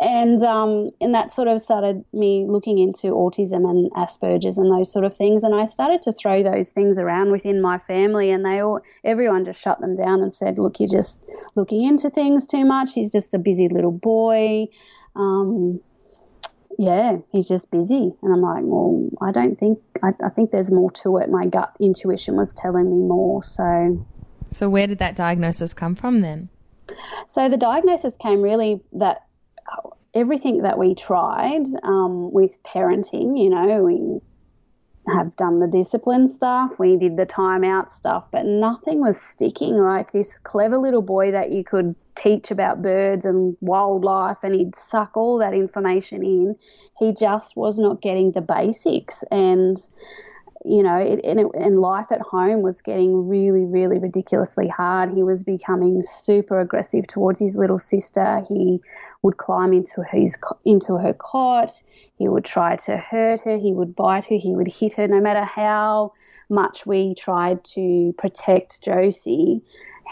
And 0.00 0.42
um, 0.42 0.90
and 1.00 1.14
that 1.14 1.32
sort 1.32 1.48
of 1.48 1.60
started 1.60 2.04
me 2.12 2.46
looking 2.48 2.78
into 2.78 3.08
autism 3.08 3.68
and 3.68 3.90
Asperger's 3.92 4.58
and 4.58 4.70
those 4.72 4.90
sort 4.90 5.04
of 5.04 5.16
things. 5.16 5.42
And 5.42 5.54
I 5.54 5.64
started 5.64 6.02
to 6.02 6.12
throw 6.12 6.42
those 6.42 6.70
things 6.70 6.98
around 6.98 7.30
within 7.32 7.60
my 7.60 7.78
family, 7.78 8.30
and 8.30 8.44
they 8.44 8.60
all 8.60 8.80
everyone 9.04 9.44
just 9.44 9.60
shut 9.60 9.80
them 9.80 9.94
down 9.94 10.22
and 10.22 10.32
said, 10.32 10.58
"Look, 10.58 10.80
you're 10.80 10.88
just 10.88 11.22
looking 11.56 11.82
into 11.82 12.08
things 12.08 12.46
too 12.46 12.64
much. 12.64 12.94
He's 12.94 13.12
just 13.12 13.34
a 13.34 13.38
busy 13.38 13.68
little 13.68 13.92
boy." 13.92 14.68
Um, 15.14 15.80
yeah, 16.78 17.18
he's 17.32 17.48
just 17.48 17.70
busy. 17.70 18.12
And 18.22 18.32
I'm 18.32 18.40
like, 18.40 18.62
well, 18.64 19.08
I 19.20 19.30
don't 19.32 19.58
think, 19.58 19.78
I, 20.02 20.12
I, 20.24 20.28
think 20.30 20.50
there's 20.50 20.70
more 20.70 20.90
to 21.02 21.18
it. 21.18 21.30
My 21.30 21.46
gut 21.46 21.74
intuition 21.80 22.36
was 22.36 22.54
telling 22.54 22.84
me 22.84 23.06
more. 23.06 23.42
So, 23.42 24.06
so 24.50 24.68
where 24.68 24.86
did 24.86 24.98
that 24.98 25.16
diagnosis 25.16 25.74
come 25.74 25.94
from 25.94 26.20
then? 26.20 26.48
So 27.26 27.48
the 27.48 27.56
diagnosis 27.56 28.16
came 28.16 28.42
really 28.42 28.80
that 28.92 29.26
everything 30.14 30.62
that 30.62 30.78
we 30.78 30.94
tried 30.94 31.64
um, 31.82 32.32
with 32.32 32.62
parenting, 32.62 33.42
you 33.42 33.50
know, 33.50 33.82
we 33.82 34.20
have 35.08 35.34
done 35.36 35.58
the 35.58 35.66
discipline 35.66 36.28
stuff, 36.28 36.70
we 36.78 36.96
did 36.96 37.16
the 37.16 37.26
timeout 37.26 37.90
stuff, 37.90 38.24
but 38.30 38.46
nothing 38.46 39.00
was 39.00 39.20
sticking. 39.20 39.76
Like 39.76 40.12
this 40.12 40.38
clever 40.38 40.78
little 40.78 41.02
boy 41.02 41.32
that 41.32 41.50
you 41.50 41.64
could 41.64 41.94
teach 42.14 42.50
about 42.50 42.82
birds 42.82 43.24
and 43.24 43.56
wildlife 43.60 44.38
and 44.42 44.54
he'd 44.54 44.76
suck 44.76 45.16
all 45.16 45.38
that 45.38 45.54
information 45.54 46.22
in. 46.22 46.56
He 46.98 47.12
just 47.12 47.56
was 47.56 47.78
not 47.78 48.02
getting 48.02 48.32
the 48.32 48.40
basics 48.40 49.24
and 49.30 49.76
you 50.64 50.82
know, 50.82 50.96
it, 50.96 51.20
and, 51.24 51.40
it, 51.40 51.46
and 51.54 51.80
life 51.80 52.12
at 52.12 52.20
home 52.20 52.62
was 52.62 52.80
getting 52.82 53.28
really, 53.28 53.64
really 53.64 53.98
ridiculously 53.98 54.68
hard. 54.68 55.12
He 55.12 55.22
was 55.22 55.42
becoming 55.42 56.02
super 56.02 56.60
aggressive 56.60 57.06
towards 57.06 57.40
his 57.40 57.56
little 57.56 57.78
sister. 57.78 58.44
He 58.48 58.80
would 59.22 59.38
climb 59.38 59.72
into 59.72 60.02
his 60.02 60.38
into 60.64 60.96
her 60.96 61.14
cot. 61.14 61.82
He 62.16 62.28
would 62.28 62.44
try 62.44 62.76
to 62.76 62.96
hurt 62.96 63.40
her. 63.40 63.56
He 63.56 63.72
would 63.72 63.96
bite 63.96 64.26
her. 64.26 64.36
He 64.36 64.54
would 64.54 64.68
hit 64.68 64.94
her. 64.94 65.08
No 65.08 65.20
matter 65.20 65.44
how 65.44 66.12
much 66.48 66.86
we 66.86 67.14
tried 67.14 67.64
to 67.64 68.14
protect 68.18 68.82
Josie, 68.82 69.62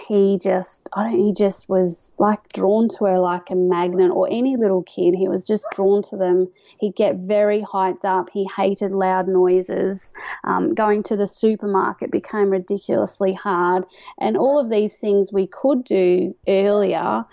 he 0.09 0.39
just 0.43 0.89
I 0.93 1.05
don't 1.05 1.19
he 1.19 1.33
just 1.33 1.69
was 1.69 2.13
like 2.19 2.53
drawn 2.53 2.89
to 2.91 3.05
her 3.07 3.19
like 3.19 3.51
a 3.51 3.55
magnet 3.55 4.11
or 4.11 4.29
any 4.31 4.57
little 4.57 4.83
kid. 4.83 5.15
He 5.15 5.29
was 5.29 5.47
just 5.47 5.65
drawn 5.73 6.03
to 6.05 6.17
them. 6.17 6.49
He'd 6.79 6.97
get 6.97 7.17
very 7.17 7.63
hyped 7.63 8.05
up. 8.05 8.31
He 8.33 8.49
hated 8.57 8.93
loud 8.93 9.29
noises. 9.29 10.13
Um, 10.45 10.75
going 10.75 11.03
to 11.05 11.17
the 11.17 11.27
supermarket 11.27 12.11
became 12.11 12.51
ridiculously 12.51 13.35
hard. 13.35 13.85
And 14.19 14.37
all 14.37 14.59
of 14.59 14.71
these 14.71 14.97
things 14.97 15.33
we 15.33 15.47
could 15.47 15.85
do 15.85 16.35
earlier 16.49 17.25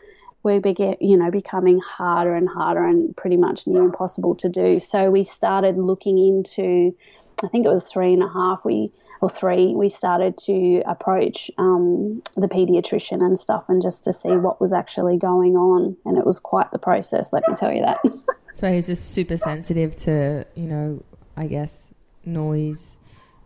were 0.43 0.59
get 0.59 1.01
you 1.01 1.17
know 1.17 1.31
becoming 1.31 1.79
harder 1.79 2.33
and 2.33 2.47
harder 2.47 2.85
and 2.85 3.15
pretty 3.15 3.37
much 3.37 3.67
near 3.67 3.83
impossible 3.83 4.35
to 4.35 4.49
do. 4.49 4.79
So 4.79 5.09
we 5.09 5.23
started 5.23 5.77
looking 5.77 6.17
into 6.17 6.95
I 7.43 7.47
think 7.47 7.65
it 7.65 7.69
was 7.69 7.85
three 7.85 8.13
and 8.13 8.23
a 8.23 8.29
half 8.29 8.65
we 8.65 8.91
or 9.21 9.29
three, 9.29 9.73
we 9.75 9.89
started 9.89 10.37
to 10.37 10.81
approach 10.85 11.49
um, 11.57 12.21
the 12.35 12.47
paediatrician 12.47 13.21
and 13.21 13.37
stuff 13.37 13.65
and 13.67 13.81
just 13.81 14.03
to 14.03 14.13
see 14.13 14.29
what 14.29 14.61
was 14.61 14.73
actually 14.73 15.17
going 15.17 15.55
on. 15.55 15.97
And 16.05 16.17
it 16.17 16.25
was 16.25 16.39
quite 16.39 16.71
the 16.71 16.79
process, 16.79 17.33
let 17.33 17.43
me 17.47 17.55
tell 17.55 17.73
you 17.73 17.81
that. 17.81 17.99
so 18.55 18.71
he's 18.71 18.87
just 18.87 19.11
super 19.11 19.37
sensitive 19.37 19.97
to, 19.97 20.45
you 20.55 20.65
know, 20.65 21.03
I 21.35 21.47
guess, 21.47 21.87
noise, 22.25 22.97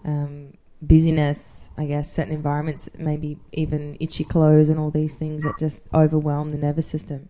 um, 0.04 0.54
busyness, 0.82 1.70
I 1.78 1.86
guess, 1.86 2.14
certain 2.14 2.34
environments, 2.34 2.90
maybe 2.98 3.38
even 3.52 3.96
itchy 4.00 4.24
clothes 4.24 4.70
and 4.70 4.80
all 4.80 4.92
these 4.92 5.14
things 5.14 5.44
that 5.44 5.58
just 5.58 5.82
overwhelm 5.94 6.52
the 6.52 6.58
nervous 6.58 6.88
system. 6.88 7.30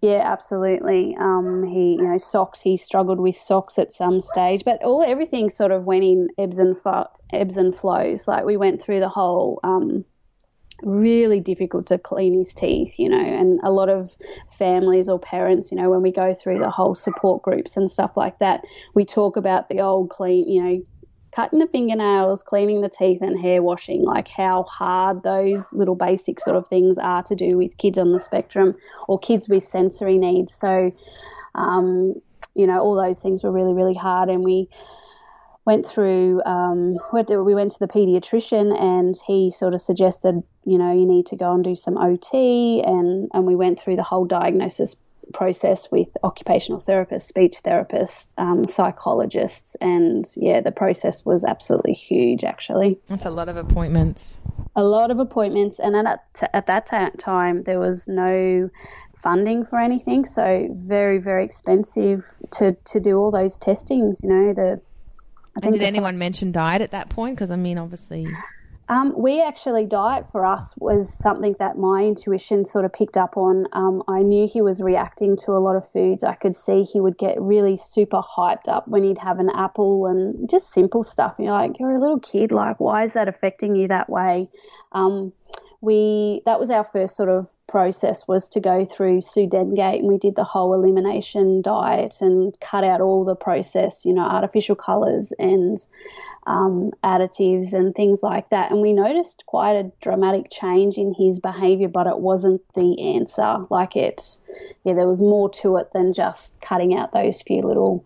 Yeah, 0.00 0.22
absolutely. 0.24 1.14
Um, 1.18 1.64
he, 1.64 1.92
you 1.92 2.02
know, 2.02 2.16
socks. 2.16 2.60
He 2.60 2.78
struggled 2.78 3.20
with 3.20 3.36
socks 3.36 3.78
at 3.78 3.92
some 3.92 4.22
stage, 4.22 4.62
but 4.64 4.82
all 4.82 5.02
everything 5.06 5.50
sort 5.50 5.72
of 5.72 5.84
went 5.84 6.04
in 6.04 6.28
ebbs 6.38 6.58
and 6.58 6.78
fo- 6.78 7.10
ebbs 7.32 7.58
and 7.58 7.76
flows. 7.76 8.26
Like 8.26 8.44
we 8.44 8.56
went 8.56 8.80
through 8.80 9.00
the 9.00 9.08
whole. 9.08 9.60
Um, 9.62 10.04
really 10.82 11.40
difficult 11.40 11.86
to 11.86 11.98
clean 11.98 12.32
his 12.32 12.54
teeth, 12.54 12.98
you 12.98 13.08
know, 13.08 13.20
and 13.20 13.60
a 13.62 13.70
lot 13.70 13.90
of 13.90 14.16
families 14.58 15.10
or 15.10 15.18
parents, 15.18 15.70
you 15.70 15.76
know, 15.76 15.90
when 15.90 16.00
we 16.00 16.10
go 16.10 16.32
through 16.32 16.58
the 16.58 16.70
whole 16.70 16.94
support 16.94 17.42
groups 17.42 17.76
and 17.76 17.90
stuff 17.90 18.16
like 18.16 18.38
that, 18.38 18.62
we 18.94 19.04
talk 19.04 19.36
about 19.36 19.68
the 19.68 19.80
old 19.80 20.08
clean, 20.08 20.48
you 20.48 20.62
know, 20.62 20.82
cutting 21.32 21.58
the 21.58 21.66
fingernails, 21.66 22.42
cleaning 22.42 22.80
the 22.80 22.88
teeth, 22.88 23.22
and 23.22 23.40
hair 23.40 23.62
washing, 23.62 24.02
like 24.02 24.28
how 24.28 24.64
hard 24.64 25.22
those 25.22 25.72
little 25.72 25.94
basic 25.94 26.40
sort 26.40 26.56
of 26.56 26.66
things 26.68 26.98
are 26.98 27.22
to 27.24 27.34
do 27.34 27.56
with 27.56 27.76
kids 27.78 27.98
on 27.98 28.12
the 28.12 28.20
spectrum 28.20 28.74
or 29.08 29.18
kids 29.18 29.48
with 29.48 29.64
sensory 29.64 30.18
needs. 30.18 30.52
So, 30.52 30.92
um, 31.54 32.14
you 32.54 32.66
know, 32.66 32.80
all 32.80 32.96
those 32.96 33.20
things 33.20 33.44
were 33.44 33.52
really, 33.52 33.74
really 33.74 33.94
hard. 33.94 34.28
And 34.28 34.44
we 34.44 34.68
went 35.64 35.86
through, 35.86 36.42
um, 36.44 36.96
we 37.12 37.54
went 37.54 37.72
to 37.72 37.78
the 37.78 37.86
pediatrician 37.86 38.76
and 38.80 39.14
he 39.26 39.50
sort 39.50 39.74
of 39.74 39.80
suggested, 39.80 40.42
you 40.64 40.78
know, 40.78 40.92
you 40.92 41.06
need 41.06 41.26
to 41.26 41.36
go 41.36 41.52
and 41.52 41.62
do 41.62 41.74
some 41.74 41.96
OT. 41.96 42.82
And, 42.84 43.30
and 43.32 43.46
we 43.46 43.54
went 43.54 43.78
through 43.78 43.96
the 43.96 44.02
whole 44.02 44.24
diagnosis 44.24 44.96
process 45.32 45.90
with 45.90 46.08
occupational 46.22 46.80
therapists, 46.80 47.22
speech 47.22 47.62
therapists, 47.64 48.32
um, 48.38 48.64
psychologists, 48.66 49.76
and 49.80 50.26
yeah, 50.36 50.60
the 50.60 50.72
process 50.72 51.24
was 51.24 51.44
absolutely 51.44 51.92
huge. 51.92 52.44
Actually, 52.44 52.98
that's 53.08 53.24
a 53.24 53.30
lot 53.30 53.48
of 53.48 53.56
appointments. 53.56 54.40
A 54.76 54.82
lot 54.82 55.10
of 55.10 55.18
appointments, 55.18 55.78
and 55.78 55.96
at 55.96 56.24
at 56.52 56.66
that 56.66 56.86
time 57.18 57.62
there 57.62 57.80
was 57.80 58.06
no 58.06 58.70
funding 59.22 59.64
for 59.64 59.78
anything, 59.78 60.26
so 60.26 60.68
very 60.70 61.18
very 61.18 61.44
expensive 61.44 62.24
to 62.52 62.76
to 62.86 63.00
do 63.00 63.18
all 63.18 63.30
those 63.30 63.58
testings. 63.58 64.20
You 64.22 64.28
know 64.28 64.54
the. 64.54 64.80
and 65.62 65.72
did 65.72 65.82
anyone 65.82 66.18
mention 66.18 66.52
diet 66.52 66.82
at 66.82 66.92
that 66.92 67.08
point? 67.08 67.36
Because 67.36 67.50
I 67.50 67.56
mean, 67.56 67.78
obviously. 67.78 68.26
Um, 68.90 69.14
we 69.16 69.40
actually, 69.40 69.86
diet 69.86 70.26
for 70.32 70.44
us 70.44 70.74
was 70.76 71.08
something 71.08 71.54
that 71.60 71.78
my 71.78 72.02
intuition 72.02 72.64
sort 72.64 72.84
of 72.84 72.92
picked 72.92 73.16
up 73.16 73.36
on. 73.36 73.66
Um, 73.72 74.02
I 74.08 74.22
knew 74.22 74.48
he 74.52 74.62
was 74.62 74.82
reacting 74.82 75.36
to 75.44 75.52
a 75.52 75.62
lot 75.62 75.76
of 75.76 75.88
foods. 75.92 76.24
I 76.24 76.34
could 76.34 76.56
see 76.56 76.82
he 76.82 77.00
would 77.00 77.16
get 77.16 77.40
really 77.40 77.76
super 77.76 78.20
hyped 78.20 78.66
up 78.66 78.88
when 78.88 79.04
he'd 79.04 79.18
have 79.18 79.38
an 79.38 79.48
apple 79.54 80.08
and 80.08 80.50
just 80.50 80.72
simple 80.72 81.04
stuff. 81.04 81.36
You're 81.38 81.52
like, 81.52 81.78
you're 81.78 81.94
a 81.94 82.00
little 82.00 82.18
kid. 82.18 82.50
Like, 82.50 82.80
why 82.80 83.04
is 83.04 83.12
that 83.12 83.28
affecting 83.28 83.76
you 83.76 83.86
that 83.86 84.10
way? 84.10 84.48
Um, 84.90 85.32
we 85.80 86.42
that 86.44 86.60
was 86.60 86.70
our 86.70 86.84
first 86.92 87.16
sort 87.16 87.28
of 87.28 87.48
process 87.66 88.26
was 88.26 88.48
to 88.50 88.60
go 88.60 88.84
through 88.84 89.22
Sue 89.22 89.46
Dengate 89.46 90.00
and 90.00 90.08
we 90.08 90.18
did 90.18 90.34
the 90.34 90.44
whole 90.44 90.74
elimination 90.74 91.62
diet 91.62 92.16
and 92.20 92.58
cut 92.60 92.84
out 92.84 93.00
all 93.00 93.24
the 93.24 93.36
processed, 93.36 94.04
you 94.04 94.12
know, 94.12 94.24
artificial 94.24 94.74
colours 94.74 95.32
and 95.38 95.78
um, 96.46 96.90
additives 97.04 97.72
and 97.72 97.94
things 97.94 98.22
like 98.22 98.50
that. 98.50 98.70
And 98.70 98.80
we 98.80 98.92
noticed 98.92 99.44
quite 99.46 99.76
a 99.76 99.92
dramatic 100.02 100.50
change 100.50 100.98
in 100.98 101.14
his 101.14 101.38
behaviour, 101.38 101.88
but 101.88 102.06
it 102.06 102.18
wasn't 102.18 102.62
the 102.74 103.14
answer. 103.14 103.66
Like 103.70 103.94
it, 103.94 104.38
yeah, 104.84 104.94
there 104.94 105.06
was 105.06 105.22
more 105.22 105.48
to 105.50 105.76
it 105.76 105.92
than 105.92 106.12
just 106.12 106.60
cutting 106.60 106.96
out 106.96 107.12
those 107.12 107.40
few 107.40 107.62
little 107.62 108.04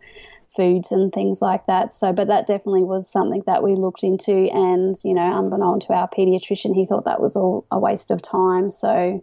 foods 0.57 0.93
and 0.93 1.13
things 1.13 1.43
like 1.43 1.67
that. 1.67 1.93
So, 1.93 2.13
but 2.13 2.29
that 2.29 2.47
definitely 2.47 2.85
was 2.85 3.11
something 3.11 3.43
that 3.47 3.63
we 3.63 3.75
looked 3.75 4.03
into. 4.03 4.33
And, 4.33 4.97
you 5.05 5.15
know, 5.15 5.39
unbeknown 5.39 5.81
to 5.81 5.93
our 5.93 6.09
paediatrician, 6.09 6.75
he 6.75 6.87
thought 6.87 7.05
that 7.05 7.21
was 7.21 7.37
all 7.37 7.67
a 7.71 7.79
waste 7.79 8.11
of 8.11 8.23
time. 8.23 8.71
So, 8.71 9.23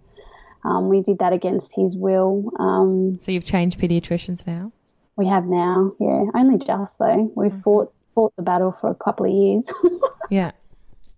Um, 0.63 0.89
we 0.89 1.01
did 1.01 1.19
that 1.19 1.33
against 1.33 1.75
his 1.75 1.97
will. 1.97 2.51
Um, 2.59 3.17
so 3.19 3.31
you've 3.31 3.45
changed 3.45 3.79
pediatricians 3.79 4.45
now. 4.45 4.71
We 5.15 5.25
have 5.27 5.45
now, 5.45 5.93
yeah. 5.99 6.25
Only 6.35 6.57
just 6.59 6.99
though. 6.99 7.31
We 7.35 7.47
mm-hmm. 7.47 7.61
fought 7.61 7.93
fought 8.13 8.33
the 8.35 8.43
battle 8.43 8.75
for 8.79 8.89
a 8.89 8.95
couple 8.95 9.25
of 9.25 9.31
years. 9.31 9.69
yeah. 10.29 10.51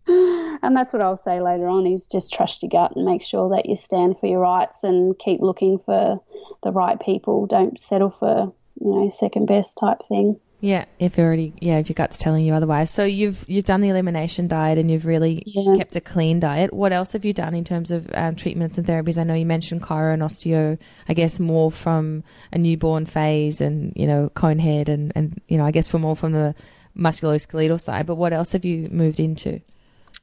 And 0.07 0.75
that's 0.75 0.93
what 0.93 1.01
I'll 1.01 1.17
say 1.17 1.41
later 1.41 1.67
on 1.67 1.85
is 1.87 2.05
just 2.05 2.31
trust 2.33 2.61
your 2.61 2.69
gut 2.69 2.95
and 2.95 3.05
make 3.05 3.23
sure 3.23 3.49
that 3.49 3.65
you 3.65 3.75
stand 3.75 4.19
for 4.19 4.27
your 4.27 4.39
rights 4.39 4.83
and 4.83 5.17
keep 5.17 5.41
looking 5.41 5.79
for 5.79 6.21
the 6.61 6.71
right 6.71 6.99
people. 6.99 7.45
Don't 7.45 7.79
settle 7.79 8.11
for, 8.11 8.53
you 8.79 8.91
know, 8.91 9.09
second 9.09 9.45
best 9.45 9.77
type 9.77 9.99
thing. 10.07 10.39
Yeah, 10.63 10.85
if 10.97 11.17
you 11.17 11.25
already 11.25 11.53
yeah, 11.59 11.79
if 11.79 11.89
your 11.89 11.95
gut's 11.95 12.17
telling 12.17 12.45
you 12.45 12.53
otherwise. 12.53 12.89
So 12.89 13.03
you've 13.03 13.43
you've 13.49 13.65
done 13.65 13.81
the 13.81 13.89
elimination 13.89 14.47
diet 14.47 14.77
and 14.77 14.89
you've 14.89 15.05
really 15.05 15.43
yeah. 15.45 15.75
kept 15.75 15.97
a 15.97 15.99
clean 15.99 16.39
diet. 16.39 16.71
What 16.71 16.93
else 16.93 17.11
have 17.11 17.25
you 17.25 17.33
done 17.33 17.53
in 17.53 17.65
terms 17.65 17.91
of 17.91 18.09
um, 18.13 18.37
treatments 18.37 18.77
and 18.77 18.87
therapies? 18.87 19.17
I 19.17 19.23
know 19.23 19.33
you 19.33 19.45
mentioned 19.45 19.81
chiro 19.81 20.13
and 20.13 20.21
osteo. 20.21 20.77
I 21.09 21.13
guess 21.13 21.37
more 21.37 21.69
from 21.69 22.23
a 22.53 22.57
newborn 22.57 23.05
phase 23.05 23.59
and 23.59 23.91
you 23.97 24.07
know 24.07 24.29
cone 24.29 24.57
head 24.57 24.87
and 24.87 25.11
and 25.15 25.41
you 25.49 25.57
know 25.57 25.65
I 25.65 25.71
guess 25.71 25.89
for 25.89 25.99
more 25.99 26.15
from 26.15 26.31
the 26.31 26.55
musculoskeletal 26.97 27.81
side. 27.81 28.05
But 28.05 28.15
what 28.15 28.31
else 28.31 28.53
have 28.53 28.63
you 28.63 28.87
moved 28.89 29.19
into? 29.19 29.59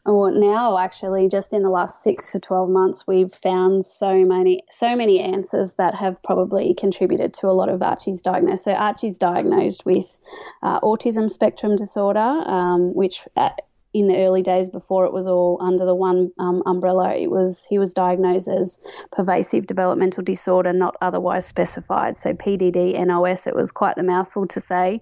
Well, 0.07 0.31
now 0.33 0.79
actually, 0.79 1.29
just 1.29 1.53
in 1.53 1.62
the 1.62 1.68
last 1.68 2.03
six 2.03 2.33
to 2.33 2.40
twelve 2.40 2.70
months, 2.70 3.07
we've 3.07 3.33
found 3.33 3.85
so 3.85 4.24
many, 4.24 4.62
so 4.70 4.96
many 4.96 5.20
answers 5.20 5.74
that 5.74 5.94
have 5.94 6.22
probably 6.22 6.74
contributed 6.74 7.35
to 7.35 7.48
a 7.48 7.53
lot 7.53 7.68
of 7.68 7.83
Archie's 7.83 8.22
diagnosis. 8.22 8.64
So 8.64 8.72
Archie's 8.72 9.18
diagnosed 9.18 9.85
with 9.85 10.18
uh, 10.62 10.81
autism 10.81 11.31
spectrum 11.31 11.76
disorder, 11.76 12.18
um, 12.18 12.94
which 12.94 13.29
at, 13.37 13.61
in 13.92 14.07
the 14.07 14.16
early 14.18 14.42
days 14.42 14.68
before 14.68 15.05
it 15.05 15.12
was 15.12 15.26
all 15.26 15.59
under 15.61 15.85
the 15.85 15.94
one 15.94 16.31
um, 16.38 16.62
umbrella, 16.64 17.12
it 17.14 17.29
was 17.29 17.66
he 17.68 17.79
was 17.79 17.92
diagnosed 17.92 18.46
as 18.46 18.81
pervasive 19.11 19.66
developmental 19.66 20.22
disorder, 20.22 20.72
not 20.72 20.96
otherwise 21.00 21.44
specified. 21.44 22.16
So 22.16 22.33
PDD 22.33 22.94
NOS. 23.05 23.48
It 23.48 23.57
was 23.57 23.72
quite 23.72 23.96
the 23.96 24.05
mouthful 24.05 24.46
to 24.48 24.61
say, 24.61 25.00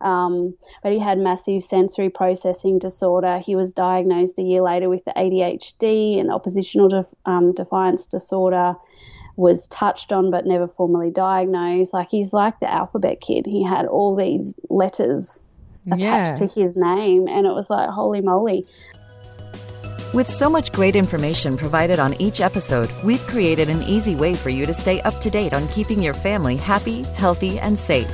um, 0.00 0.54
but 0.82 0.92
he 0.92 0.98
had 0.98 1.18
massive 1.18 1.62
sensory 1.62 2.08
processing 2.08 2.78
disorder. 2.78 3.38
He 3.38 3.56
was 3.56 3.74
diagnosed 3.74 4.38
a 4.38 4.42
year 4.42 4.62
later 4.62 4.88
with 4.88 5.04
the 5.04 5.12
ADHD 5.12 6.18
and 6.18 6.32
oppositional 6.32 6.88
de- 6.88 7.06
um, 7.26 7.52
defiance 7.52 8.06
disorder. 8.06 8.74
Was 9.36 9.68
touched 9.68 10.12
on 10.12 10.30
but 10.30 10.44
never 10.44 10.68
formally 10.68 11.10
diagnosed. 11.10 11.94
Like 11.94 12.10
he's 12.10 12.34
like 12.34 12.60
the 12.60 12.70
alphabet 12.70 13.22
kid. 13.22 13.46
He 13.46 13.64
had 13.64 13.86
all 13.86 14.14
these 14.14 14.58
letters 14.68 15.42
attached 15.92 16.40
yeah. 16.40 16.46
to 16.46 16.46
his 16.46 16.76
name. 16.76 17.28
And 17.28 17.46
it 17.46 17.52
was 17.52 17.70
like, 17.70 17.88
holy 17.90 18.20
moly. 18.20 18.66
With 20.12 20.28
so 20.28 20.50
much 20.50 20.72
great 20.72 20.96
information 20.96 21.56
provided 21.56 22.00
on 22.00 22.20
each 22.20 22.40
episode, 22.40 22.90
we've 23.04 23.24
created 23.28 23.68
an 23.68 23.80
easy 23.84 24.16
way 24.16 24.34
for 24.34 24.50
you 24.50 24.66
to 24.66 24.72
stay 24.72 25.00
up 25.02 25.20
to 25.20 25.30
date 25.30 25.52
on 25.52 25.68
keeping 25.68 26.02
your 26.02 26.14
family 26.14 26.56
happy, 26.56 27.02
healthy, 27.02 27.60
and 27.60 27.78
safe. 27.78 28.10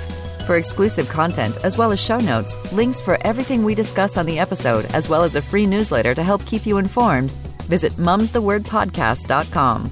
For 0.47 0.57
exclusive 0.57 1.09
content, 1.09 1.57
as 1.65 1.79
well 1.79 1.93
as 1.93 2.01
show 2.01 2.19
notes, 2.19 2.57
links 2.71 3.01
for 3.01 3.17
everything 3.23 3.65
we 3.65 3.75
discuss 3.75 4.19
on 4.19 4.27
the 4.27 4.39
episode, 4.39 4.85
as 4.87 5.09
well 5.09 5.25
as 5.25 5.37
a 5.37 5.43
free 5.43 5.67
newsletter 5.67 6.15
to 6.15 6.23
help 6.23 6.45
keep 6.45 6.67
you 6.67 6.77
informed, 6.77 7.33
visit 7.63 7.95
mumsthewordpodcast.com. 7.95 9.91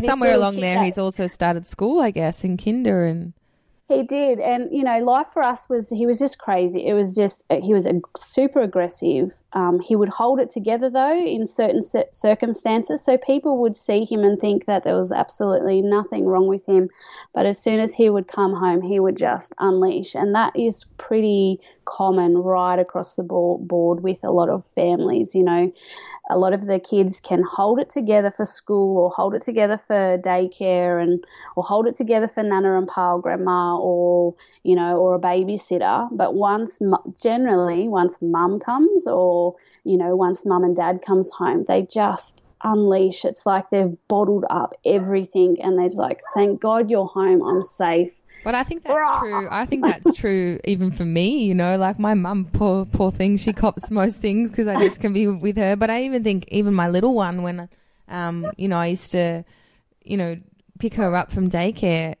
Somewhere 0.00 0.34
along 0.34 0.56
there, 0.56 0.82
he's 0.82 0.98
also 0.98 1.26
started 1.26 1.66
school, 1.66 2.00
I 2.00 2.10
guess, 2.10 2.44
in 2.44 2.56
kinder 2.58 3.06
and 3.06 3.32
he 3.88 4.02
did, 4.02 4.38
and 4.38 4.68
you 4.70 4.84
know, 4.84 4.98
life 4.98 5.28
for 5.32 5.42
us 5.42 5.66
was 5.68 5.88
he 5.88 6.04
was 6.04 6.18
just 6.18 6.38
crazy. 6.38 6.86
It 6.86 6.92
was 6.92 7.14
just 7.14 7.44
he 7.50 7.72
was 7.72 7.86
a, 7.86 8.00
super 8.16 8.60
aggressive. 8.60 9.32
Um, 9.54 9.80
he 9.80 9.96
would 9.96 10.10
hold 10.10 10.40
it 10.40 10.50
together 10.50 10.90
though 10.90 11.18
in 11.18 11.46
certain 11.46 11.80
circumstances, 12.12 13.02
so 13.02 13.16
people 13.16 13.58
would 13.62 13.74
see 13.74 14.04
him 14.04 14.24
and 14.24 14.38
think 14.38 14.66
that 14.66 14.84
there 14.84 14.96
was 14.96 15.10
absolutely 15.10 15.80
nothing 15.80 16.26
wrong 16.26 16.48
with 16.48 16.66
him. 16.66 16.90
But 17.32 17.46
as 17.46 17.58
soon 17.58 17.80
as 17.80 17.94
he 17.94 18.10
would 18.10 18.28
come 18.28 18.52
home, 18.52 18.82
he 18.82 19.00
would 19.00 19.16
just 19.16 19.54
unleash, 19.58 20.14
and 20.14 20.34
that 20.34 20.54
is 20.54 20.84
pretty 20.98 21.58
common 21.86 22.36
right 22.36 22.78
across 22.78 23.16
the 23.16 23.22
board 23.22 24.02
with 24.02 24.22
a 24.22 24.30
lot 24.30 24.50
of 24.50 24.66
families. 24.74 25.34
You 25.34 25.44
know, 25.44 25.72
a 26.30 26.38
lot 26.38 26.52
of 26.52 26.66
the 26.66 26.78
kids 26.78 27.20
can 27.20 27.42
hold 27.42 27.78
it 27.78 27.88
together 27.88 28.30
for 28.30 28.44
school 28.44 28.98
or 28.98 29.10
hold 29.10 29.34
it 29.34 29.42
together 29.42 29.80
for 29.86 30.18
daycare 30.18 31.02
and 31.02 31.24
or 31.56 31.64
hold 31.64 31.86
it 31.86 31.94
together 31.94 32.28
for 32.28 32.42
nana 32.42 32.76
and 32.76 32.88
pa 32.88 33.14
or 33.14 33.20
grandma 33.20 33.78
or 33.78 34.34
you 34.62 34.76
know 34.76 34.96
or 34.96 35.14
a 35.14 35.18
babysitter. 35.18 36.08
But 36.12 36.34
once 36.34 36.78
generally 37.22 37.88
once 37.88 38.20
mum 38.20 38.60
comes 38.60 39.06
or 39.06 39.56
you 39.84 39.96
know 39.96 40.16
once 40.16 40.44
mum 40.44 40.64
and 40.64 40.76
dad 40.76 41.02
comes 41.04 41.30
home 41.30 41.64
they 41.66 41.82
just 41.82 42.42
unleash. 42.64 43.24
It's 43.24 43.46
like 43.46 43.70
they've 43.70 43.96
bottled 44.08 44.44
up 44.50 44.74
everything 44.84 45.62
and 45.62 45.78
they're 45.78 45.88
like 45.90 46.20
thank 46.34 46.60
god 46.60 46.90
you're 46.90 47.06
home. 47.06 47.42
I'm 47.42 47.62
safe 47.62 48.17
but 48.44 48.54
I 48.54 48.62
think 48.62 48.84
that's 48.84 49.18
true. 49.18 49.48
I 49.50 49.66
think 49.66 49.84
that's 49.84 50.12
true 50.16 50.60
even 50.64 50.90
for 50.90 51.04
me, 51.04 51.44
you 51.44 51.54
know, 51.54 51.76
like 51.76 51.98
my 51.98 52.14
mum, 52.14 52.48
poor, 52.52 52.86
poor 52.86 53.10
thing, 53.10 53.36
she 53.36 53.52
cops 53.52 53.90
most 53.90 54.20
things 54.20 54.50
because 54.50 54.66
I 54.66 54.78
just 54.78 55.00
can 55.00 55.12
be 55.12 55.26
with 55.26 55.56
her. 55.56 55.76
But 55.76 55.90
I 55.90 56.04
even 56.04 56.24
think, 56.24 56.46
even 56.48 56.74
my 56.74 56.88
little 56.88 57.14
one, 57.14 57.42
when, 57.42 57.68
um, 58.08 58.50
you 58.56 58.68
know, 58.68 58.76
I 58.76 58.86
used 58.86 59.12
to, 59.12 59.44
you 60.02 60.16
know, 60.16 60.36
pick 60.78 60.94
her 60.94 61.14
up 61.14 61.30
from 61.30 61.50
daycare, 61.50 62.14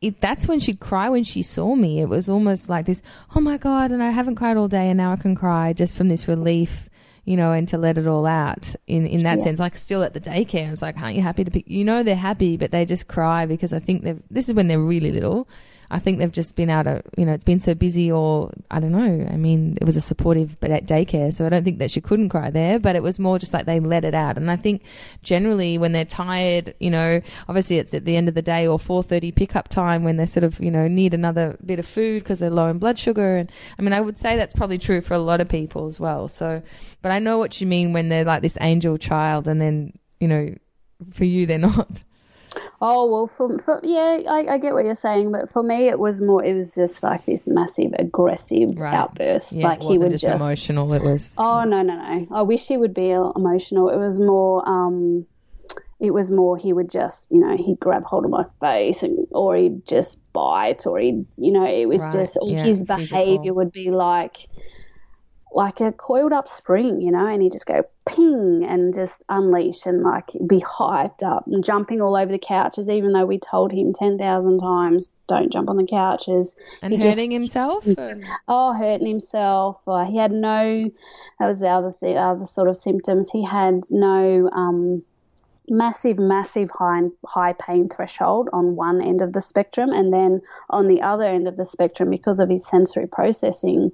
it, 0.00 0.20
that's 0.20 0.46
when 0.46 0.60
she'd 0.60 0.80
cry 0.80 1.08
when 1.08 1.24
she 1.24 1.42
saw 1.42 1.74
me. 1.74 2.00
It 2.00 2.08
was 2.08 2.28
almost 2.28 2.68
like 2.68 2.86
this, 2.86 3.02
oh 3.34 3.40
my 3.40 3.56
God, 3.56 3.90
and 3.90 4.02
I 4.02 4.10
haven't 4.10 4.36
cried 4.36 4.56
all 4.56 4.68
day 4.68 4.88
and 4.88 4.96
now 4.96 5.12
I 5.12 5.16
can 5.16 5.34
cry 5.34 5.72
just 5.72 5.96
from 5.96 6.08
this 6.08 6.28
relief 6.28 6.88
you 7.28 7.36
know, 7.36 7.52
and 7.52 7.68
to 7.68 7.76
let 7.76 7.98
it 7.98 8.06
all 8.06 8.24
out 8.24 8.74
in, 8.86 9.06
in 9.06 9.22
that 9.24 9.36
yeah. 9.38 9.44
sense. 9.44 9.58
Like 9.58 9.76
still 9.76 10.02
at 10.02 10.14
the 10.14 10.20
daycare, 10.20 10.72
it's 10.72 10.80
like, 10.80 10.96
aren't 10.96 11.14
you 11.14 11.20
happy 11.20 11.44
to 11.44 11.50
pick? 11.50 11.68
You 11.68 11.84
know, 11.84 12.02
they're 12.02 12.16
happy, 12.16 12.56
but 12.56 12.70
they 12.70 12.86
just 12.86 13.06
cry 13.06 13.44
because 13.44 13.74
I 13.74 13.80
think 13.80 14.02
they've, 14.02 14.22
this 14.30 14.48
is 14.48 14.54
when 14.54 14.66
they're 14.68 14.80
really 14.80 15.12
little. 15.12 15.46
I 15.90 15.98
think 15.98 16.18
they've 16.18 16.30
just 16.30 16.54
been 16.54 16.68
out 16.68 16.86
of, 16.86 17.02
you 17.16 17.24
know, 17.24 17.32
it's 17.32 17.44
been 17.44 17.60
so 17.60 17.74
busy 17.74 18.12
or 18.12 18.52
I 18.70 18.78
don't 18.78 18.92
know. 18.92 19.26
I 19.30 19.36
mean, 19.36 19.78
it 19.80 19.84
was 19.84 19.96
a 19.96 20.00
supportive 20.00 20.60
but 20.60 20.70
at 20.70 20.86
daycare, 20.86 21.32
so 21.32 21.46
I 21.46 21.48
don't 21.48 21.64
think 21.64 21.78
that 21.78 21.90
she 21.90 22.00
couldn't 22.00 22.28
cry 22.28 22.50
there, 22.50 22.78
but 22.78 22.94
it 22.94 23.02
was 23.02 23.18
more 23.18 23.38
just 23.38 23.54
like 23.54 23.64
they 23.64 23.80
let 23.80 24.04
it 24.04 24.14
out. 24.14 24.36
And 24.36 24.50
I 24.50 24.56
think 24.56 24.82
generally 25.22 25.78
when 25.78 25.92
they're 25.92 26.04
tired, 26.04 26.74
you 26.78 26.90
know, 26.90 27.22
obviously 27.48 27.78
it's 27.78 27.94
at 27.94 28.04
the 28.04 28.16
end 28.16 28.28
of 28.28 28.34
the 28.34 28.42
day 28.42 28.66
or 28.66 28.78
4:30 28.78 29.34
pickup 29.34 29.68
time 29.68 30.04
when 30.04 30.16
they 30.16 30.26
sort 30.26 30.44
of, 30.44 30.60
you 30.60 30.70
know, 30.70 30.88
need 30.88 31.14
another 31.14 31.56
bit 31.64 31.78
of 31.78 31.86
food 31.86 32.22
because 32.22 32.38
they're 32.38 32.50
low 32.50 32.68
in 32.68 32.78
blood 32.78 32.98
sugar 32.98 33.36
and 33.38 33.50
I 33.78 33.82
mean, 33.82 33.94
I 33.94 34.00
would 34.00 34.18
say 34.18 34.36
that's 34.36 34.54
probably 34.54 34.78
true 34.78 35.00
for 35.00 35.14
a 35.14 35.18
lot 35.18 35.40
of 35.40 35.48
people 35.48 35.86
as 35.86 35.98
well. 35.98 36.28
So, 36.28 36.62
but 37.00 37.12
I 37.12 37.18
know 37.18 37.38
what 37.38 37.60
you 37.60 37.66
mean 37.66 37.92
when 37.92 38.10
they're 38.10 38.24
like 38.24 38.42
this 38.42 38.58
angel 38.60 38.98
child 38.98 39.48
and 39.48 39.60
then, 39.60 39.94
you 40.20 40.28
know, 40.28 40.54
for 41.12 41.24
you 41.24 41.46
they're 41.46 41.58
not. 41.70 42.02
Oh 42.80 43.06
well, 43.06 43.26
for, 43.26 43.58
for 43.58 43.80
yeah, 43.82 44.20
I, 44.30 44.54
I, 44.54 44.58
get 44.58 44.72
what 44.72 44.84
you're 44.84 44.94
saying, 44.94 45.32
but 45.32 45.50
for 45.50 45.62
me, 45.62 45.88
it 45.88 45.98
was 45.98 46.20
more. 46.20 46.44
It 46.44 46.54
was 46.54 46.74
just 46.74 47.02
like 47.02 47.26
this 47.26 47.46
massive 47.46 47.92
aggressive 47.98 48.78
right. 48.78 48.94
outburst. 48.94 49.52
Yeah, 49.52 49.68
like 49.68 49.82
he 49.82 49.98
would 49.98 50.12
just, 50.12 50.22
just 50.22 50.40
emotional. 50.40 50.92
It 50.92 51.02
was. 51.02 51.34
Oh 51.36 51.64
no 51.64 51.82
no 51.82 51.94
no! 51.94 52.26
I 52.30 52.42
wish 52.42 52.66
he 52.66 52.76
would 52.76 52.94
be 52.94 53.10
emotional. 53.10 53.88
It 53.90 53.98
was 53.98 54.20
more. 54.20 54.68
um 54.68 55.26
it 56.00 56.12
was 56.12 56.30
more 56.30 56.56
he 56.56 56.72
would 56.72 56.88
just 56.88 57.26
you 57.30 57.40
know 57.40 57.56
he'd 57.56 57.80
grab 57.80 58.04
hold 58.04 58.24
of 58.24 58.30
my 58.30 58.44
face 58.60 59.02
and 59.02 59.26
or 59.32 59.56
he'd 59.56 59.84
just 59.84 60.20
bite 60.32 60.86
or 60.86 60.98
he'd 60.98 61.26
you 61.36 61.52
know 61.52 61.66
it 61.66 61.86
was 61.86 62.00
right. 62.00 62.12
just 62.12 62.38
yeah, 62.42 62.62
his 62.62 62.84
behavior 62.84 63.52
would 63.52 63.72
be 63.72 63.90
like 63.90 64.48
like 65.52 65.80
a 65.80 65.92
coiled 65.92 66.32
up 66.32 66.48
spring, 66.48 67.00
you 67.00 67.10
know, 67.10 67.26
and 67.26 67.42
he 67.42 67.48
just 67.48 67.66
go 67.66 67.82
ping 68.06 68.66
and 68.68 68.94
just 68.94 69.24
unleash 69.28 69.86
and 69.86 70.02
like 70.02 70.26
be 70.46 70.60
hyped 70.60 71.22
up 71.22 71.46
and 71.46 71.64
jumping 71.64 72.00
all 72.00 72.16
over 72.16 72.30
the 72.30 72.38
couches, 72.38 72.88
even 72.90 73.12
though 73.12 73.24
we 73.24 73.38
told 73.38 73.72
him 73.72 73.92
10,000 73.92 74.58
times, 74.58 75.08
don't 75.26 75.52
jump 75.52 75.70
on 75.70 75.76
the 75.76 75.86
couches. 75.86 76.54
And 76.82 76.92
he 76.92 76.98
hurting 76.98 77.30
just, 77.30 77.54
himself? 77.54 77.86
Oh, 78.48 78.72
hurting 78.72 79.06
himself. 79.06 79.80
Uh, 79.86 80.04
he 80.04 80.18
had 80.18 80.32
no, 80.32 80.90
that 81.38 81.46
was 81.46 81.60
the 81.60 81.68
other, 81.68 81.94
the 82.00 82.14
other 82.14 82.46
sort 82.46 82.68
of 82.68 82.76
symptoms. 82.76 83.30
He 83.30 83.44
had 83.44 83.84
no, 83.90 84.50
um, 84.50 85.02
massive, 85.70 86.18
massive 86.18 86.70
high 86.70 87.02
high 87.26 87.52
pain 87.52 87.88
threshold 87.88 88.48
on 88.52 88.76
one 88.76 89.02
end 89.02 89.20
of 89.22 89.32
the 89.32 89.40
spectrum, 89.40 89.90
and 89.90 90.12
then 90.12 90.40
on 90.70 90.88
the 90.88 91.02
other 91.02 91.24
end 91.24 91.46
of 91.46 91.56
the 91.56 91.64
spectrum, 91.64 92.10
because 92.10 92.40
of 92.40 92.48
his 92.48 92.66
sensory 92.66 93.06
processing 93.06 93.92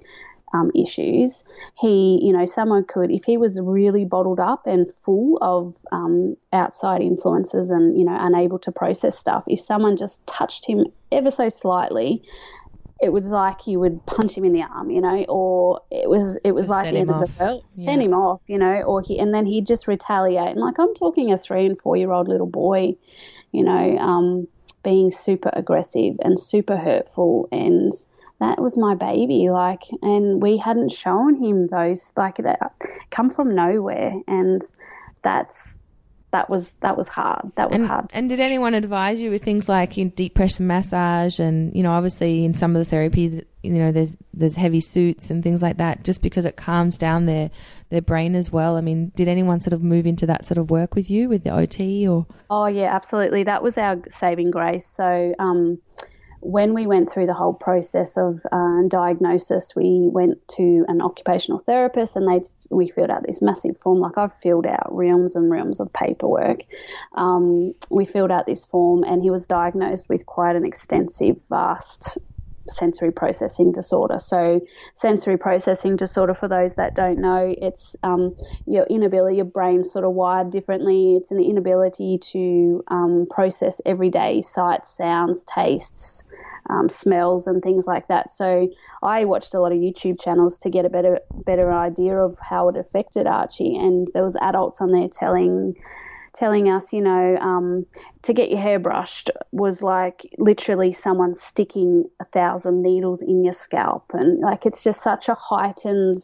um, 0.55 0.71
issues, 0.73 1.43
he, 1.79 2.19
you 2.23 2.31
know, 2.31 2.45
someone 2.45 2.85
could, 2.85 3.11
if 3.11 3.25
he 3.25 3.37
was 3.37 3.59
really 3.61 4.05
bottled 4.05 4.39
up 4.39 4.65
and 4.65 4.91
full 4.91 5.37
of 5.41 5.75
um, 5.91 6.35
outside 6.53 7.01
influences 7.01 7.69
and, 7.69 7.97
you 7.97 8.05
know, 8.05 8.17
unable 8.19 8.57
to 8.59 8.71
process 8.71 9.17
stuff, 9.17 9.43
if 9.47 9.59
someone 9.59 9.97
just 9.97 10.25
touched 10.25 10.65
him 10.65 10.85
ever 11.11 11.29
so 11.29 11.49
slightly, 11.49 12.23
it 13.01 13.09
was 13.09 13.29
like 13.29 13.67
you 13.67 13.79
would 13.79 14.03
punch 14.05 14.37
him 14.37 14.45
in 14.45 14.53
the 14.53 14.61
arm, 14.61 14.89
you 14.89 15.01
know, 15.01 15.25
or 15.27 15.81
it 15.91 16.09
was 16.09 16.37
it 16.45 16.53
was 16.53 16.67
just 16.67 16.69
like 16.69 16.91
the 16.91 16.97
end 16.97 17.11
of 17.11 17.19
the 17.19 17.43
world. 17.43 17.63
Yeah. 17.71 17.85
Send 17.85 18.01
him 18.01 18.13
off, 18.13 18.41
you 18.47 18.57
know, 18.57 18.81
or 18.83 19.01
he 19.01 19.19
and 19.19 19.33
then 19.33 19.45
he'd 19.45 19.67
just 19.67 19.85
retaliate. 19.87 20.47
And 20.47 20.61
like 20.61 20.79
I'm 20.79 20.93
talking 20.93 21.33
a 21.33 21.37
three 21.37 21.65
and 21.65 21.77
four 21.77 21.97
year 21.97 22.11
old 22.11 22.29
little 22.29 22.47
boy, 22.47 22.95
you 23.51 23.63
know, 23.65 23.97
um, 23.97 24.47
being 24.81 25.11
super 25.11 25.49
aggressive 25.51 26.15
and 26.23 26.39
super 26.39 26.77
hurtful 26.77 27.49
and 27.51 27.91
that 28.49 28.61
was 28.61 28.77
my 28.77 28.95
baby 28.95 29.49
like 29.49 29.83
and 30.01 30.41
we 30.41 30.57
hadn't 30.57 30.91
shown 30.91 31.35
him 31.41 31.67
those 31.67 32.11
like 32.15 32.37
that 32.37 32.73
come 33.11 33.29
from 33.29 33.55
nowhere 33.55 34.13
and 34.27 34.63
that's 35.21 35.77
that 36.35 36.49
was 36.49 36.69
that 36.81 36.97
was 36.97 37.07
hard. 37.07 37.51
That 37.55 37.71
was 37.71 37.79
and, 37.79 37.89
hard. 37.89 38.09
And 38.11 38.27
did 38.27 38.41
anyone 38.41 38.73
advise 38.73 39.21
you 39.21 39.31
with 39.31 39.41
things 39.41 39.69
like 39.69 39.95
you 39.95 40.05
know, 40.05 40.11
deep 40.11 40.35
pressure 40.35 40.63
massage 40.63 41.39
and 41.39 41.73
you 41.73 41.81
know 41.81 41.91
obviously 41.91 42.43
in 42.43 42.53
some 42.53 42.75
of 42.75 42.79
the 42.81 42.89
therapy 42.89 43.45
you 43.63 43.71
know 43.71 43.93
there's 43.93 44.17
there's 44.33 44.55
heavy 44.55 44.81
suits 44.81 45.29
and 45.29 45.41
things 45.41 45.61
like 45.61 45.77
that 45.77 46.03
just 46.03 46.21
because 46.21 46.43
it 46.43 46.57
calms 46.57 46.97
down 46.97 47.25
their 47.25 47.49
their 47.89 48.01
brain 48.01 48.35
as 48.35 48.51
well. 48.51 48.75
I 48.75 48.81
mean, 48.81 49.13
did 49.15 49.29
anyone 49.29 49.61
sort 49.61 49.71
of 49.71 49.81
move 49.81 50.05
into 50.05 50.25
that 50.25 50.43
sort 50.43 50.57
of 50.57 50.69
work 50.69 50.93
with 50.93 51.09
you 51.09 51.29
with 51.29 51.45
the 51.45 51.51
OT 51.51 52.05
or? 52.05 52.27
Oh 52.49 52.65
yeah, 52.65 52.93
absolutely. 52.93 53.43
That 53.43 53.63
was 53.63 53.77
our 53.77 53.97
saving 54.09 54.51
grace. 54.51 54.85
So. 54.85 55.33
Um, 55.39 55.79
when 56.45 56.75
we 56.75 56.85
went 56.85 57.11
through 57.11 57.25
the 57.25 57.33
whole 57.33 57.55
process 57.55 58.17
of 58.17 58.39
uh, 58.51 58.81
diagnosis, 58.87 59.75
we 59.75 60.07
went 60.11 60.47
to 60.47 60.85
an 60.87 61.01
occupational 61.01 61.57
therapist, 61.57 62.15
and 62.15 62.27
they 62.27 62.47
we 62.69 62.87
filled 62.87 63.09
out 63.09 63.25
this 63.25 63.41
massive 63.41 63.77
form. 63.77 63.99
Like 63.99 64.17
I've 64.17 64.33
filled 64.33 64.67
out 64.67 64.95
realms 64.95 65.35
and 65.35 65.49
realms 65.49 65.79
of 65.79 65.91
paperwork. 65.91 66.59
Um, 67.15 67.73
we 67.89 68.05
filled 68.05 68.29
out 68.29 68.45
this 68.45 68.63
form, 68.63 69.03
and 69.03 69.23
he 69.23 69.31
was 69.31 69.47
diagnosed 69.47 70.07
with 70.07 70.27
quite 70.27 70.55
an 70.55 70.65
extensive, 70.65 71.41
vast 71.49 72.19
sensory 72.67 73.11
processing 73.11 73.71
disorder. 73.71 74.19
So, 74.19 74.61
sensory 74.93 75.37
processing 75.37 75.95
disorder, 75.95 76.33
for 76.33 76.47
those 76.47 76.75
that 76.75 76.95
don't 76.95 77.19
know, 77.19 77.53
it's 77.61 77.95
um, 78.03 78.35
your 78.65 78.85
inability, 78.85 79.37
your 79.37 79.45
brain's 79.45 79.91
sort 79.91 80.05
of 80.05 80.13
wired 80.13 80.51
differently. 80.51 81.15
It's 81.15 81.31
an 81.31 81.43
inability 81.43 82.19
to 82.31 82.83
um, 82.87 83.27
process 83.29 83.81
everyday 83.85 84.41
sights, 84.41 84.95
sounds, 84.95 85.43
tastes, 85.43 86.23
um, 86.69 86.89
smells, 86.89 87.47
and 87.47 87.61
things 87.61 87.85
like 87.87 88.07
that. 88.07 88.31
So, 88.31 88.69
I 89.03 89.25
watched 89.25 89.53
a 89.53 89.59
lot 89.59 89.71
of 89.71 89.79
YouTube 89.79 90.21
channels 90.21 90.57
to 90.59 90.69
get 90.69 90.85
a 90.85 90.89
better 90.89 91.19
better 91.45 91.71
idea 91.71 92.17
of 92.17 92.37
how 92.39 92.69
it 92.69 92.77
affected 92.77 93.27
Archie, 93.27 93.75
and 93.75 94.07
there 94.13 94.23
was 94.23 94.37
adults 94.41 94.81
on 94.81 94.91
there 94.91 95.07
telling 95.07 95.75
telling 96.35 96.69
us, 96.69 96.93
you 96.93 97.01
know, 97.01 97.37
um, 97.37 97.85
to 98.23 98.33
get 98.33 98.49
your 98.51 98.59
hair 98.59 98.79
brushed 98.79 99.31
was 99.51 99.81
like 99.81 100.21
literally 100.37 100.93
someone 100.93 101.33
sticking 101.33 102.05
a 102.19 102.25
thousand 102.25 102.81
needles 102.81 103.21
in 103.21 103.43
your 103.43 103.53
scalp, 103.53 104.11
and 104.13 104.39
like 104.41 104.65
it's 104.65 104.83
just 104.83 105.01
such 105.01 105.29
a 105.29 105.33
heightened 105.33 106.19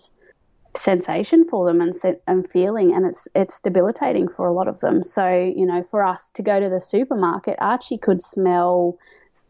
sensation 0.77 1.47
for 1.49 1.65
them 1.65 1.81
and 1.81 1.93
and 2.27 2.49
feeling, 2.49 2.93
and 2.95 3.05
it's 3.05 3.27
it's 3.35 3.59
debilitating 3.59 4.27
for 4.27 4.47
a 4.47 4.53
lot 4.53 4.67
of 4.67 4.79
them. 4.81 5.01
So 5.01 5.27
you 5.27 5.65
know, 5.65 5.85
for 5.89 6.05
us 6.05 6.29
to 6.35 6.43
go 6.43 6.59
to 6.59 6.69
the 6.69 6.79
supermarket, 6.79 7.55
Archie 7.59 7.97
could 7.97 8.21
smell 8.21 8.97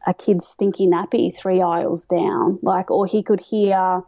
a 0.05 0.13
kid's 0.13 0.47
stinky 0.47 0.87
nappy 0.87 1.35
three 1.35 1.61
aisles 1.61 2.05
down, 2.05 2.59
like, 2.61 2.91
or 2.91 3.05
he 3.07 3.23
could 3.23 3.41
hear 3.41 4.03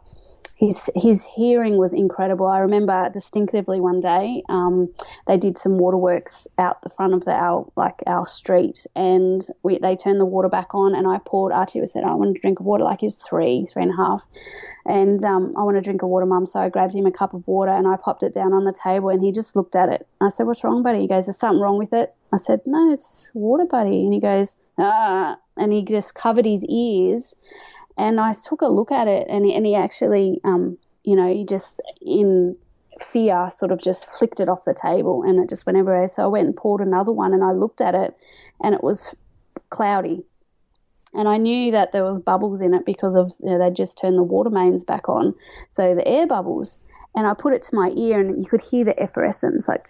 his 0.64 0.90
his 0.94 1.24
hearing 1.24 1.76
was 1.76 1.92
incredible. 1.92 2.46
I 2.46 2.58
remember 2.60 3.10
distinctively 3.12 3.80
one 3.80 4.00
day 4.00 4.42
um, 4.48 4.88
they 5.26 5.36
did 5.36 5.58
some 5.58 5.78
waterworks 5.78 6.48
out 6.58 6.82
the 6.82 6.90
front 6.90 7.14
of 7.14 7.24
the, 7.24 7.32
our 7.32 7.70
like 7.76 8.02
our 8.06 8.26
street, 8.26 8.86
and 8.96 9.46
we, 9.62 9.78
they 9.78 9.96
turned 9.96 10.20
the 10.20 10.24
water 10.24 10.48
back 10.48 10.74
on, 10.74 10.94
and 10.94 11.06
I 11.06 11.18
poured. 11.24 11.52
Archie 11.52 11.84
said, 11.86 12.04
"I 12.04 12.14
want 12.14 12.34
to 12.34 12.40
drink 12.40 12.60
of 12.60 12.66
water." 12.66 12.84
Like 12.84 13.00
he 13.00 13.06
was 13.06 13.16
three, 13.16 13.66
three 13.66 13.82
and 13.82 13.92
a 13.92 13.96
half, 13.96 14.26
and 14.86 15.22
um, 15.24 15.54
I 15.56 15.62
want 15.62 15.76
to 15.76 15.82
drink 15.82 16.02
of 16.02 16.08
water, 16.08 16.26
mum. 16.26 16.46
So 16.46 16.60
I 16.60 16.68
grabbed 16.68 16.94
him 16.94 17.06
a 17.06 17.12
cup 17.12 17.34
of 17.34 17.46
water 17.46 17.72
and 17.72 17.86
I 17.86 17.96
popped 17.96 18.22
it 18.22 18.32
down 18.32 18.52
on 18.52 18.64
the 18.64 18.72
table, 18.72 19.10
and 19.10 19.22
he 19.22 19.32
just 19.32 19.56
looked 19.56 19.76
at 19.76 19.88
it. 19.88 20.06
I 20.20 20.28
said, 20.28 20.46
"What's 20.46 20.64
wrong, 20.64 20.82
buddy?" 20.82 21.00
He 21.00 21.08
goes, 21.08 21.26
"There's 21.26 21.38
something 21.38 21.60
wrong 21.60 21.78
with 21.78 21.92
it." 21.92 22.14
I 22.32 22.36
said, 22.36 22.60
"No, 22.66 22.92
it's 22.92 23.30
water, 23.34 23.66
buddy," 23.66 24.04
and 24.04 24.14
he 24.14 24.20
goes, 24.20 24.56
"Ah," 24.78 25.36
and 25.56 25.72
he 25.72 25.84
just 25.84 26.14
covered 26.14 26.46
his 26.46 26.64
ears 26.66 27.34
and 27.96 28.20
I 28.20 28.32
took 28.32 28.62
a 28.62 28.66
look 28.66 28.90
at 28.90 29.08
it, 29.08 29.26
and 29.28 29.44
and 29.44 29.66
he 29.66 29.74
actually, 29.74 30.40
um, 30.44 30.78
you 31.04 31.16
know, 31.16 31.32
he 31.32 31.44
just 31.44 31.80
in 32.00 32.56
fear 33.00 33.48
sort 33.50 33.72
of 33.72 33.82
just 33.82 34.06
flicked 34.06 34.40
it 34.40 34.48
off 34.48 34.64
the 34.64 34.74
table, 34.74 35.22
and 35.22 35.38
it 35.42 35.48
just 35.48 35.66
went 35.66 35.78
everywhere. 35.78 36.08
So 36.08 36.24
I 36.24 36.26
went 36.26 36.46
and 36.46 36.56
poured 36.56 36.80
another 36.80 37.12
one, 37.12 37.32
and 37.32 37.44
I 37.44 37.52
looked 37.52 37.80
at 37.80 37.94
it, 37.94 38.16
and 38.62 38.74
it 38.74 38.82
was 38.82 39.14
cloudy. 39.70 40.24
And 41.16 41.28
I 41.28 41.36
knew 41.36 41.70
that 41.70 41.92
there 41.92 42.04
was 42.04 42.18
bubbles 42.18 42.60
in 42.60 42.74
it 42.74 42.84
because 42.84 43.14
of 43.14 43.32
you 43.40 43.50
know, 43.50 43.58
they 43.58 43.70
just 43.70 43.98
turned 43.98 44.18
the 44.18 44.24
water 44.24 44.50
mains 44.50 44.84
back 44.84 45.08
on, 45.08 45.34
so 45.70 45.94
the 45.94 46.06
air 46.06 46.26
bubbles. 46.26 46.78
And 47.16 47.28
I 47.28 47.34
put 47.34 47.54
it 47.54 47.62
to 47.62 47.76
my 47.76 47.90
ear, 47.90 48.18
and 48.18 48.42
you 48.42 48.48
could 48.48 48.60
hear 48.60 48.84
the 48.84 49.00
effervescence 49.00 49.68
like. 49.68 49.86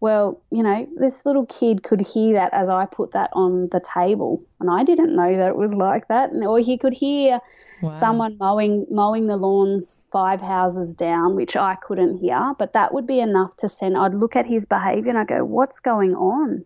Well, 0.00 0.40
you 0.50 0.62
know, 0.62 0.86
this 0.96 1.24
little 1.26 1.46
kid 1.46 1.82
could 1.82 2.00
hear 2.00 2.34
that 2.34 2.52
as 2.52 2.68
I 2.68 2.86
put 2.86 3.12
that 3.12 3.30
on 3.32 3.68
the 3.72 3.80
table, 3.80 4.42
and 4.60 4.70
I 4.70 4.84
didn't 4.84 5.14
know 5.14 5.36
that 5.36 5.48
it 5.48 5.56
was 5.56 5.74
like 5.74 6.08
that. 6.08 6.30
Or 6.32 6.58
he 6.58 6.78
could 6.78 6.92
hear 6.92 7.40
wow. 7.82 7.90
someone 7.98 8.36
mowing 8.38 8.86
mowing 8.90 9.26
the 9.26 9.36
lawns 9.36 9.98
five 10.10 10.40
houses 10.40 10.94
down, 10.94 11.34
which 11.34 11.56
I 11.56 11.76
couldn't 11.76 12.18
hear, 12.18 12.54
but 12.58 12.72
that 12.72 12.94
would 12.94 13.06
be 13.06 13.20
enough 13.20 13.56
to 13.58 13.68
send. 13.68 13.96
I'd 13.96 14.14
look 14.14 14.36
at 14.36 14.46
his 14.46 14.66
behaviour 14.66 15.10
and 15.10 15.18
I 15.18 15.24
go, 15.24 15.44
"What's 15.44 15.80
going 15.80 16.14
on?" 16.14 16.64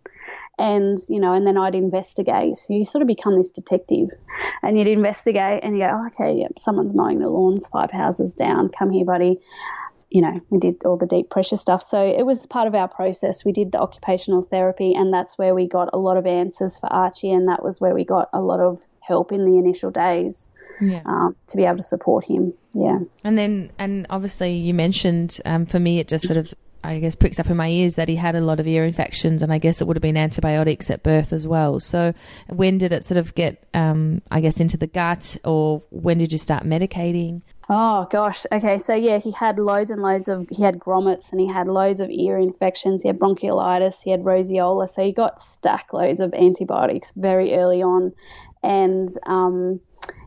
and 0.59 0.99
you 1.09 1.21
know, 1.21 1.33
and 1.33 1.47
then 1.47 1.57
I'd 1.57 1.75
investigate. 1.75 2.59
You 2.69 2.85
sort 2.85 3.03
of 3.03 3.09
become 3.09 3.37
this 3.37 3.51
detective, 3.51 4.11
and 4.63 4.79
you'd 4.79 4.89
investigate, 4.89 5.61
and 5.63 5.75
you 5.75 5.85
go, 5.85 5.91
oh, 5.93 6.07
"Okay, 6.09 6.41
yep, 6.41 6.59
someone's 6.59 6.95
mowing 6.95 7.21
the 7.21 7.29
lawns 7.29 7.67
five 7.69 7.91
houses 7.91 8.35
down. 8.35 8.69
Come 8.71 8.91
here, 8.91 9.05
buddy." 9.05 9.41
You 10.11 10.23
know, 10.23 10.41
we 10.51 10.59
did 10.59 10.85
all 10.85 10.97
the 10.97 11.07
deep 11.07 11.29
pressure 11.31 11.57
stuff. 11.57 11.83
So 11.83 12.03
it 12.03 12.25
was 12.25 12.47
part 12.47 12.67
of 12.67 12.75
our 12.75 12.89
process. 12.89 13.45
We 13.45 13.53
did 13.53 13.73
the 13.73 13.79
occupational 13.79 14.43
therapy, 14.43 14.95
and 14.95 15.13
that's 15.13 15.37
where 15.37 15.55
we 15.55 15.69
got 15.69 15.91
a 15.93 15.99
lot 15.99 16.17
of 16.17 16.27
answers 16.27 16.77
for 16.77 16.93
Archie, 16.93 17.33
and 17.33 17.49
that 17.49 17.63
was 17.63 17.81
where 17.81 17.95
we 17.95 18.05
got 18.05 18.29
a 18.33 18.41
lot 18.41 18.61
of 18.61 18.81
help 19.01 19.33
in 19.33 19.45
the 19.45 19.59
initial 19.59 19.91
days. 19.91 20.51
Yeah. 20.81 21.03
Um, 21.05 21.35
to 21.49 21.57
be 21.57 21.65
able 21.65 21.79
to 21.79 21.83
support 21.83 22.25
him, 22.25 22.55
yeah. 22.73 23.01
And 23.25 23.37
then, 23.37 23.73
and 23.81 24.07
obviously, 24.11 24.53
you 24.53 24.73
mentioned 24.73 25.41
um, 25.45 25.67
for 25.67 25.81
me, 25.81 25.99
it 25.99 26.07
just 26.07 26.25
sort 26.25 26.37
of 26.37 26.55
I 26.85 27.01
guess 27.01 27.17
pricks 27.17 27.41
up 27.41 27.51
in 27.51 27.57
my 27.57 27.69
ears 27.69 27.97
that 27.97 28.09
he 28.09 28.17
had 28.17 28.37
a 28.37 28.41
lot 28.41 28.61
of 28.61 28.67
ear 28.67 28.85
infections, 28.85 29.43
and 29.43 29.53
I 29.53 29.59
guess 29.59 29.81
it 29.81 29.87
would 29.87 29.97
have 29.97 30.03
been 30.03 30.17
antibiotics 30.17 30.91
at 30.91 31.03
birth 31.03 31.33
as 31.33 31.47
well. 31.47 31.81
So, 31.81 32.15
when 32.49 32.79
did 32.79 32.93
it 32.93 33.05
sort 33.05 33.19
of 33.19 33.35
get, 33.35 33.65
um, 33.75 34.23
I 34.31 34.41
guess, 34.41 34.61
into 34.61 34.77
the 34.77 34.87
gut, 34.87 35.37
or 35.45 35.83
when 35.91 36.19
did 36.19 36.33
you 36.33 36.39
start 36.39 36.65
medicating? 36.65 37.43
Oh 37.71 38.07
gosh. 38.11 38.47
Okay. 38.51 38.79
So 38.79 38.95
yeah, 38.95 39.19
he 39.19 39.31
had 39.31 39.59
loads 39.59 39.91
and 39.91 40.01
loads 40.01 40.29
of 40.29 40.47
he 40.51 40.63
had 40.63 40.79
grommets 40.79 41.33
and 41.33 41.41
he 41.41 41.47
had 41.47 41.69
loads 41.69 42.01
of 42.01 42.09
ear 42.09 42.39
infections. 42.39 43.03
He 43.03 43.09
had 43.09 43.19
bronchiolitis. 43.19 44.03
He 44.03 44.11
had 44.11 44.25
roseola. 44.25 44.89
So 44.89 45.03
he 45.03 45.13
got 45.13 45.41
stack 45.41 45.93
loads 45.93 46.21
of 46.21 46.33
antibiotics 46.33 47.13
very 47.15 47.55
early 47.55 47.83
on, 47.83 48.13
and 48.63 49.11
um, 49.27 49.81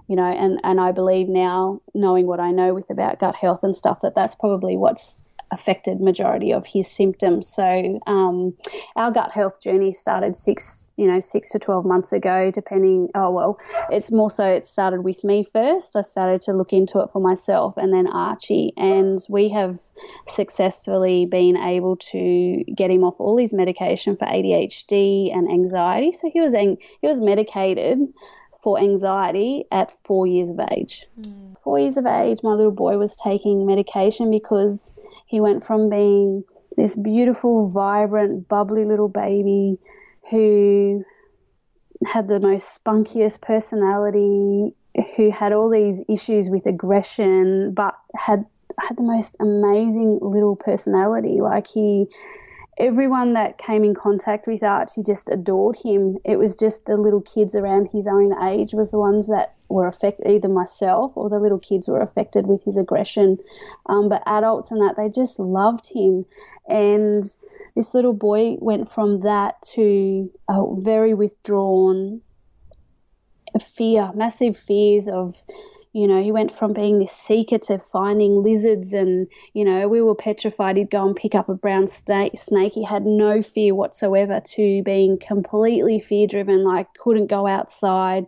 you 0.07 0.15
know, 0.15 0.25
and 0.25 0.59
and 0.63 0.79
I 0.79 0.91
believe 0.91 1.29
now, 1.29 1.81
knowing 1.95 2.27
what 2.27 2.39
I 2.39 2.51
know 2.51 2.75
with 2.75 2.91
about 2.91 3.19
gut 3.19 3.35
health 3.35 3.63
and 3.63 3.75
stuff, 3.75 4.01
that 4.01 4.13
that's 4.13 4.35
probably 4.35 4.77
what's 4.77 5.17
affected 5.51 5.99
majority 5.99 6.53
of 6.53 6.65
his 6.65 6.89
symptoms. 6.89 7.47
So 7.47 7.99
um, 8.07 8.53
our 8.95 9.11
gut 9.11 9.31
health 9.31 9.61
journey 9.61 9.91
started 9.91 10.35
six, 10.35 10.85
you 10.97 11.07
know, 11.07 11.19
six 11.19 11.49
to 11.51 11.59
twelve 11.59 11.85
months 11.85 12.13
ago, 12.13 12.51
depending. 12.51 13.09
Oh 13.15 13.31
well, 13.31 13.59
it's 13.89 14.11
more 14.11 14.31
so 14.31 14.45
it 14.45 14.65
started 14.65 15.01
with 15.01 15.23
me 15.23 15.45
first. 15.51 15.95
I 15.95 16.01
started 16.01 16.41
to 16.41 16.53
look 16.53 16.73
into 16.73 16.99
it 16.99 17.09
for 17.11 17.21
myself, 17.21 17.75
and 17.77 17.93
then 17.93 18.07
Archie, 18.07 18.73
and 18.77 19.19
we 19.29 19.49
have 19.49 19.79
successfully 20.27 21.25
been 21.25 21.57
able 21.57 21.97
to 21.97 22.63
get 22.75 22.89
him 22.89 23.03
off 23.03 23.15
all 23.19 23.37
his 23.37 23.53
medication 23.53 24.15
for 24.15 24.25
ADHD 24.25 25.33
and 25.33 25.49
anxiety. 25.49 26.11
So 26.11 26.29
he 26.31 26.41
was 26.41 26.53
he 26.53 27.07
was 27.07 27.19
medicated 27.19 27.99
for 28.61 28.79
anxiety 28.79 29.65
at 29.71 29.91
four 29.91 30.27
years 30.27 30.49
of 30.49 30.59
age. 30.71 31.05
Mm. 31.19 31.55
Four 31.63 31.79
years 31.79 31.97
of 31.97 32.05
age, 32.05 32.39
my 32.43 32.53
little 32.53 32.71
boy 32.71 32.97
was 32.97 33.15
taking 33.15 33.65
medication 33.65 34.29
because 34.29 34.93
he 35.25 35.41
went 35.41 35.63
from 35.63 35.89
being 35.89 36.43
this 36.77 36.95
beautiful, 36.95 37.69
vibrant, 37.69 38.47
bubbly 38.47 38.85
little 38.85 39.09
baby 39.09 39.79
who 40.29 41.03
had 42.05 42.27
the 42.27 42.39
most 42.39 42.83
spunkiest 42.83 43.41
personality, 43.41 44.73
who 45.15 45.31
had 45.31 45.53
all 45.53 45.69
these 45.69 46.01
issues 46.09 46.49
with 46.49 46.65
aggression, 46.65 47.73
but 47.73 47.95
had 48.15 48.45
had 48.79 48.97
the 48.97 49.03
most 49.03 49.37
amazing 49.39 50.19
little 50.21 50.55
personality. 50.55 51.41
Like 51.41 51.67
he 51.67 52.07
everyone 52.77 53.33
that 53.33 53.57
came 53.57 53.83
in 53.83 53.93
contact 53.93 54.47
with 54.47 54.63
Archie 54.63 55.03
just 55.03 55.29
adored 55.29 55.75
him. 55.75 56.17
It 56.23 56.37
was 56.37 56.55
just 56.55 56.85
the 56.85 56.97
little 56.97 57.21
kids 57.21 57.53
around 57.55 57.89
his 57.91 58.07
own 58.07 58.41
age 58.43 58.73
was 58.73 58.91
the 58.91 58.99
ones 58.99 59.27
that 59.27 59.53
were 59.69 59.87
affected, 59.87 60.27
either 60.27 60.47
myself 60.47 61.13
or 61.15 61.29
the 61.29 61.39
little 61.39 61.59
kids 61.59 61.87
were 61.87 62.01
affected 62.01 62.47
with 62.47 62.63
his 62.63 62.77
aggression. 62.77 63.37
Um, 63.85 64.09
but 64.09 64.23
adults 64.25 64.71
and 64.71 64.81
that, 64.81 64.95
they 64.97 65.09
just 65.09 65.39
loved 65.39 65.85
him. 65.87 66.25
And 66.67 67.23
this 67.75 67.93
little 67.93 68.13
boy 68.13 68.57
went 68.59 68.91
from 68.91 69.21
that 69.21 69.61
to 69.73 70.31
a 70.49 70.63
very 70.77 71.13
withdrawn 71.13 72.21
fear, 73.59 74.11
massive 74.15 74.57
fears 74.57 75.07
of 75.07 75.35
you 75.93 76.07
know, 76.07 76.23
he 76.23 76.31
went 76.31 76.57
from 76.57 76.71
being 76.71 76.99
this 76.99 77.11
seeker 77.11 77.57
to 77.57 77.77
finding 77.79 78.41
lizards, 78.41 78.93
and 78.93 79.27
you 79.53 79.65
know, 79.65 79.89
we 79.89 80.01
were 80.01 80.15
petrified 80.15 80.77
he'd 80.77 80.89
go 80.89 81.05
and 81.05 81.15
pick 81.15 81.35
up 81.35 81.49
a 81.49 81.53
brown 81.53 81.87
snake. 81.87 82.33
He 82.73 82.83
had 82.83 83.05
no 83.05 83.41
fear 83.41 83.75
whatsoever. 83.75 84.41
To 84.41 84.83
being 84.83 85.17
completely 85.17 85.99
fear-driven, 85.99 86.63
like 86.63 86.87
couldn't 86.93 87.27
go 87.27 87.45
outside. 87.45 88.25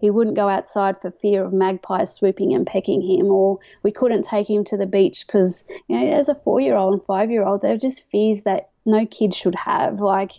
He 0.00 0.10
wouldn't 0.10 0.36
go 0.36 0.48
outside 0.48 1.00
for 1.00 1.10
fear 1.10 1.44
of 1.44 1.52
magpies 1.52 2.12
swooping 2.12 2.52
and 2.54 2.66
pecking 2.66 3.00
him, 3.00 3.26
or 3.26 3.60
we 3.82 3.92
couldn't 3.92 4.24
take 4.24 4.50
him 4.50 4.64
to 4.64 4.76
the 4.76 4.86
beach 4.86 5.26
because, 5.26 5.66
you 5.88 5.98
know, 5.98 6.18
as 6.18 6.28
a 6.28 6.34
four-year-old 6.34 6.92
and 6.92 7.04
five-year-old, 7.04 7.62
they're 7.62 7.78
just 7.78 8.10
fears 8.10 8.42
that 8.42 8.68
no 8.84 9.06
kid 9.06 9.34
should 9.34 9.54
have. 9.54 10.00
Like, 10.00 10.32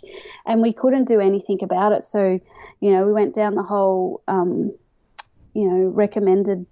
and 0.46 0.62
we 0.62 0.72
couldn't 0.72 1.08
do 1.08 1.18
anything 1.20 1.58
about 1.62 1.92
it. 1.92 2.04
So, 2.04 2.40
you 2.80 2.90
know, 2.92 3.04
we 3.04 3.12
went 3.12 3.34
down 3.34 3.56
the 3.56 3.64
whole. 3.64 4.22
Um, 4.28 4.72
you 5.58 5.68
know, 5.68 5.88
recommended 5.88 6.64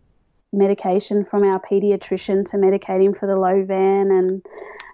medication 0.52 1.24
from 1.24 1.42
our 1.42 1.60
pediatrician 1.60 2.48
to 2.48 2.56
medicate 2.56 3.02
him 3.02 3.14
for 3.14 3.26
the 3.26 3.34
low 3.34 3.64
van 3.64 4.12
and 4.12 4.46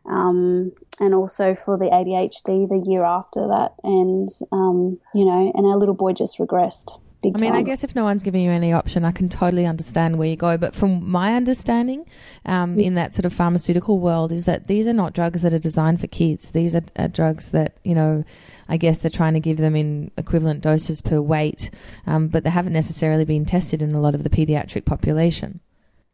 um, 0.06 0.72
and 0.98 1.14
also 1.14 1.54
for 1.54 1.76
the 1.76 1.84
ADHD 1.84 2.66
the 2.70 2.90
year 2.90 3.04
after 3.04 3.48
that. 3.48 3.74
And 3.84 4.30
um, 4.50 4.98
you 5.14 5.26
know, 5.26 5.52
and 5.54 5.66
our 5.66 5.76
little 5.76 5.94
boy 5.94 6.14
just 6.14 6.38
regressed. 6.38 6.98
I 7.24 7.38
mean, 7.38 7.52
I 7.52 7.62
guess 7.62 7.84
if 7.84 7.94
no 7.94 8.04
one's 8.04 8.22
giving 8.22 8.42
you 8.42 8.50
any 8.50 8.72
option, 8.72 9.04
I 9.04 9.12
can 9.12 9.28
totally 9.28 9.64
understand 9.64 10.18
where 10.18 10.28
you 10.28 10.36
go. 10.36 10.56
But 10.58 10.74
from 10.74 11.08
my 11.08 11.34
understanding, 11.34 12.04
um, 12.46 12.78
in 12.78 12.94
that 12.94 13.14
sort 13.14 13.24
of 13.24 13.32
pharmaceutical 13.32 14.00
world, 14.00 14.32
is 14.32 14.44
that 14.46 14.66
these 14.66 14.88
are 14.88 14.92
not 14.92 15.12
drugs 15.12 15.42
that 15.42 15.54
are 15.54 15.58
designed 15.58 16.00
for 16.00 16.08
kids. 16.08 16.50
These 16.50 16.74
are, 16.74 16.82
are 16.96 17.08
drugs 17.08 17.52
that 17.52 17.76
you 17.84 17.94
know 17.94 18.24
I 18.68 18.76
guess 18.76 18.98
they're 18.98 19.10
trying 19.10 19.34
to 19.34 19.40
give 19.40 19.58
them 19.58 19.76
in 19.76 20.10
equivalent 20.16 20.62
doses 20.62 21.00
per 21.00 21.20
weight, 21.20 21.70
um, 22.06 22.28
but 22.28 22.42
they 22.42 22.50
haven't 22.50 22.72
necessarily 22.72 23.24
been 23.24 23.44
tested 23.44 23.82
in 23.82 23.94
a 23.94 24.00
lot 24.00 24.14
of 24.14 24.24
the 24.24 24.30
pediatric 24.30 24.84
population. 24.84 25.60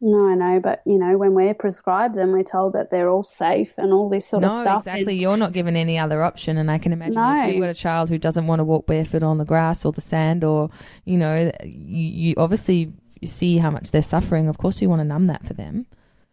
No, 0.01 0.29
I 0.29 0.35
know, 0.35 0.61
but 0.61 0.81
you 0.85 0.97
know, 0.97 1.17
when 1.17 1.33
we're 1.33 1.53
prescribed 1.53 2.15
them, 2.15 2.31
we're 2.31 2.43
told 2.43 2.73
that 2.73 2.89
they're 2.89 3.09
all 3.09 3.25
safe 3.25 3.73
and 3.77 3.91
all 3.91 4.07
this 4.07 4.25
sort 4.25 4.41
no, 4.41 4.47
of 4.47 4.61
stuff. 4.61 4.85
No, 4.85 4.93
exactly. 4.93 5.13
And 5.13 5.21
You're 5.21 5.37
not 5.37 5.51
given 5.51 5.75
any 5.75 5.97
other 5.97 6.23
option, 6.23 6.57
and 6.57 6.71
I 6.71 6.77
can 6.77 6.93
imagine 6.93 7.15
no. 7.15 7.43
if 7.43 7.53
you've 7.53 7.61
got 7.61 7.69
a 7.69 7.73
child 7.73 8.09
who 8.09 8.17
doesn't 8.17 8.47
want 8.47 8.61
to 8.61 8.63
walk 8.63 8.87
barefoot 8.87 9.23
on 9.23 9.39
the 9.39 9.45
grass 9.45 9.83
or 9.83 9.91
the 9.91 10.01
sand, 10.01 10.45
or 10.45 10.69
you 11.03 11.17
know, 11.17 11.51
you, 11.65 12.29
you 12.29 12.33
obviously 12.37 12.93
you 13.19 13.27
see 13.27 13.57
how 13.57 13.69
much 13.69 13.91
they're 13.91 14.01
suffering. 14.01 14.47
Of 14.47 14.57
course, 14.57 14.81
you 14.81 14.89
want 14.89 15.01
to 15.01 15.05
numb 15.05 15.27
that 15.27 15.45
for 15.45 15.53
them. 15.53 15.85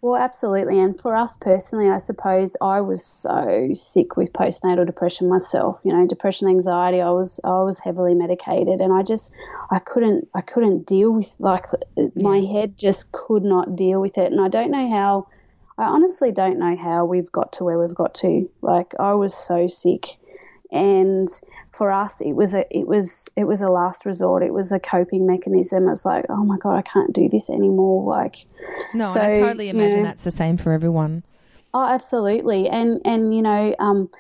Well, 0.02 0.16
absolutely. 0.16 0.78
And 0.78 0.98
for 1.00 1.16
us 1.16 1.36
personally, 1.36 1.88
I 1.88 1.98
suppose 1.98 2.54
I 2.60 2.80
was 2.80 3.04
so 3.04 3.70
sick 3.72 4.16
with 4.16 4.32
postnatal 4.32 4.86
depression 4.86 5.28
myself. 5.28 5.80
You 5.84 5.92
know, 5.92 6.06
depression, 6.06 6.48
anxiety. 6.48 7.00
I 7.00 7.10
was 7.10 7.40
I 7.42 7.62
was 7.62 7.80
heavily 7.80 8.14
medicated, 8.14 8.80
and 8.80 8.92
I 8.92 9.02
just 9.02 9.32
I 9.70 9.78
couldn't 9.78 10.28
I 10.34 10.42
couldn't 10.42 10.86
deal 10.86 11.10
with 11.12 11.34
like 11.38 11.66
uh, 11.72 12.02
my 12.14 12.40
head 12.40 12.76
just 12.78 13.10
could 13.12 13.42
not 13.42 13.74
deal 13.74 14.00
with 14.00 14.18
it, 14.18 14.30
and 14.30 14.40
I 14.40 14.48
don't 14.48 14.70
know 14.70 14.88
how. 14.88 15.28
I 15.78 15.84
honestly 15.84 16.32
don't 16.32 16.58
know 16.58 16.74
how 16.74 17.04
we've 17.04 17.30
got 17.30 17.52
to 17.54 17.64
where 17.64 17.78
we've 17.78 17.94
got 17.94 18.14
to. 18.16 18.48
Like 18.62 18.94
I 18.98 19.12
was 19.12 19.34
so 19.34 19.66
sick, 19.66 20.18
and 20.70 21.28
for 21.68 21.90
us 21.90 22.20
it 22.20 22.32
was 22.32 22.54
a 22.54 22.64
it 22.76 22.86
was 22.86 23.28
it 23.36 23.44
was 23.44 23.60
a 23.60 23.68
last 23.68 24.04
resort. 24.04 24.42
It 24.42 24.52
was 24.52 24.72
a 24.72 24.78
coping 24.78 25.26
mechanism. 25.26 25.88
It's 25.88 26.04
like 26.04 26.26
oh 26.28 26.44
my 26.44 26.58
god 26.58 26.76
i 26.76 26.82
can't 26.82 27.12
do 27.12 27.28
this 27.28 27.50
anymore. 27.50 28.08
Like 28.08 28.46
no 28.94 29.04
so, 29.04 29.20
i 29.20 29.34
totally 29.34 29.68
imagine 29.68 29.90
you 29.90 29.96
know, 29.98 30.02
that's 30.04 30.24
the 30.24 30.30
same 30.30 30.56
for 30.56 30.72
everyone. 30.72 31.22
Oh 31.74 31.86
absolutely. 31.86 32.68
And 32.68 33.00
and 33.04 33.34
you 33.34 33.42
know 33.42 33.74
um, 33.78 34.10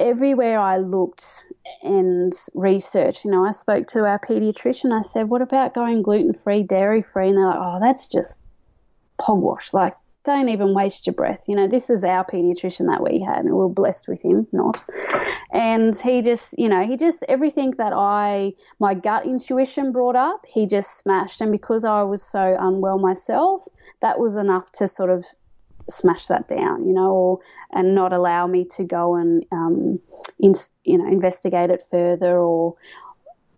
everywhere 0.00 0.58
i 0.58 0.78
looked 0.78 1.44
and 1.82 2.32
researched 2.54 3.24
you 3.24 3.30
know 3.30 3.44
i 3.44 3.50
spoke 3.50 3.86
to 3.86 4.00
our 4.00 4.18
pediatrician 4.18 4.90
i 4.90 5.02
said 5.02 5.28
what 5.28 5.42
about 5.42 5.74
going 5.74 6.00
gluten 6.02 6.32
free 6.32 6.62
dairy 6.62 7.02
free 7.02 7.28
and 7.28 7.36
they're 7.36 7.46
like 7.46 7.58
oh 7.58 7.78
that's 7.78 8.08
just 8.08 8.40
hogwash 9.20 9.72
like 9.74 9.94
don't 10.24 10.48
even 10.48 10.74
waste 10.74 11.06
your 11.06 11.14
breath. 11.14 11.44
You 11.48 11.56
know, 11.56 11.66
this 11.66 11.90
is 11.90 12.04
our 12.04 12.24
pediatrician 12.24 12.86
that 12.86 13.02
we 13.02 13.20
had, 13.20 13.38
and 13.38 13.50
we 13.50 13.60
were 13.60 13.68
blessed 13.68 14.08
with 14.08 14.22
him, 14.22 14.46
not. 14.52 14.84
And 15.52 15.94
he 15.96 16.22
just, 16.22 16.54
you 16.56 16.68
know, 16.68 16.86
he 16.86 16.96
just, 16.96 17.22
everything 17.28 17.72
that 17.78 17.92
I, 17.92 18.52
my 18.78 18.94
gut 18.94 19.26
intuition 19.26 19.92
brought 19.92 20.16
up, 20.16 20.44
he 20.46 20.66
just 20.66 20.98
smashed. 20.98 21.40
And 21.40 21.52
because 21.52 21.84
I 21.84 22.02
was 22.02 22.22
so 22.22 22.56
unwell 22.58 22.98
myself, 22.98 23.64
that 24.00 24.18
was 24.18 24.36
enough 24.36 24.70
to 24.72 24.88
sort 24.88 25.10
of 25.10 25.26
smash 25.90 26.26
that 26.28 26.48
down, 26.48 26.86
you 26.86 26.94
know, 26.94 27.10
or, 27.10 27.38
and 27.72 27.94
not 27.94 28.12
allow 28.12 28.46
me 28.46 28.64
to 28.76 28.84
go 28.84 29.16
and, 29.16 29.44
um, 29.50 30.00
in, 30.38 30.54
you 30.84 30.98
know, 30.98 31.06
investigate 31.06 31.70
it 31.70 31.82
further 31.90 32.38
or, 32.38 32.76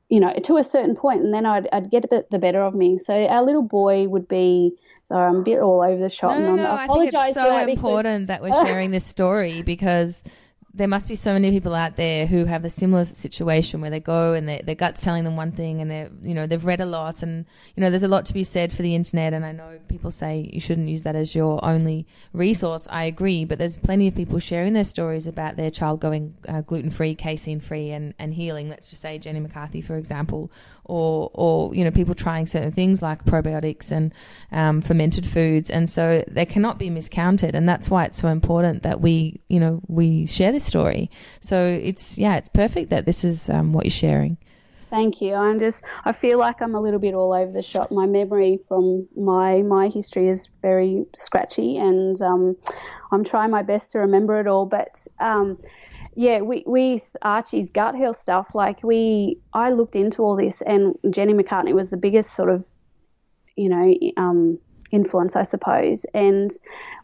you 0.09 0.21
know, 0.21 0.33
to 0.45 0.59
a 0.59 0.65
certain 0.65 0.95
point, 0.95 1.23
and 1.23 1.33
then 1.33 1.47
I'd, 1.47 1.69
I'd 1.73 1.91
get 1.91 2.11
the 2.11 2.39
better 2.39 2.63
of 2.63 2.75
me. 2.75 2.99
So 2.99 3.27
our 3.27 3.43
little 3.43 3.63
boy 3.63 4.09
would 4.09 4.29
be 4.29 4.73
so 5.05 5.17
I'm 5.17 5.37
a 5.37 5.43
bit 5.43 5.61
all 5.61 5.83
over 5.83 6.01
the 6.01 6.09
shop. 6.09 6.39
No, 6.39 6.57
no, 6.57 6.63
no. 6.63 6.71
I, 6.71 6.85
I 6.85 6.87
think 6.89 7.13
it's 7.13 7.35
so 7.35 7.57
important 7.59 8.29
that 8.29 8.43
we're 8.43 8.65
sharing 8.65 8.91
this 8.91 9.05
story 9.05 9.63
because 9.63 10.25
there 10.73 10.89
must 10.89 11.07
be 11.07 11.15
so 11.15 11.33
many 11.33 11.51
people 11.53 11.73
out 11.73 11.95
there 11.97 12.27
who 12.27 12.47
have 12.47 12.65
a 12.65 12.71
similar 12.71 13.05
situation 13.05 13.81
where 13.81 13.91
they 13.91 14.01
go 14.01 14.33
and 14.33 14.49
they, 14.49 14.61
their 14.65 14.75
gut's 14.75 15.05
telling 15.05 15.23
them 15.23 15.37
one 15.37 15.53
thing 15.53 15.81
and 15.81 15.89
they're, 15.89 16.11
you 16.21 16.35
know, 16.35 16.49
they've 16.49 16.65
read 16.65 16.81
a 16.81 16.87
lot 16.87 17.23
and, 17.23 17.47
you 17.77 17.81
know, 17.81 17.91
there's 17.91 18.03
a 18.03 18.09
lot 18.09 18.25
to 18.25 18.35
be 18.35 18.43
said 18.43 18.73
for 18.73 18.83
the 18.83 18.95
internet. 18.95 19.33
And 19.35 19.45
I 19.45 19.53
know 19.53 19.79
people 19.89 20.11
say 20.11 20.51
you 20.53 20.59
shouldn't 20.59 20.89
use 20.89 21.05
that 21.05 21.15
as 21.15 21.33
your 21.33 21.65
only 21.65 22.07
resource. 22.33 22.89
I 22.91 23.05
agree, 23.05 23.45
but 23.45 23.59
there's 23.59 23.77
plenty 23.77 24.09
of 24.09 24.17
people 24.17 24.41
sharing 24.41 24.73
their 24.73 24.85
stories 24.85 25.29
about 25.29 25.57
their 25.57 25.71
child 25.71 26.01
going 26.01 26.35
uh, 26.49 26.63
gluten 26.63 26.91
free, 26.91 27.15
casein 27.15 27.61
free 27.61 27.91
and, 27.91 28.13
and 28.19 28.35
healing. 28.35 28.69
Let's 28.69 28.91
just 28.91 29.03
say 29.03 29.19
Jenny 29.19 29.39
McCarthy, 29.39 29.81
for 29.81 29.97
example, 29.97 30.51
or, 30.85 31.31
or, 31.35 31.75
you 31.75 31.85
know, 31.85 31.91
people 31.91 32.15
trying 32.15 32.47
certain 32.47 32.73
things 32.73 33.03
like 33.03 33.25
probiotics 33.25 33.91
and 33.91 34.13
um, 34.53 34.81
fermented 34.81 35.27
foods. 35.27 35.71
And 35.71 35.89
so 35.89 36.25
they 36.29 36.47
cannot 36.47 36.79
be 36.79 36.91
miscounted. 36.91 37.55
And 37.55 37.69
that's 37.69 37.91
why 37.91 38.05
it's 38.05 38.19
so 38.19 38.29
important 38.29 38.83
that 38.83 39.01
we, 39.01 39.41
you 39.49 39.61
know, 39.61 39.81
we 39.89 40.27
share 40.27 40.53
this 40.53 40.65
story. 40.65 41.11
So 41.41 41.65
it's 41.65 42.19
yeah, 42.19 42.37
it's 42.37 42.49
perfect 42.49 42.91
that 42.91 43.07
this 43.07 43.25
is 43.25 43.49
um, 43.51 43.73
what 43.73 43.85
you're 43.85 43.91
sharing. 43.91 44.39
Thank 44.95 45.21
you. 45.21 45.35
I'm 45.35 45.59
just 45.59 45.83
I 46.05 46.13
feel 46.13 46.39
like 46.39 46.63
I'm 46.63 46.77
a 46.77 46.81
little 46.81 47.01
bit 47.01 47.15
all 47.15 47.33
over 47.33 47.51
the 47.51 47.63
shop. 47.63 47.91
My 47.91 48.07
memory 48.07 48.61
from 48.69 49.09
my 49.17 49.63
my 49.63 49.89
history 49.89 50.29
is 50.29 50.49
very 50.63 51.05
scratchy, 51.17 51.79
and 51.79 52.21
um, 52.23 52.57
I'm 53.11 53.25
trying 53.25 53.51
my 53.51 53.63
best 53.63 53.91
to 53.91 53.99
remember 53.99 54.39
it 54.39 54.47
all. 54.47 54.67
But 54.67 55.05
um, 55.19 55.59
yeah, 56.17 56.41
we 56.41 56.63
with 56.67 57.03
Archie's 57.23 57.71
gut 57.71 57.95
health 57.95 58.21
stuff, 58.21 58.49
like 58.55 58.83
we 58.83 59.39
I 59.53 59.71
looked 59.71 59.97
into 59.97 60.23
all 60.23 60.37
this, 60.37 60.63
and 60.63 60.95
Jenny 61.11 61.33
McCarthy 61.33 61.73
was 61.73 61.91
the 61.91 61.97
biggest 61.97 62.35
sort 62.35 62.51
of 62.51 62.65
you 63.57 63.69
know 63.69 63.95
um, 64.17 64.59
influence, 64.91 65.37
I 65.37 65.43
suppose. 65.43 66.07
And 66.15 66.53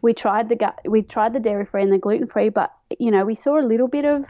we 0.02 0.14
tried 0.14 0.48
the 0.48 0.56
gut, 0.56 0.78
we 0.84 1.02
tried 1.02 1.32
the 1.32 1.40
dairy 1.40 1.66
free 1.66 1.82
and 1.82 1.92
the 1.92 1.98
gluten 1.98 2.28
free, 2.28 2.50
but 2.50 2.72
you 2.98 3.10
know 3.10 3.24
we 3.24 3.34
saw 3.34 3.58
a 3.60 3.66
little 3.66 3.88
bit 3.88 4.04
of 4.04 4.24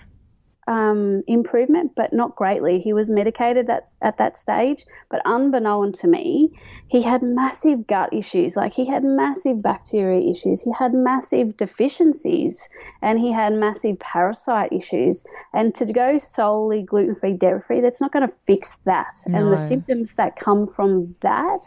um, 0.70 1.24
improvement, 1.26 1.90
but 1.96 2.12
not 2.12 2.36
greatly. 2.36 2.78
He 2.78 2.92
was 2.92 3.10
medicated 3.10 3.68
at, 3.68 3.92
at 4.02 4.18
that 4.18 4.38
stage, 4.38 4.86
but 5.10 5.20
unbeknown 5.24 5.92
to 5.94 6.06
me, 6.06 6.56
he 6.86 7.02
had 7.02 7.24
massive 7.24 7.88
gut 7.88 8.12
issues. 8.12 8.54
Like 8.54 8.72
he 8.72 8.86
had 8.86 9.02
massive 9.02 9.60
bacteria 9.60 10.30
issues, 10.30 10.62
he 10.62 10.70
had 10.70 10.94
massive 10.94 11.56
deficiencies, 11.56 12.68
and 13.02 13.18
he 13.18 13.32
had 13.32 13.52
massive 13.52 13.98
parasite 13.98 14.72
issues. 14.72 15.24
And 15.52 15.74
to 15.74 15.92
go 15.92 16.18
solely 16.18 16.82
gluten 16.82 17.16
free, 17.16 17.32
dairy 17.32 17.60
free, 17.60 17.80
that's 17.80 18.00
not 18.00 18.12
going 18.12 18.28
to 18.28 18.34
fix 18.34 18.76
that. 18.84 19.12
No. 19.26 19.38
And 19.38 19.52
the 19.52 19.66
symptoms 19.66 20.14
that 20.14 20.36
come 20.36 20.68
from 20.68 21.16
that 21.20 21.66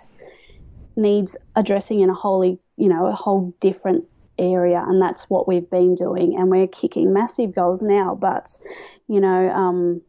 needs 0.96 1.36
addressing 1.58 2.00
in 2.00 2.10
a 2.10 2.14
wholly, 2.14 2.58
you 2.78 2.88
know, 2.88 3.08
a 3.08 3.12
whole 3.12 3.54
different 3.60 4.06
area, 4.40 4.84
and 4.88 5.02
that's 5.02 5.30
what 5.30 5.48
we've 5.48 5.70
been 5.70 5.96
doing. 5.96 6.36
And 6.38 6.50
we're 6.50 6.68
kicking 6.68 7.14
massive 7.14 7.54
goals 7.54 7.84
now, 7.84 8.16
but 8.16 8.58
you 9.14 9.22
know, 9.22 9.50
um, 9.52 10.02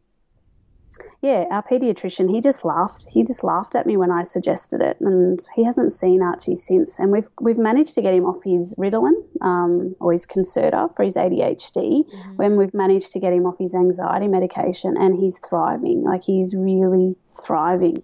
yeah, 1.21 1.45
our 1.51 1.61
pediatrician, 1.61 2.29
he 2.29 2.41
just 2.41 2.65
laughed. 2.65 3.05
He 3.09 3.23
just 3.23 3.43
laughed 3.43 3.75
at 3.75 3.85
me 3.85 3.97
when 3.97 4.09
I 4.11 4.23
suggested 4.23 4.81
it, 4.81 4.97
and 4.99 5.43
he 5.55 5.63
hasn't 5.63 5.91
seen 5.91 6.23
Archie 6.23 6.55
since. 6.55 6.97
And 6.97 7.11
we've 7.11 7.27
we've 7.39 7.57
managed 7.57 7.93
to 7.95 8.01
get 8.01 8.13
him 8.13 8.25
off 8.25 8.43
his 8.43 8.73
Ritalin 8.75 9.13
um, 9.41 9.95
or 9.99 10.11
his 10.11 10.25
Concerta 10.25 10.95
for 10.95 11.03
his 11.03 11.15
ADHD. 11.15 12.05
Mm-hmm. 12.05 12.35
When 12.37 12.57
we've 12.57 12.73
managed 12.73 13.11
to 13.11 13.19
get 13.19 13.33
him 13.33 13.45
off 13.45 13.57
his 13.59 13.75
anxiety 13.75 14.27
medication, 14.27 14.95
and 14.97 15.19
he's 15.19 15.37
thriving. 15.39 16.03
Like 16.03 16.23
he's 16.23 16.55
really 16.55 17.15
thriving. 17.45 18.01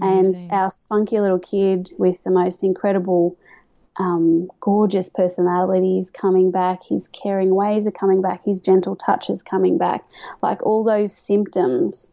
And 0.00 0.36
our 0.52 0.70
spunky 0.70 1.18
little 1.18 1.40
kid 1.40 1.92
with 1.98 2.22
the 2.22 2.30
most 2.30 2.62
incredible 2.62 3.36
um, 3.96 4.50
gorgeous 4.60 5.08
personalities 5.08 6.10
coming 6.10 6.50
back, 6.50 6.82
his 6.84 7.08
caring 7.08 7.54
ways 7.54 7.86
are 7.86 7.92
coming 7.92 8.20
back, 8.20 8.44
his 8.44 8.60
gentle 8.60 8.96
touches 8.96 9.42
coming 9.42 9.78
back, 9.78 10.04
like 10.42 10.62
all 10.64 10.82
those 10.82 11.12
symptoms. 11.12 12.10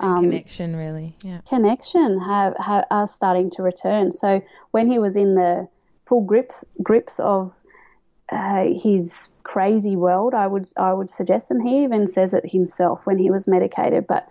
Um, 0.00 0.24
connection, 0.24 0.76
really, 0.76 1.16
yeah. 1.24 1.40
Connection 1.48 2.20
have, 2.20 2.56
have, 2.58 2.84
are 2.90 3.06
starting 3.06 3.50
to 3.50 3.62
return. 3.62 4.12
So 4.12 4.42
when 4.70 4.88
he 4.88 4.98
was 4.98 5.16
in 5.16 5.34
the 5.34 5.68
full 6.00 6.22
grips 6.22 6.64
grips 6.82 7.18
of 7.18 7.52
uh, 8.30 8.66
his 8.74 9.28
crazy 9.42 9.96
world, 9.96 10.34
I 10.34 10.46
would 10.46 10.68
I 10.76 10.92
would 10.92 11.10
suggest, 11.10 11.50
and 11.50 11.66
he 11.66 11.82
even 11.84 12.06
says 12.06 12.34
it 12.34 12.48
himself 12.48 13.00
when 13.04 13.18
he 13.18 13.30
was 13.30 13.48
medicated, 13.48 14.06
but 14.06 14.28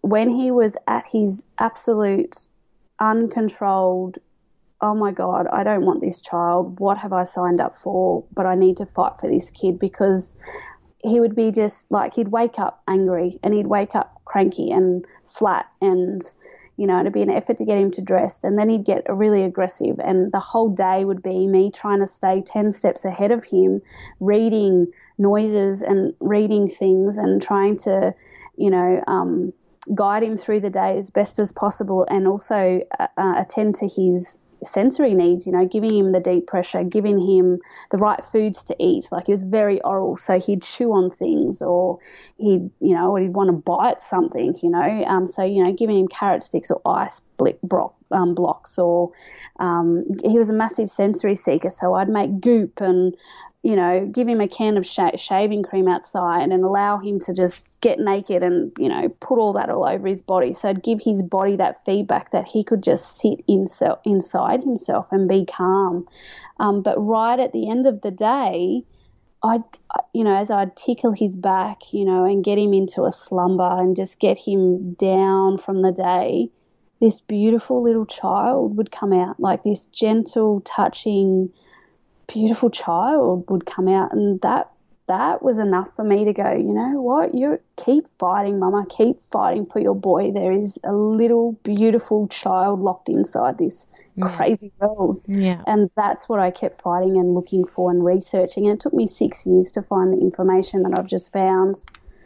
when 0.00 0.30
he 0.30 0.50
was 0.50 0.76
at 0.86 1.06
his 1.06 1.46
absolute 1.58 2.46
uncontrolled 3.00 4.18
oh 4.80 4.94
my 4.94 5.10
God, 5.10 5.46
I 5.52 5.64
don't 5.64 5.84
want 5.84 6.00
this 6.00 6.20
child. 6.20 6.78
What 6.78 6.98
have 6.98 7.12
I 7.12 7.24
signed 7.24 7.60
up 7.60 7.76
for? 7.78 8.24
But 8.32 8.46
I 8.46 8.54
need 8.54 8.76
to 8.78 8.86
fight 8.86 9.14
for 9.20 9.28
this 9.28 9.50
kid 9.50 9.78
because 9.78 10.38
he 11.02 11.20
would 11.20 11.34
be 11.34 11.50
just 11.50 11.90
like, 11.90 12.14
he'd 12.14 12.28
wake 12.28 12.58
up 12.58 12.82
angry 12.86 13.38
and 13.42 13.54
he'd 13.54 13.66
wake 13.66 13.94
up 13.94 14.20
cranky 14.24 14.70
and 14.70 15.04
flat 15.26 15.66
and, 15.80 16.22
you 16.76 16.86
know, 16.86 17.00
it'd 17.00 17.12
be 17.12 17.22
an 17.22 17.30
effort 17.30 17.56
to 17.56 17.64
get 17.64 17.78
him 17.78 17.90
to 17.92 18.02
dress. 18.02 18.44
And 18.44 18.56
then 18.56 18.68
he'd 18.68 18.84
get 18.84 19.04
really 19.08 19.42
aggressive. 19.42 19.98
And 19.98 20.30
the 20.30 20.40
whole 20.40 20.68
day 20.68 21.04
would 21.04 21.22
be 21.22 21.46
me 21.46 21.70
trying 21.72 22.00
to 22.00 22.06
stay 22.06 22.40
10 22.40 22.70
steps 22.70 23.04
ahead 23.04 23.32
of 23.32 23.44
him, 23.44 23.82
reading 24.20 24.86
noises 25.18 25.82
and 25.82 26.14
reading 26.20 26.68
things 26.68 27.18
and 27.18 27.42
trying 27.42 27.76
to, 27.78 28.14
you 28.56 28.70
know, 28.70 29.02
um, 29.08 29.52
guide 29.92 30.22
him 30.22 30.36
through 30.36 30.60
the 30.60 30.70
day 30.70 30.96
as 30.96 31.10
best 31.10 31.38
as 31.38 31.50
possible 31.50 32.06
and 32.10 32.28
also 32.28 32.80
uh, 33.00 33.06
uh 33.16 33.34
attend 33.38 33.74
to 33.74 33.88
his 33.88 34.38
sensory 34.64 35.14
needs, 35.14 35.46
you 35.46 35.52
know, 35.52 35.66
giving 35.66 35.94
him 35.94 36.12
the 36.12 36.20
deep 36.20 36.46
pressure, 36.46 36.82
giving 36.84 37.20
him 37.20 37.58
the 37.90 37.98
right 37.98 38.24
foods 38.24 38.64
to 38.64 38.76
eat. 38.78 39.08
Like 39.10 39.26
he 39.26 39.32
was 39.32 39.42
very 39.42 39.80
oral, 39.82 40.16
so 40.16 40.38
he'd 40.38 40.62
chew 40.62 40.92
on 40.92 41.10
things 41.10 41.62
or 41.62 41.98
he'd, 42.38 42.70
you 42.80 42.94
know, 42.94 43.12
or 43.12 43.20
he'd 43.20 43.34
want 43.34 43.48
to 43.48 43.52
bite 43.52 44.02
something, 44.02 44.56
you 44.62 44.70
know. 44.70 45.04
Um, 45.04 45.26
so, 45.26 45.44
you 45.44 45.64
know, 45.64 45.72
giving 45.72 45.98
him 45.98 46.08
carrot 46.08 46.42
sticks 46.42 46.70
or 46.70 46.80
ice 46.86 47.20
block, 47.62 47.94
um, 48.10 48.34
blocks 48.34 48.78
or 48.78 49.12
um, 49.58 50.04
he 50.24 50.38
was 50.38 50.50
a 50.50 50.54
massive 50.54 50.88
sensory 50.88 51.34
seeker, 51.34 51.70
so 51.70 51.94
I'd 51.94 52.08
make 52.08 52.40
goop 52.40 52.80
and 52.80 53.14
you 53.62 53.74
know, 53.74 54.06
give 54.06 54.28
him 54.28 54.40
a 54.40 54.48
can 54.48 54.76
of 54.76 54.86
sh- 54.86 55.16
shaving 55.16 55.62
cream 55.62 55.88
outside 55.88 56.42
and 56.42 56.64
allow 56.64 56.98
him 56.98 57.18
to 57.18 57.34
just 57.34 57.80
get 57.80 57.98
naked 57.98 58.42
and, 58.42 58.72
you 58.78 58.88
know, 58.88 59.08
put 59.20 59.38
all 59.38 59.52
that 59.54 59.68
all 59.68 59.84
over 59.84 60.06
his 60.06 60.22
body. 60.22 60.52
So 60.52 60.68
I'd 60.68 60.82
give 60.82 61.00
his 61.02 61.22
body 61.22 61.56
that 61.56 61.84
feedback 61.84 62.30
that 62.30 62.46
he 62.46 62.62
could 62.62 62.82
just 62.82 63.18
sit 63.18 63.42
in 63.48 63.66
inside 64.04 64.62
himself 64.62 65.06
and 65.10 65.28
be 65.28 65.44
calm. 65.44 66.06
Um, 66.60 66.82
but 66.82 66.96
right 66.98 67.38
at 67.38 67.52
the 67.52 67.68
end 67.68 67.86
of 67.86 68.00
the 68.00 68.12
day, 68.12 68.84
I'd, 69.42 69.64
you 70.12 70.24
know, 70.24 70.34
as 70.34 70.50
I'd 70.50 70.76
tickle 70.76 71.12
his 71.12 71.36
back, 71.36 71.92
you 71.92 72.04
know, 72.04 72.24
and 72.24 72.44
get 72.44 72.58
him 72.58 72.72
into 72.72 73.04
a 73.04 73.10
slumber 73.10 73.80
and 73.80 73.96
just 73.96 74.20
get 74.20 74.38
him 74.38 74.94
down 74.94 75.58
from 75.58 75.82
the 75.82 75.92
day, 75.92 76.50
this 77.00 77.20
beautiful 77.20 77.82
little 77.82 78.06
child 78.06 78.76
would 78.76 78.90
come 78.90 79.12
out, 79.12 79.38
like 79.38 79.62
this 79.62 79.86
gentle, 79.86 80.60
touching, 80.62 81.50
beautiful 82.28 82.70
child 82.70 83.44
would 83.48 83.66
come 83.66 83.88
out, 83.88 84.12
and 84.12 84.40
that 84.42 84.70
that 85.08 85.42
was 85.42 85.58
enough 85.58 85.96
for 85.96 86.04
me 86.04 86.26
to 86.26 86.32
go. 86.32 86.52
You 86.52 86.74
know 86.74 87.00
what? 87.00 87.34
You 87.34 87.58
keep 87.76 88.06
fighting, 88.18 88.58
Mama. 88.58 88.86
Keep 88.88 89.16
fighting 89.32 89.66
for 89.66 89.80
your 89.80 89.94
boy. 89.94 90.30
There 90.32 90.52
is 90.52 90.78
a 90.84 90.92
little 90.92 91.52
beautiful 91.64 92.28
child 92.28 92.80
locked 92.80 93.08
inside 93.08 93.56
this 93.56 93.88
yeah. 94.16 94.36
crazy 94.36 94.70
world. 94.78 95.22
Yeah. 95.26 95.62
And 95.66 95.90
that's 95.96 96.28
what 96.28 96.40
I 96.40 96.50
kept 96.50 96.82
fighting 96.82 97.16
and 97.16 97.34
looking 97.34 97.64
for 97.64 97.90
and 97.90 98.04
researching. 98.04 98.66
And 98.66 98.74
it 98.74 98.80
took 98.80 98.92
me 98.92 99.06
six 99.06 99.46
years 99.46 99.72
to 99.72 99.82
find 99.82 100.12
the 100.12 100.20
information 100.20 100.82
that 100.82 100.98
I've 100.98 101.06
just 101.06 101.32
found. 101.32 101.82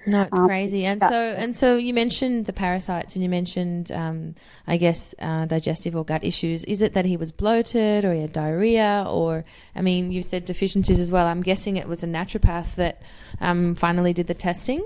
No, 0.07 0.23
it's 0.23 0.37
um, 0.37 0.47
crazy. 0.47 0.85
And 0.85 1.01
so, 1.01 1.13
and 1.13 1.55
so 1.55 1.77
you 1.77 1.95
mentioned 1.95 2.47
the 2.47 2.53
parasites, 2.53 3.15
and 3.15 3.23
you 3.23 3.29
mentioned, 3.29 3.93
um, 3.93 4.35
I 4.67 4.77
guess, 4.77 5.15
uh, 5.21 5.47
digestive 5.47 5.95
or 5.95 6.05
gut 6.05 6.25
issues. 6.25 6.65
Is 6.65 6.83
it 6.83 6.95
that 6.95 7.05
he 7.05 7.17
was 7.17 7.33
bloated, 7.33 8.05
or 8.05 8.13
he 8.13 8.21
had 8.21 8.33
diarrhea, 8.33 9.05
or 9.09 9.45
I 9.77 9.83
mean, 9.83 10.11
you 10.13 10.23
said 10.23 10.45
deficiencies 10.45 10.99
as 10.99 11.13
well. 11.13 11.27
I'm 11.27 11.43
guessing 11.43 11.77
it 11.77 11.89
was 11.89 12.03
a 12.03 12.07
naturopath 12.07 12.75
that 12.77 13.03
um, 13.41 13.75
finally 13.75 14.13
did 14.13 14.27
the 14.27 14.35
testing. 14.35 14.85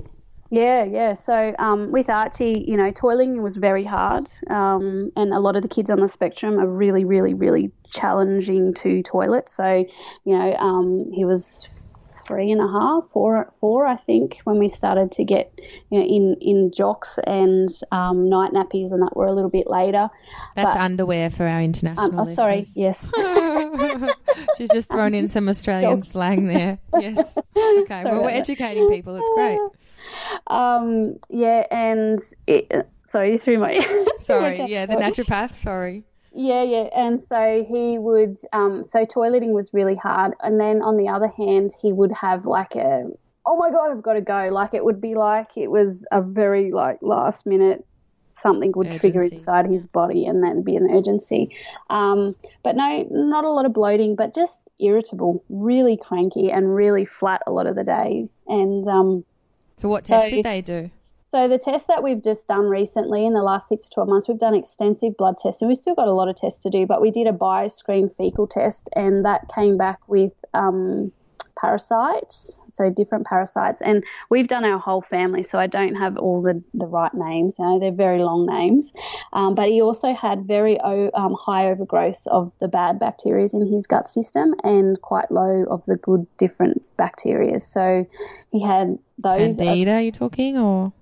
Yeah, 0.50 0.84
yeah. 0.84 1.14
So 1.14 1.54
um, 1.58 1.90
with 1.90 2.08
Archie, 2.08 2.64
you 2.66 2.76
know, 2.76 2.92
toiling 2.92 3.42
was 3.42 3.56
very 3.56 3.84
hard, 3.84 4.30
um, 4.48 5.10
and 5.16 5.32
a 5.32 5.40
lot 5.40 5.56
of 5.56 5.62
the 5.62 5.68
kids 5.68 5.90
on 5.90 6.00
the 6.00 6.08
spectrum 6.08 6.58
are 6.58 6.68
really, 6.68 7.04
really, 7.04 7.34
really 7.34 7.72
challenging 7.90 8.74
to 8.74 9.02
toilet. 9.02 9.48
So, 9.48 9.84
you 10.24 10.38
know, 10.38 10.54
um, 10.54 11.10
he 11.12 11.24
was 11.24 11.68
three 12.26 12.50
and 12.50 12.60
a 12.60 12.66
half, 12.66 13.06
four, 13.08 13.52
four, 13.60 13.86
I 13.86 13.96
think, 13.96 14.38
when 14.44 14.58
we 14.58 14.68
started 14.68 15.12
to 15.12 15.24
get 15.24 15.52
you 15.90 15.98
know, 15.98 16.06
in 16.06 16.36
in 16.40 16.72
jocks 16.72 17.18
and 17.26 17.68
um, 17.92 18.28
night 18.28 18.52
nappies, 18.52 18.92
and 18.92 19.02
that 19.02 19.16
were 19.16 19.26
a 19.26 19.32
little 19.32 19.50
bit 19.50 19.68
later. 19.68 20.08
That's 20.54 20.74
but, 20.74 20.80
underwear 20.80 21.30
for 21.30 21.46
our 21.46 21.62
international. 21.62 22.06
Um, 22.06 22.18
oh, 22.18 22.22
listeners. 22.22 22.36
sorry, 22.36 22.66
yes. 22.74 24.14
She's 24.58 24.70
just 24.70 24.90
thrown 24.90 25.14
in 25.14 25.28
some 25.28 25.48
Australian 25.48 25.98
jocks. 25.98 26.08
slang 26.08 26.46
there. 26.46 26.78
Yes. 26.98 27.38
Okay. 27.56 28.04
well, 28.04 28.22
we're 28.22 28.30
educating 28.30 28.88
people. 28.88 29.16
It's 29.16 29.30
great. 29.34 29.58
Um, 30.46 31.16
yeah, 31.28 31.64
and 31.70 32.20
it, 32.46 32.88
sorry, 33.08 33.38
through 33.38 33.58
my 33.58 33.76
sorry, 34.18 34.64
yeah, 34.66 34.86
the 34.86 34.94
naturopath. 34.94 35.54
Sorry. 35.54 36.04
Yeah, 36.36 36.62
yeah. 36.62 36.88
And 36.94 37.24
so 37.26 37.64
he 37.66 37.98
would, 37.98 38.36
um, 38.52 38.84
so 38.84 39.06
toileting 39.06 39.52
was 39.52 39.72
really 39.72 39.96
hard. 39.96 40.34
And 40.40 40.60
then 40.60 40.82
on 40.82 40.98
the 40.98 41.08
other 41.08 41.28
hand, 41.28 41.72
he 41.80 41.94
would 41.94 42.12
have 42.12 42.44
like 42.44 42.76
a, 42.76 43.06
oh 43.46 43.56
my 43.56 43.70
God, 43.70 43.90
I've 43.90 44.02
got 44.02 44.14
to 44.14 44.20
go. 44.20 44.50
Like 44.52 44.74
it 44.74 44.84
would 44.84 45.00
be 45.00 45.14
like 45.14 45.56
it 45.56 45.70
was 45.70 46.04
a 46.12 46.20
very 46.20 46.72
like 46.72 46.98
last 47.00 47.46
minute 47.46 47.86
something 48.30 48.72
would 48.76 48.88
urgency. 48.88 49.00
trigger 49.00 49.22
inside 49.22 49.66
his 49.66 49.86
body 49.86 50.26
and 50.26 50.42
then 50.42 50.60
be 50.60 50.76
an 50.76 50.90
urgency. 50.90 51.56
Um, 51.88 52.36
but 52.62 52.76
no, 52.76 53.06
not 53.10 53.46
a 53.46 53.50
lot 53.50 53.64
of 53.64 53.72
bloating, 53.72 54.14
but 54.14 54.34
just 54.34 54.60
irritable, 54.78 55.42
really 55.48 55.96
cranky 55.96 56.50
and 56.50 56.74
really 56.74 57.06
flat 57.06 57.40
a 57.46 57.50
lot 57.50 57.66
of 57.66 57.76
the 57.76 57.84
day. 57.84 58.28
And 58.46 58.86
um, 58.86 59.24
so, 59.78 59.88
what 59.88 60.04
so 60.04 60.18
test 60.18 60.34
did 60.34 60.44
they 60.44 60.60
do? 60.60 60.90
So 61.36 61.48
the 61.48 61.58
test 61.58 61.86
that 61.88 62.02
we've 62.02 62.24
just 62.24 62.48
done 62.48 62.64
recently 62.64 63.26
in 63.26 63.34
the 63.34 63.42
last 63.42 63.68
six 63.68 63.90
to 63.90 63.94
12 63.96 64.08
months, 64.08 64.26
we've 64.26 64.38
done 64.38 64.54
extensive 64.54 65.18
blood 65.18 65.36
tests 65.36 65.60
and 65.60 65.68
we've 65.68 65.76
still 65.76 65.94
got 65.94 66.08
a 66.08 66.12
lot 66.12 66.28
of 66.28 66.36
tests 66.36 66.60
to 66.60 66.70
do, 66.70 66.86
but 66.86 67.02
we 67.02 67.10
did 67.10 67.26
a 67.26 67.32
bioscreen 67.32 68.10
fecal 68.16 68.46
test 68.46 68.88
and 68.96 69.22
that 69.26 69.42
came 69.54 69.76
back 69.76 69.98
with 70.08 70.32
um, 70.54 71.12
parasites, 71.60 72.62
so 72.70 72.88
different 72.88 73.26
parasites. 73.26 73.82
And 73.82 74.02
we've 74.30 74.48
done 74.48 74.64
our 74.64 74.78
whole 74.78 75.02
family, 75.02 75.42
so 75.42 75.58
I 75.58 75.66
don't 75.66 75.96
have 75.96 76.16
all 76.16 76.40
the, 76.40 76.64
the 76.72 76.86
right 76.86 77.12
names. 77.12 77.58
You 77.58 77.66
know, 77.66 77.80
they're 77.80 77.92
very 77.92 78.22
long 78.22 78.46
names. 78.46 78.94
Um, 79.34 79.54
but 79.54 79.68
he 79.68 79.82
also 79.82 80.14
had 80.14 80.42
very 80.42 80.80
um, 80.80 81.36
high 81.38 81.64
overgrowths 81.64 82.26
of 82.28 82.50
the 82.62 82.68
bad 82.68 82.98
bacteria 82.98 83.46
in 83.52 83.70
his 83.70 83.86
gut 83.86 84.08
system 84.08 84.54
and 84.64 84.98
quite 85.02 85.30
low 85.30 85.66
of 85.70 85.84
the 85.84 85.96
good 85.96 86.26
different 86.38 86.82
bacteria. 86.96 87.58
So 87.58 88.06
he 88.52 88.62
had 88.62 88.98
those. 89.18 89.58
Candida, 89.58 89.92
are 89.96 90.00
you 90.00 90.12
talking, 90.12 90.56
or? 90.56 90.94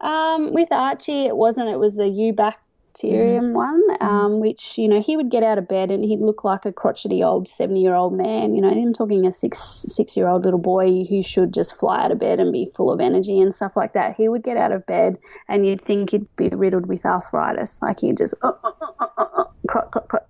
Um, 0.00 0.52
with 0.52 0.72
Archie, 0.72 1.26
it 1.26 1.36
wasn't. 1.36 1.68
It 1.68 1.78
was 1.78 1.96
the 1.96 2.04
Eubacterium 2.04 2.54
mm-hmm. 2.94 3.52
one, 3.54 3.82
mm-hmm. 3.88 4.04
um, 4.04 4.40
which 4.40 4.76
you 4.76 4.88
know 4.88 5.00
he 5.00 5.16
would 5.16 5.30
get 5.30 5.42
out 5.42 5.58
of 5.58 5.68
bed 5.68 5.90
and 5.90 6.04
he'd 6.04 6.20
look 6.20 6.44
like 6.44 6.66
a 6.66 6.72
crotchety 6.72 7.22
old 7.22 7.48
seventy-year-old 7.48 8.12
man. 8.12 8.54
You 8.54 8.62
know, 8.62 8.70
I'm 8.70 8.92
talking 8.92 9.26
a 9.26 9.32
six 9.32 9.84
six-year-old 9.88 10.44
little 10.44 10.60
boy 10.60 11.04
who 11.04 11.22
should 11.22 11.54
just 11.54 11.78
fly 11.78 12.04
out 12.04 12.10
of 12.10 12.18
bed 12.18 12.40
and 12.40 12.52
be 12.52 12.70
full 12.74 12.90
of 12.90 13.00
energy 13.00 13.40
and 13.40 13.54
stuff 13.54 13.76
like 13.76 13.92
that. 13.94 14.16
He 14.16 14.28
would 14.28 14.42
get 14.42 14.56
out 14.56 14.72
of 14.72 14.84
bed 14.86 15.18
and 15.48 15.66
you'd 15.66 15.84
think 15.84 16.10
he'd 16.10 16.36
be 16.36 16.48
riddled 16.48 16.86
with 16.86 17.06
arthritis, 17.06 17.80
like 17.80 18.00
he'd 18.00 18.18
just, 18.18 18.34
uh, 18.42 18.52
uh, 18.64 19.06
uh, 19.18 19.44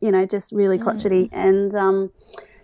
you 0.00 0.12
know, 0.12 0.26
just 0.26 0.52
really 0.52 0.78
crotchety. 0.78 1.28
Mm. 1.28 1.48
And 1.48 1.74
um, 1.74 2.12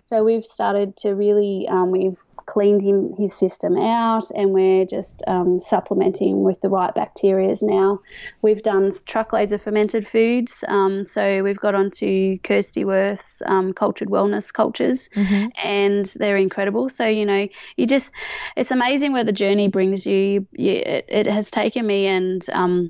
so 0.05 0.23
we've 0.23 0.45
started 0.45 0.95
to 0.97 1.13
really, 1.13 1.67
um, 1.69 1.91
we've 1.91 2.17
cleaned 2.49 2.81
him 2.81 3.13
his 3.15 3.31
system 3.33 3.77
out, 3.77 4.29
and 4.31 4.51
we're 4.51 4.83
just 4.83 5.23
um, 5.27 5.59
supplementing 5.59 6.41
with 6.41 6.59
the 6.61 6.69
right 6.69 6.93
bacterias 6.95 7.61
now. 7.61 7.99
We've 8.41 8.63
done 8.63 8.91
truckloads 9.05 9.51
of 9.51 9.61
fermented 9.61 10.07
foods, 10.07 10.63
um, 10.67 11.05
so 11.07 11.43
we've 11.43 11.59
got 11.59 11.75
onto 11.75 12.39
Kirsty 12.39 12.85
Wirth's 12.85 13.43
um, 13.45 13.71
cultured 13.73 14.09
wellness 14.09 14.51
cultures, 14.51 15.09
mm-hmm. 15.15 15.49
and 15.63 16.07
they're 16.15 16.37
incredible. 16.37 16.89
So 16.89 17.05
you 17.05 17.25
know, 17.25 17.47
you 17.77 17.85
just 17.85 18.11
it's 18.57 18.71
amazing 18.71 19.13
where 19.13 19.23
the 19.23 19.31
journey 19.31 19.67
brings 19.67 20.07
you. 20.07 20.47
you 20.53 20.71
it, 20.73 21.05
it, 21.07 21.27
has 21.27 21.51
taken 21.51 21.85
me 21.85 22.07
and 22.07 22.43
um, 22.51 22.89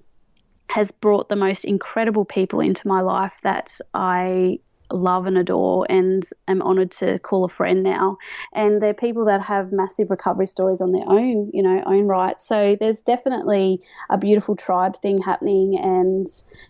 has 0.70 0.90
brought 1.02 1.28
the 1.28 1.36
most 1.36 1.66
incredible 1.66 2.24
people 2.24 2.62
into 2.62 2.88
my 2.88 3.02
life 3.02 3.34
that 3.44 3.78
I 3.94 4.60
love 4.92 5.26
and 5.26 5.38
adore 5.38 5.86
and 5.90 6.26
am 6.48 6.62
honoured 6.62 6.92
to 6.92 7.20
call 7.20 7.46
a 7.46 7.50
friend 7.50 7.84
now. 7.84 8.18
And 8.54 8.82
they're 8.82 8.94
people 8.94 9.26
that 9.26 9.42
have 9.42 9.72
massive 9.72 10.10
recovery 10.10 10.48
stories 10.48 10.82
on 10.82 10.92
their 10.92 11.08
own, 11.08 11.52
you 11.54 11.62
know, 11.62 11.84
own 11.86 12.08
right. 12.08 12.40
So 12.42 12.76
there's 12.80 13.02
definitely 13.02 13.82
a 14.10 14.18
beautiful 14.18 14.56
tribe 14.56 15.00
thing 15.02 15.22
happening 15.22 15.78
and, 15.78 16.28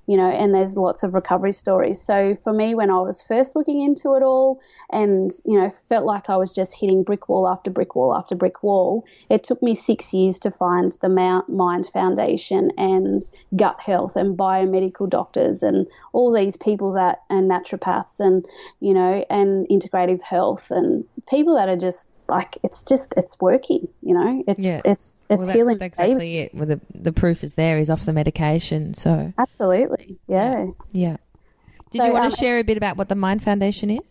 you 0.07 0.17
know, 0.17 0.29
and 0.29 0.53
there's 0.53 0.75
lots 0.75 1.03
of 1.03 1.13
recovery 1.13 1.53
stories. 1.53 2.01
So 2.01 2.37
for 2.43 2.53
me, 2.53 2.75
when 2.75 2.89
I 2.89 2.99
was 3.01 3.21
first 3.21 3.55
looking 3.55 3.81
into 3.83 4.15
it 4.15 4.23
all 4.23 4.59
and, 4.91 5.31
you 5.45 5.59
know, 5.59 5.71
felt 5.87 6.05
like 6.05 6.29
I 6.29 6.37
was 6.37 6.53
just 6.53 6.75
hitting 6.75 7.03
brick 7.03 7.29
wall 7.29 7.47
after 7.47 7.71
brick 7.71 7.95
wall 7.95 8.15
after 8.15 8.35
brick 8.35 8.63
wall, 8.63 9.05
it 9.29 9.43
took 9.43 9.61
me 9.63 9.75
six 9.75 10.13
years 10.13 10.39
to 10.39 10.51
find 10.51 10.91
the 11.01 11.07
MINDD 11.07 11.91
Foundation 11.91 12.71
and 12.77 13.19
gut 13.55 13.79
health 13.79 14.15
and 14.15 14.37
biomedical 14.37 15.09
doctors 15.09 15.63
and 15.63 15.87
all 16.13 16.33
these 16.33 16.57
people 16.57 16.93
that, 16.93 17.21
and 17.29 17.49
naturopaths 17.49 18.08
and 18.19 18.45
you 18.79 18.93
know 18.93 19.25
and 19.29 19.67
integrative 19.69 20.21
health 20.21 20.71
and 20.71 21.05
people 21.29 21.55
that 21.55 21.69
are 21.69 21.77
just 21.77 22.09
like 22.27 22.57
it's 22.63 22.83
just 22.83 23.13
it's 23.17 23.39
working 23.39 23.87
you 24.01 24.13
know 24.13 24.43
it's 24.47 24.63
yeah. 24.63 24.81
it's 24.85 25.25
it's 25.29 25.47
well, 25.47 25.55
healing 25.55 25.77
that's 25.79 25.99
exactly 25.99 26.39
it 26.39 26.53
well 26.53 26.67
the, 26.67 26.79
the 26.93 27.11
proof 27.11 27.43
is 27.43 27.55
there 27.55 27.79
is 27.79 27.89
off 27.89 28.05
the 28.05 28.13
medication 28.13 28.93
so 28.93 29.33
absolutely 29.37 30.17
yeah 30.27 30.67
yeah, 30.91 31.17
Did 31.91 31.99
so, 31.99 32.07
you 32.07 32.13
want 32.13 32.25
um, 32.25 32.31
to 32.31 32.37
share 32.37 32.59
a 32.59 32.63
bit 32.63 32.77
about 32.77 32.97
what 32.97 33.09
the 33.09 33.15
MINDD 33.15 33.43
Foundation 33.43 33.89
is? 33.89 34.03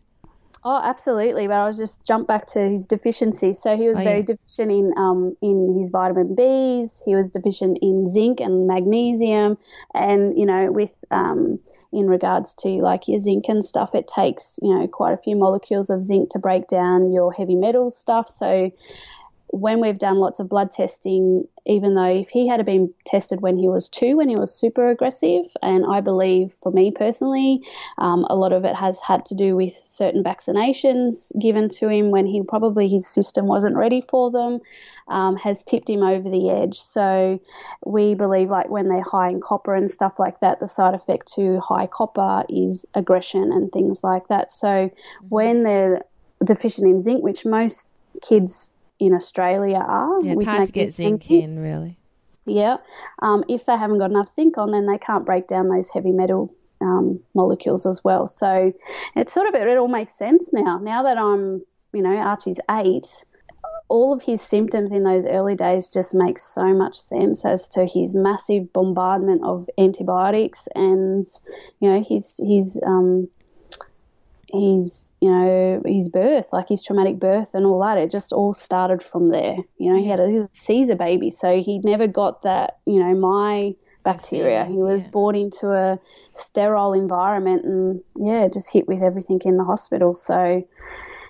Oh, 0.64 0.80
absolutely. 0.82 1.46
But 1.46 1.54
I'll 1.54 1.72
just 1.72 2.04
jump 2.04 2.26
back 2.26 2.46
to 2.48 2.68
his 2.68 2.86
deficiency. 2.86 3.52
So 3.52 3.76
he 3.76 3.88
was 3.88 3.98
oh, 3.98 4.04
very 4.04 4.20
yeah. 4.20 4.26
deficient 4.26 4.70
in 4.72 4.92
um, 4.96 5.36
in 5.40 5.76
his 5.78 5.88
vitamin 5.88 6.34
Bs. 6.34 7.02
He 7.04 7.14
was 7.14 7.30
deficient 7.30 7.78
in 7.80 8.08
zinc 8.08 8.40
and 8.40 8.66
magnesium, 8.66 9.56
and 9.94 10.36
you 10.36 10.46
know, 10.46 10.72
with 10.72 10.94
um, 11.10 11.60
in 11.92 12.08
regards 12.08 12.54
to 12.54 12.68
like 12.68 13.08
your 13.08 13.18
zinc 13.18 13.46
and 13.48 13.64
stuff, 13.64 13.94
it 13.94 14.08
takes 14.08 14.58
you 14.62 14.76
know 14.76 14.86
quite 14.86 15.12
a 15.12 15.18
few 15.18 15.36
molecules 15.36 15.90
of 15.90 16.02
zinc 16.02 16.30
to 16.30 16.38
break 16.38 16.66
down 16.66 17.12
your 17.12 17.32
heavy 17.32 17.54
metals 17.54 17.96
stuff. 17.96 18.28
So 18.28 18.70
when 19.50 19.80
we've 19.80 19.98
done 19.98 20.18
lots 20.18 20.40
of 20.40 20.48
blood 20.48 20.70
testing, 20.70 21.46
even 21.66 21.94
though 21.94 22.20
if 22.20 22.28
he 22.28 22.46
had 22.46 22.64
been 22.66 22.92
tested 23.06 23.40
when 23.40 23.56
he 23.56 23.68
was 23.68 23.88
two, 23.88 24.16
when 24.16 24.28
he 24.28 24.36
was 24.36 24.54
super 24.54 24.90
aggressive, 24.90 25.46
and 25.62 25.84
I 25.90 26.00
believe 26.00 26.52
for 26.52 26.70
me 26.70 26.90
personally, 26.90 27.62
um, 27.96 28.26
a 28.28 28.36
lot 28.36 28.52
of 28.52 28.64
it 28.64 28.74
has 28.74 29.00
had 29.00 29.24
to 29.26 29.34
do 29.34 29.56
with 29.56 29.74
certain 29.84 30.22
vaccinations 30.22 31.32
given 31.40 31.68
to 31.70 31.88
him 31.88 32.10
when 32.10 32.26
he 32.26 32.42
probably 32.42 32.88
his 32.88 33.06
system 33.06 33.46
wasn't 33.46 33.76
ready 33.76 34.04
for 34.08 34.30
them, 34.30 34.60
um, 35.08 35.36
has 35.36 35.64
tipped 35.64 35.88
him 35.88 36.02
over 36.02 36.28
the 36.28 36.50
edge. 36.50 36.78
So 36.78 37.40
we 37.86 38.14
believe 38.14 38.50
like 38.50 38.68
when 38.68 38.88
they're 38.88 39.02
high 39.02 39.30
in 39.30 39.40
copper 39.40 39.74
and 39.74 39.90
stuff 39.90 40.18
like 40.18 40.40
that, 40.40 40.60
the 40.60 40.68
side 40.68 40.94
effect 40.94 41.32
to 41.34 41.60
high 41.60 41.86
copper 41.86 42.44
is 42.50 42.84
aggression 42.94 43.50
and 43.52 43.72
things 43.72 44.04
like 44.04 44.28
that. 44.28 44.50
So 44.50 44.68
mm-hmm. 44.68 45.26
when 45.28 45.62
they're 45.62 46.02
deficient 46.44 46.86
in 46.86 47.00
zinc, 47.00 47.22
which 47.22 47.44
most 47.46 47.88
kids 48.22 48.74
in 48.98 49.14
Australia 49.14 49.76
are. 49.78 50.22
Yeah, 50.22 50.32
it's 50.32 50.44
hard 50.44 50.66
to 50.66 50.72
get 50.72 50.90
zinc 50.90 51.30
in, 51.30 51.58
really. 51.58 51.98
Yeah. 52.44 52.78
Um, 53.20 53.44
if 53.48 53.66
they 53.66 53.76
haven't 53.76 53.98
got 53.98 54.10
enough 54.10 54.34
zinc 54.34 54.58
on, 54.58 54.70
then 54.70 54.86
they 54.86 54.98
can't 54.98 55.26
break 55.26 55.46
down 55.46 55.68
those 55.68 55.90
heavy 55.90 56.12
metal 56.12 56.54
um, 56.80 57.20
molecules 57.34 57.86
as 57.86 58.02
well. 58.02 58.26
So 58.26 58.72
it's 59.14 59.32
sort 59.32 59.48
of, 59.48 59.54
it 59.54 59.76
all 59.76 59.88
makes 59.88 60.14
sense 60.14 60.52
now. 60.52 60.78
Now 60.78 61.02
that 61.02 61.18
I'm, 61.18 61.62
you 61.92 62.02
know, 62.02 62.16
Archie's 62.16 62.60
eight, 62.70 63.24
all 63.88 64.12
of 64.12 64.22
his 64.22 64.42
symptoms 64.42 64.92
in 64.92 65.02
those 65.02 65.26
early 65.26 65.54
days 65.54 65.90
just 65.90 66.14
make 66.14 66.38
so 66.38 66.74
much 66.74 66.98
sense 66.98 67.44
as 67.44 67.68
to 67.70 67.86
his 67.86 68.14
massive 68.14 68.72
bombardment 68.72 69.42
of 69.44 69.68
antibiotics 69.78 70.68
and, 70.74 71.24
you 71.80 71.90
know, 71.90 72.02
his, 72.02 72.40
his, 72.42 72.80
um, 72.86 73.28
his 74.52 75.04
you 75.20 75.30
know, 75.30 75.82
his 75.84 76.08
birth, 76.08 76.46
like 76.52 76.68
his 76.68 76.82
traumatic 76.82 77.18
birth 77.18 77.54
and 77.54 77.66
all 77.66 77.80
that. 77.80 77.98
It 77.98 78.10
just 78.10 78.32
all 78.32 78.54
started 78.54 79.02
from 79.02 79.30
there. 79.30 79.56
You 79.78 79.92
know, 79.92 79.98
he 79.98 80.08
had 80.08 80.20
a, 80.20 80.30
he 80.30 80.38
was 80.38 80.52
a 80.52 80.56
Caesar 80.56 80.94
baby, 80.94 81.30
so 81.30 81.60
he 81.60 81.78
never 81.80 82.06
got 82.06 82.42
that, 82.42 82.78
you 82.86 83.00
know, 83.00 83.14
my 83.14 83.74
bacteria. 84.04 84.64
He 84.64 84.76
was 84.76 85.04
yeah. 85.04 85.10
born 85.10 85.34
into 85.34 85.72
a 85.72 85.98
sterile 86.30 86.92
environment 86.92 87.64
and, 87.64 88.00
yeah, 88.16 88.46
just 88.48 88.72
hit 88.72 88.86
with 88.86 89.02
everything 89.02 89.40
in 89.44 89.56
the 89.56 89.64
hospital. 89.64 90.14
So. 90.14 90.64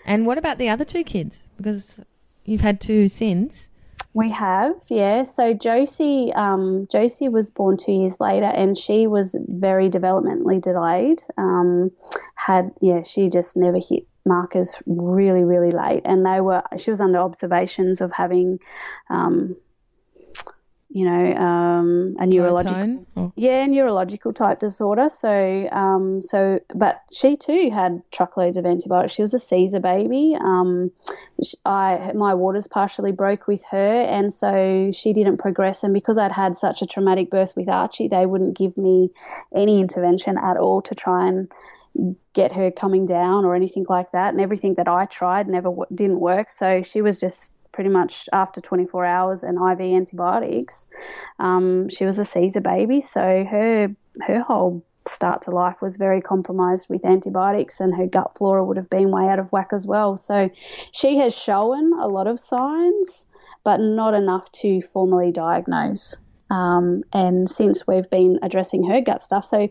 And 0.05 0.27
what 0.27 0.37
about 0.37 0.59
the 0.59 0.69
other 0.69 0.85
two 0.85 1.03
kids? 1.03 1.39
Because 1.57 2.01
you've 2.45 2.61
had 2.61 2.81
two 2.81 3.09
since. 3.09 3.71
We 4.15 4.31
have, 4.31 4.75
yeah. 4.89 5.25
So 5.25 5.55
Josie, 5.55 6.33
um, 6.35 6.89
Josie 6.91 7.29
was 7.29 7.51
born 7.51 7.77
two 7.77 7.93
years 7.93 8.19
later, 8.21 8.47
and 8.47 8.77
she 8.77 9.07
was 9.07 9.37
very 9.47 9.91
developmentally 9.91 10.61
delayed. 10.61 11.23
Um, 11.37 11.91
had, 12.35 12.73
yeah, 12.81 13.03
she 13.03 13.29
just 13.29 13.57
never 13.57 13.79
hit 13.79 14.07
markers 14.25 14.75
really, 14.87 15.45
really 15.45 15.71
late, 15.71 16.03
and 16.05 16.25
they 16.25 16.41
were. 16.41 16.63
She 16.79 16.91
was 16.91 17.01
under 17.01 17.19
observations 17.19 18.01
of 18.01 18.13
having 18.13 18.59
um, 19.11 19.57
you 20.91 21.05
know, 21.05 21.35
um, 21.35 22.17
a 22.19 22.27
neurological, 22.27 23.07
oh. 23.17 23.33
yeah, 23.37 23.67
neurological 23.67 24.33
type 24.33 24.59
disorder. 24.59 25.11
So, 25.11 25.69
um, 25.71 26.23
so, 26.23 26.61
but 26.75 27.03
she 27.13 27.37
too 27.37 27.71
had 27.71 28.03
truckloads 28.11 28.57
of 28.57 28.65
antibiotics. 28.65 29.13
She 29.13 29.21
was 29.21 29.35
a 29.35 29.39
Caesar 29.39 29.81
baby. 29.81 30.35
Um, 30.41 30.91
I, 31.67 32.13
my 32.15 32.33
waters 32.35 32.67
partially 32.67 33.13
broke 33.13 33.47
with 33.47 33.63
her, 33.71 34.03
and 34.03 34.33
so 34.33 34.91
she 34.95 35.13
didn't 35.13 35.37
progress. 35.37 35.85
And 35.85 35.93
because 35.93 36.17
I'd 36.17 36.33
had 36.33 36.57
such 36.57 36.81
a 36.81 36.87
traumatic 36.87 37.31
birth 37.31 37.55
with 37.55 37.69
Archie, 37.69 38.09
they 38.09 38.25
wouldn't 38.25 38.57
give 38.57 38.79
me 38.79 39.11
any 39.55 39.81
intervention 39.81 40.39
at 40.39 40.57
all 40.57 40.81
to 40.83 40.95
try 40.95 41.29
and 41.29 41.49
get 42.33 42.53
her 42.53 42.71
coming 42.71 43.05
down 43.05 43.45
or 43.45 43.55
anything 43.55 43.85
like 43.91 44.13
that. 44.13 44.33
And 44.33 44.41
everything 44.41 44.75
that 44.75 44.89
I 44.89 45.05
tried 45.05 45.49
never 45.49 45.71
didn't 45.95 46.21
work. 46.21 46.49
So 46.49 46.81
she 46.81 47.03
was 47.03 47.21
just 47.21 47.53
pretty 47.79 47.91
much 47.91 48.29
after 48.33 48.61
24 48.61 49.05
hours 49.05 49.45
and 49.45 49.57
IV 49.57 49.81
antibiotics. 49.95 50.89
Um, 51.39 51.89
she 51.89 52.05
was 52.05 52.19
a 52.19 52.25
Caesar 52.25 52.61
baby, 52.61 53.01
so 53.01 53.21
her 53.21 53.89
her 54.23 54.41
whole 54.41 54.85
start 55.07 55.43
to 55.43 55.53
life 55.53 55.81
was 55.81 55.97
very 55.97 56.21
compromised 56.21 56.91
with 56.91 57.05
antibiotics, 57.05 57.79
and 57.79 57.95
her 57.95 58.09
gut 58.09 58.37
flora 58.37 58.65
would 58.65 58.79
have 58.79 58.91
been 58.91 59.13
way 59.13 59.29
out 59.29 59.39
of 59.39 59.53
whack 59.53 59.69
as 59.73 59.87
well. 59.87 60.17
So 60.17 60.51
she 60.91 61.19
has 61.19 61.33
shown 61.33 61.93
a 62.01 62.09
lot 62.09 62.27
of 62.27 62.41
signs, 62.41 63.27
but 63.63 63.77
not 63.77 64.13
enough 64.13 64.51
to 64.63 64.83
formally 64.83 65.31
diagnose. 65.31 66.19
Um, 66.51 67.05
and 67.13 67.49
since 67.49 67.87
we've 67.87 68.11
been 68.11 68.41
addressing 68.43 68.89
her 68.89 69.01
gut 69.03 69.23
stuff, 69.23 69.45
so 69.45 69.69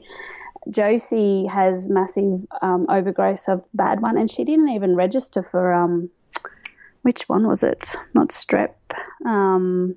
Josie 0.70 1.46
has 1.48 1.90
massive 1.90 2.46
um, 2.62 2.86
overgrowth 2.88 3.50
of 3.50 3.66
bad 3.74 4.02
one, 4.02 4.18
and 4.18 4.32
she 4.32 4.46
didn't 4.46 4.70
even 4.70 4.96
register 4.96 5.44
for 5.44 5.74
um, 5.74 6.10
which 7.02 7.24
one 7.30 7.48
was 7.48 7.64
it? 7.64 7.96
Not 8.14 8.30
strep. 8.30 8.76
Um, 9.26 9.96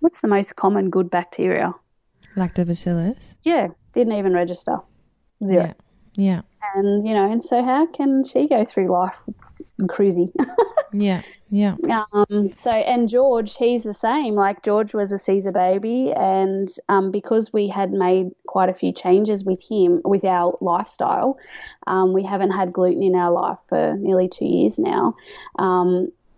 what's 0.00 0.20
the 0.20 0.28
most 0.28 0.56
common 0.56 0.90
good 0.90 1.10
bacteria? 1.10 1.72
Lactobacillus. 2.36 3.36
Yeah, 3.42 3.68
didn't 3.92 4.14
even 4.14 4.32
register. 4.32 4.78
Zero. 5.44 5.74
Yeah. 6.14 6.42
yeah. 6.62 6.74
And 6.74 7.06
you 7.06 7.14
know, 7.14 7.30
and 7.30 7.42
so 7.42 7.62
how 7.62 7.86
can 7.86 8.24
she 8.24 8.48
go 8.48 8.64
through 8.64 8.90
life 8.90 9.16
cruisy? 9.82 10.30
yeah. 10.92 11.22
Yeah. 11.48 11.76
Um, 12.12 12.50
so, 12.52 12.70
and 12.70 13.08
George, 13.08 13.56
he's 13.56 13.84
the 13.84 13.94
same. 13.94 14.34
Like, 14.34 14.64
George 14.64 14.94
was 14.94 15.12
a 15.12 15.18
Caesar 15.18 15.52
baby, 15.52 16.12
and 16.12 16.68
um, 16.88 17.12
because 17.12 17.52
we 17.52 17.68
had 17.68 17.92
made 17.92 18.30
quite 18.48 18.68
a 18.68 18.74
few 18.74 18.92
changes 18.92 19.44
with 19.44 19.62
him, 19.62 20.00
with 20.04 20.24
our 20.24 20.58
lifestyle, 20.60 21.38
um, 21.86 22.12
we 22.12 22.24
haven't 22.24 22.50
had 22.50 22.72
gluten 22.72 23.02
in 23.02 23.14
our 23.14 23.30
life 23.30 23.58
for 23.68 23.94
nearly 23.96 24.28
two 24.28 24.44
years 24.44 24.78
now. 24.78 25.14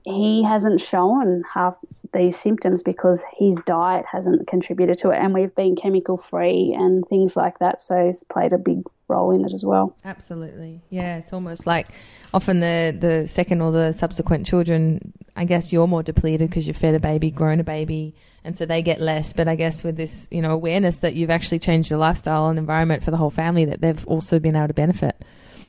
He 0.09 0.43
hasn't 0.43 0.81
shown 0.81 1.43
half 1.53 1.77
these 2.15 2.39
symptoms 2.39 2.83
because 2.83 3.25
his 3.37 3.61
diet 3.67 4.07
hasn't 4.11 4.47
contributed 4.47 4.97
to 4.99 5.11
it, 5.11 5.19
and 5.19 5.35
we've 5.35 5.55
been 5.55 5.77
chemical 5.77 6.17
free 6.17 6.75
and 6.77 7.07
things 7.07 7.37
like 7.37 7.59
that. 7.59 7.83
So 7.83 7.97
it's 7.97 8.25
played 8.25 8.55
a 8.55 8.59
big 8.59 8.85
role 9.07 9.33
in 9.33 9.45
it 9.45 9.53
as 9.53 9.67
well. 9.67 9.95
Absolutely, 10.05 10.81
yeah. 10.89 11.19
It's 11.19 11.33
almost 11.35 11.67
like 11.67 11.89
often 12.33 12.61
the 12.61 12.97
the 12.99 13.29
second 13.29 13.61
or 13.61 13.71
the 13.71 13.93
subsequent 13.93 14.47
children. 14.47 15.13
I 15.37 15.45
guess 15.45 15.73
you're 15.73 15.87
more 15.87 16.03
depleted 16.03 16.49
because 16.49 16.67
you've 16.67 16.77
fed 16.77 16.95
a 16.95 17.01
baby, 17.01 17.31
grown 17.31 17.61
a 17.61 17.65
baby, 17.65 18.15
and 18.45 18.57
so 18.57 18.65
they 18.65 18.81
get 18.81 19.03
less. 19.03 19.35
But 19.35 19.47
I 19.47 19.57
guess 19.57 19.85
with 19.85 19.97
this, 19.97 20.27
you 20.31 20.41
know, 20.41 20.53
awareness 20.53 21.01
that 21.01 21.15
you've 21.15 21.31
actually 21.31 21.59
changed 21.59 21.91
the 21.91 21.99
lifestyle 21.99 22.49
and 22.49 22.59
environment 22.59 23.05
for 23.05 23.11
the 23.11 23.19
whole 23.19 23.31
family, 23.31 23.67
that 23.67 23.83
they've 23.83 24.07
also 24.07 24.39
been 24.39 24.57
able 24.57 24.69
to 24.69 24.75
benefit. 24.75 25.23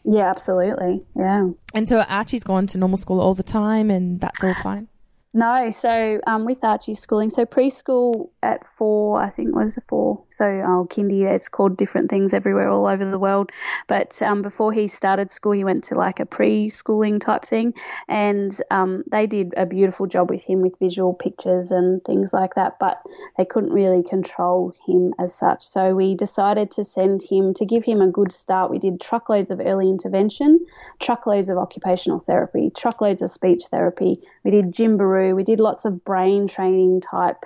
Yeah, 0.04 0.30
absolutely. 0.30 1.04
Yeah. 1.16 1.50
And 1.74 1.88
so 1.88 2.04
Archie's 2.08 2.44
gone 2.44 2.68
to 2.68 2.78
normal 2.78 2.98
school 2.98 3.20
all 3.20 3.36
the 3.36 3.44
time, 3.44 3.92
and 3.92 4.20
that's 4.20 4.44
all 4.44 4.54
fine. 4.56 4.88
No, 5.32 5.70
so 5.70 6.20
um, 6.26 6.46
with 6.46 6.64
Archie's 6.64 7.00
schooling, 7.00 7.30
so 7.30 7.46
preschool 7.46 8.30
at 8.42 8.66
four, 8.66 9.22
I 9.22 9.30
think 9.30 9.54
was 9.56 9.78
it 9.78 9.84
four? 9.88 10.24
So 10.32 10.44
oh, 10.44 10.88
kindy, 10.90 11.22
it's 11.22 11.48
called 11.48 11.78
different 11.78 12.10
things 12.10 12.34
everywhere, 12.34 12.68
all 12.68 12.88
over 12.88 13.06
the 13.08 13.20
world. 13.20 13.52
But 13.86 14.20
um, 14.24 14.42
before 14.42 14.74
he 14.74 14.88
started 14.88 15.32
school, 15.32 15.52
he 15.52 15.64
went 15.64 15.84
to 15.86 15.96
like 15.96 16.20
a 16.20 16.26
preschooling 16.26 17.22
type 17.22 17.46
thing, 17.46 17.76
and 18.08 18.60
um, 18.72 19.04
they 19.12 19.28
did 19.28 19.54
a 19.56 19.68
beautiful 19.68 20.08
job 20.08 20.32
with 20.32 20.44
him 20.44 20.62
with 20.62 20.80
visual 20.80 21.14
pictures 21.14 21.72
and 21.72 22.04
things 22.04 22.34
like 22.34 22.56
that. 22.56 22.78
But 22.80 23.00
they 23.38 23.46
couldn't 23.46 23.72
really 23.72 24.02
control 24.02 24.74
him 24.88 25.14
as 25.20 25.36
such, 25.36 25.62
so 25.64 25.94
we 25.94 26.16
decided 26.16 26.72
to 26.72 26.84
send 26.84 27.22
him 27.22 27.54
to 27.54 27.68
give 27.68 27.86
him 27.86 28.02
a 28.02 28.10
good 28.10 28.32
start. 28.32 28.72
We 28.72 28.80
did 28.80 29.00
truckloads 29.00 29.52
of 29.52 29.60
early 29.60 29.90
intervention, 29.90 30.66
truckloads 31.00 31.50
of 31.50 31.60
occupational 31.60 32.18
therapy, 32.18 32.72
truckloads 32.76 33.22
of 33.22 33.30
speech 33.30 33.66
therapy. 33.70 34.22
We 34.44 34.50
did 34.50 34.72
Gymbaroo 35.20 35.36
we 35.36 35.44
did 35.44 35.60
lots 35.60 35.86
of 35.86 36.04
brain 36.04 36.48
training 36.48 37.02
type, 37.02 37.46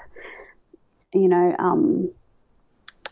you 1.14 1.28
know, 1.28 1.56
um, 1.60 2.12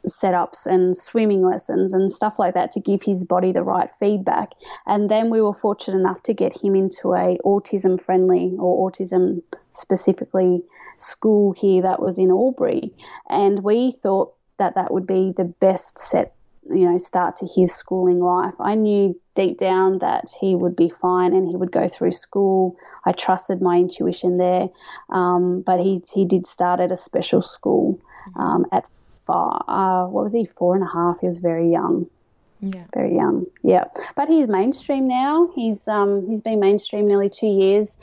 setups 0.07 0.65
and 0.65 0.97
swimming 0.97 1.43
lessons 1.43 1.93
and 1.93 2.11
stuff 2.11 2.39
like 2.39 2.55
that 2.55 2.71
to 2.71 2.79
give 2.79 3.03
his 3.03 3.23
body 3.23 3.51
the 3.51 3.61
right 3.61 3.93
feedback. 3.93 4.51
And 4.85 5.09
then 5.09 5.29
we 5.29 5.41
were 5.41 5.53
fortunate 5.53 5.99
enough 5.99 6.23
to 6.23 6.33
get 6.33 6.57
him 6.63 6.75
into 6.75 7.13
a 7.13 7.37
autism 7.45 8.01
friendly 8.03 8.55
or 8.57 8.89
autism 8.89 9.43
specifically 9.71 10.63
school 10.97 11.53
here 11.53 11.83
that 11.83 12.01
was 12.01 12.17
in 12.17 12.31
Albury. 12.31 12.93
And 13.29 13.63
we 13.63 13.91
thought 13.91 14.33
that 14.57 14.75
that 14.75 14.91
would 14.91 15.07
be 15.07 15.33
the 15.35 15.45
best 15.45 15.99
set 15.99 16.33
you 16.69 16.89
know 16.89 16.97
start 16.97 17.35
to 17.37 17.47
his 17.47 17.73
schooling 17.73 18.19
life. 18.19 18.53
I 18.59 18.75
knew 18.75 19.19
deep 19.35 19.57
down 19.57 19.99
that 19.99 20.29
he 20.39 20.55
would 20.55 20.75
be 20.75 20.89
fine 20.89 21.33
and 21.33 21.47
he 21.47 21.55
would 21.55 21.71
go 21.71 21.87
through 21.87 22.11
school. 22.11 22.77
I 23.05 23.11
trusted 23.11 23.61
my 23.61 23.77
intuition 23.77 24.37
there, 24.37 24.69
um, 25.09 25.61
but 25.61 25.79
he 25.79 26.01
he 26.13 26.25
did 26.25 26.45
start 26.45 26.79
at 26.79 26.91
a 26.91 26.97
special 26.97 27.41
school 27.41 27.99
um, 28.35 28.65
at 28.71 28.87
five. 29.25 29.61
Uh, 29.67 30.05
what 30.05 30.23
was 30.23 30.33
he? 30.33 30.45
Four 30.45 30.75
and 30.75 30.83
a 30.83 30.91
half. 30.91 31.19
He 31.19 31.27
was 31.27 31.39
very 31.39 31.71
young. 31.71 32.07
Yeah. 32.61 32.83
Very 32.93 33.15
young. 33.15 33.47
Yeah. 33.63 33.85
But 34.15 34.29
he's 34.29 34.47
mainstream 34.47 35.07
now. 35.07 35.49
He's 35.55 35.87
um, 35.87 36.27
he's 36.29 36.41
been 36.41 36.59
mainstream 36.59 37.07
nearly 37.07 37.29
two 37.29 37.47
years. 37.47 37.97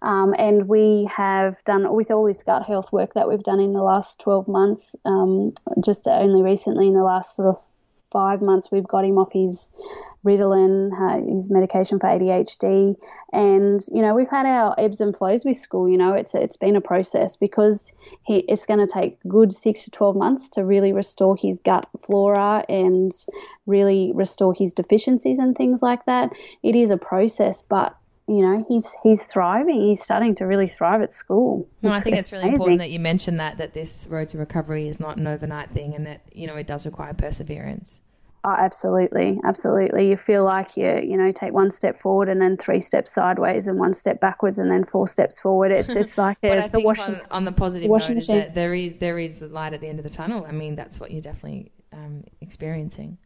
Um, 0.00 0.34
and 0.38 0.66
we 0.66 1.06
have 1.14 1.62
done 1.64 1.92
with 1.92 2.10
all 2.10 2.24
this 2.24 2.42
gut 2.42 2.64
health 2.64 2.90
work 2.90 3.12
that 3.14 3.28
we've 3.28 3.42
done 3.42 3.60
in 3.60 3.74
the 3.74 3.82
last 3.82 4.20
12 4.20 4.48
months, 4.48 4.96
um, 5.04 5.52
just 5.84 6.08
only 6.08 6.42
recently 6.42 6.86
in 6.86 6.94
the 6.94 7.02
last 7.02 7.36
sort 7.36 7.48
of 7.48 7.62
five 8.10 8.40
months, 8.42 8.70
we've 8.70 8.86
got 8.86 9.04
him 9.04 9.18
off 9.18 9.32
his 9.32 9.70
Ritalin, 10.24 10.92
uh, 10.92 11.32
his 11.32 11.50
medication 11.50 11.98
for 11.98 12.06
ADHD, 12.06 12.96
and 13.32 13.80
you 13.92 14.02
know 14.02 14.14
we've 14.14 14.28
had 14.28 14.46
our 14.46 14.74
ebbs 14.78 15.00
and 15.00 15.16
flows 15.16 15.44
with 15.44 15.56
school. 15.56 15.88
You 15.88 15.96
know, 15.96 16.14
it's 16.14 16.34
it's 16.34 16.56
been 16.56 16.76
a 16.76 16.80
process 16.80 17.36
because 17.36 17.92
he, 18.24 18.38
it's 18.38 18.66
going 18.66 18.84
to 18.84 18.92
take 18.92 19.18
good 19.28 19.52
six 19.52 19.84
to 19.84 19.90
twelve 19.90 20.16
months 20.16 20.50
to 20.50 20.64
really 20.64 20.92
restore 20.92 21.36
his 21.36 21.60
gut 21.60 21.88
flora 22.00 22.64
and 22.68 23.12
really 23.66 24.12
restore 24.14 24.52
his 24.54 24.72
deficiencies 24.72 25.38
and 25.38 25.56
things 25.56 25.82
like 25.82 26.04
that. 26.06 26.32
It 26.62 26.74
is 26.74 26.90
a 26.90 26.96
process, 26.96 27.62
but 27.62 27.96
you 28.28 28.42
know 28.42 28.64
he's 28.68 28.94
he's 29.02 29.22
thriving 29.22 29.80
he's 29.80 30.02
starting 30.02 30.34
to 30.34 30.44
really 30.44 30.68
thrive 30.68 31.02
at 31.02 31.12
school 31.12 31.66
well, 31.82 31.94
i 31.94 32.00
think 32.00 32.16
it's, 32.16 32.28
it's 32.28 32.32
really 32.32 32.42
amazing. 32.42 32.54
important 32.54 32.78
that 32.78 32.90
you 32.90 33.00
mentioned 33.00 33.40
that 33.40 33.58
that 33.58 33.72
this 33.74 34.06
road 34.08 34.28
to 34.28 34.38
recovery 34.38 34.88
is 34.88 35.00
not 35.00 35.16
an 35.16 35.26
overnight 35.26 35.70
thing 35.70 35.94
and 35.94 36.06
that 36.06 36.20
you 36.32 36.46
know 36.46 36.56
it 36.56 36.66
does 36.66 36.84
require 36.84 37.14
perseverance 37.14 38.00
Oh, 38.44 38.54
absolutely, 38.56 39.40
absolutely. 39.44 40.08
You 40.08 40.16
feel 40.16 40.44
like 40.44 40.76
you, 40.76 41.00
you 41.02 41.16
know, 41.16 41.32
take 41.32 41.52
one 41.52 41.72
step 41.72 42.00
forward 42.00 42.28
and 42.28 42.40
then 42.40 42.56
three 42.56 42.80
steps 42.80 43.12
sideways 43.12 43.66
and 43.66 43.78
one 43.78 43.92
step 43.92 44.20
backwards 44.20 44.58
and 44.58 44.70
then 44.70 44.84
four 44.84 45.08
steps 45.08 45.40
forward. 45.40 45.72
It's 45.72 45.88
it's 45.90 46.16
like 46.16 46.38
it's 46.42 46.70
think 46.70 46.86
washing, 46.86 47.16
on, 47.16 47.22
on, 47.32 47.44
the 47.44 47.52
positive 47.52 47.90
note 47.90 48.10
is 48.10 48.28
that 48.28 48.54
there 48.54 48.74
is 48.74 48.94
there 49.00 49.18
is 49.18 49.42
light 49.42 49.74
at 49.74 49.80
the 49.80 49.88
end 49.88 49.98
of 49.98 50.04
the 50.04 50.10
tunnel. 50.10 50.46
I 50.48 50.52
mean, 50.52 50.76
that's 50.76 51.00
what 51.00 51.10
you're 51.10 51.20
definitely 51.20 51.72
um, 51.92 52.24
experiencing. 52.40 53.18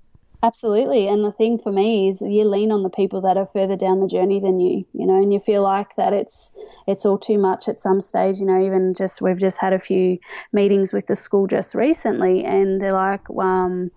Absolutely, 0.45 1.07
and 1.07 1.25
the 1.25 1.31
thing 1.31 1.57
for 1.59 1.71
me 1.71 2.09
is 2.09 2.21
you 2.21 2.45
lean 2.45 2.73
on 2.73 2.83
the 2.83 2.91
people 2.91 3.21
that 3.21 3.37
are 3.37 3.47
further 3.53 3.77
down 3.77 4.01
the 4.01 4.09
journey 4.09 4.41
than 4.41 4.59
you, 4.59 4.85
you 4.93 5.07
know, 5.07 5.15
and 5.15 5.33
you 5.33 5.39
feel 5.39 5.63
like 5.63 5.95
that 5.97 6.13
it's 6.13 6.51
it's 6.89 7.07
all 7.07 7.17
too 7.19 7.39
much 7.39 7.69
at 7.69 7.79
some 7.79 8.01
stage. 8.01 8.39
You 8.39 8.47
know, 8.47 8.61
even 8.61 8.93
just 8.95 9.23
we've 9.23 9.39
just 9.39 9.59
had 9.59 9.73
a 9.73 9.79
few 9.79 10.19
meetings 10.53 10.93
with 10.93 11.07
the 11.07 11.15
school 11.15 11.47
just 11.47 11.75
recently, 11.77 12.45
and 12.45 12.81
they're 12.81 12.93
like, 12.93 13.21
um, 13.39 13.93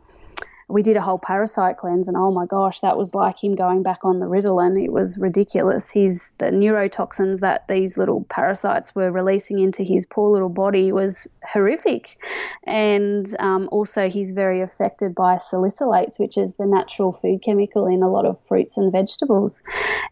we 0.67 0.81
did 0.81 0.97
a 0.97 1.01
whole 1.01 1.19
parasite 1.19 1.77
cleanse, 1.77 2.07
and 2.07 2.17
oh 2.17 2.31
my 2.31 2.47
gosh, 2.47 2.79
that 2.79 2.97
was 2.97 3.13
like 3.13 3.43
him 3.43 3.53
going 3.53 3.83
back 3.83 3.99
on 4.03 4.17
the 4.17 4.25
Ritalin. 4.25 4.83
It 4.83 4.91
was 4.91 5.15
ridiculous. 5.15 5.91
His 5.91 6.31
the 6.39 6.45
neurotoxins 6.45 7.39
that 7.41 7.67
these 7.67 7.97
little 7.97 8.23
parasites 8.29 8.95
were 8.95 9.11
releasing 9.11 9.59
into 9.59 9.83
his 9.83 10.07
poor 10.07 10.31
little 10.31 10.49
body 10.49 10.91
was 10.91 11.27
horrific, 11.47 12.17
and 12.63 13.35
um, 13.39 13.69
also 13.71 14.09
he's 14.09 14.31
very 14.31 14.59
affected 14.59 15.13
by 15.13 15.35
salicylates, 15.35 16.17
which 16.17 16.35
is 16.35 16.55
the 16.55 16.65
natural 16.65 17.13
food 17.13 17.43
chemical 17.43 17.85
in 17.85 18.01
a 18.01 18.09
lot 18.09 18.25
of 18.25 18.39
fruits 18.47 18.75
and 18.75 18.91
vegetables. 18.91 19.61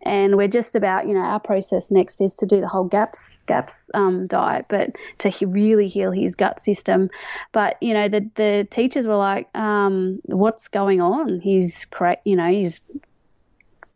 And 0.04 0.38
we're 0.38 0.48
just 0.48 0.76
about, 0.76 1.08
you 1.08 1.16
know, 1.16 1.22
our 1.22 1.40
process 1.40 1.90
next 1.90 2.22
is 2.22 2.36
to 2.36 2.46
do 2.46 2.62
the 2.62 2.68
whole 2.68 2.84
GAPS 2.84 3.34
GAPS 3.48 3.90
um, 3.96 4.28
diet, 4.28 4.68
but 4.70 4.92
to 5.18 5.30
he- 5.30 5.46
really 5.46 5.88
heal 5.88 6.12
his 6.12 6.36
gut 6.36 6.62
system. 6.62 7.10
But 7.54 7.82
you 7.82 7.96
know, 7.96 8.08
the 8.08 8.30
the 8.36 8.68
teachers 8.70 9.08
were 9.08 9.16
like. 9.16 9.50
Um, 9.56 10.20
what's 10.44 10.68
going 10.68 11.00
on? 11.00 11.40
He's, 11.40 11.88
you 12.26 12.36
know, 12.36 12.52
he's 12.52 13.00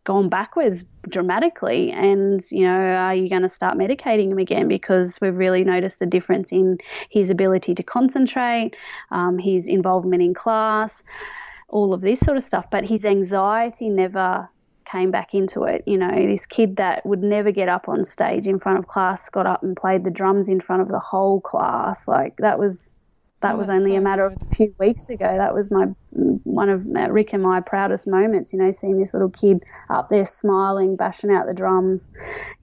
gone 0.06 0.30
backwards 0.30 0.86
dramatically. 1.10 1.91
And 1.91 2.41
you 2.50 2.64
know 2.64 2.70
are 2.70 3.14
you 3.14 3.28
going 3.30 3.41
to 3.41 3.50
start 3.50 3.78
medicating 3.78 4.32
him 4.32 4.38
again? 4.38 4.70
Because 4.70 5.18
we've 5.20 5.36
really 5.36 5.66
noticed 5.66 6.02
a 6.02 6.06
difference 6.06 6.54
in 6.54 6.78
his 7.10 7.30
ability 7.30 7.76
to 7.76 7.84
concentrate 7.84 8.78
um, 9.12 9.38
his 9.38 9.68
involvement 9.68 10.24
in 10.24 10.34
class 10.34 11.04
all 11.68 11.93
of 11.93 12.00
this 12.00 12.22
sort 12.22 12.38
of 12.38 12.43
stuff. 12.43 12.66
But 12.72 12.86
his 12.86 13.04
anxiety 13.04 13.89
never 13.89 14.48
came 14.89 15.12
back 15.12 15.34
into 15.34 15.64
it. 15.64 15.84
You 15.86 15.98
know 15.98 16.16
this 16.16 16.45
kid 16.45 16.78
that 16.78 17.06
would 17.06 17.22
never 17.22 17.52
get 17.52 17.68
up 17.68 17.89
on 17.89 18.06
stage 18.06 18.48
in 18.48 18.58
front 18.58 18.80
of 18.80 18.88
class 18.88 19.28
got 19.28 19.45
up 19.45 19.64
and 19.64 19.76
played 19.76 20.06
the 20.06 20.12
drums 20.12 20.48
in 20.48 20.62
front 20.62 20.82
of 20.82 20.88
the 20.88 21.00
whole 21.00 21.41
class. 21.41 22.08
Like 22.08 22.38
that 22.38 22.58
was 22.58 22.97
that 23.41 23.53
oh, 23.53 23.57
was 23.57 23.69
only 23.69 23.91
so 23.91 23.97
a 23.97 24.01
matter 24.01 24.29
good. 24.29 24.41
of 24.41 24.51
a 24.51 24.55
few 24.55 24.75
weeks 24.79 25.09
ago. 25.09 25.35
That 25.38 25.53
was 25.53 25.69
my 25.69 25.85
one 26.11 26.69
of 26.69 26.88
Rick 27.11 27.33
and 27.33 27.43
my 27.43 27.59
proudest 27.59 28.07
moments. 28.07 28.51
You 28.51 28.57
know, 28.57 28.71
seeing 28.71 28.97
this 28.97 29.13
little 29.13 29.29
kid 29.29 29.63
up 29.91 30.09
there 30.09 30.25
smiling, 30.25 30.95
bashing 30.95 31.29
out 31.29 31.45
the 31.45 31.53
drums, 31.53 32.09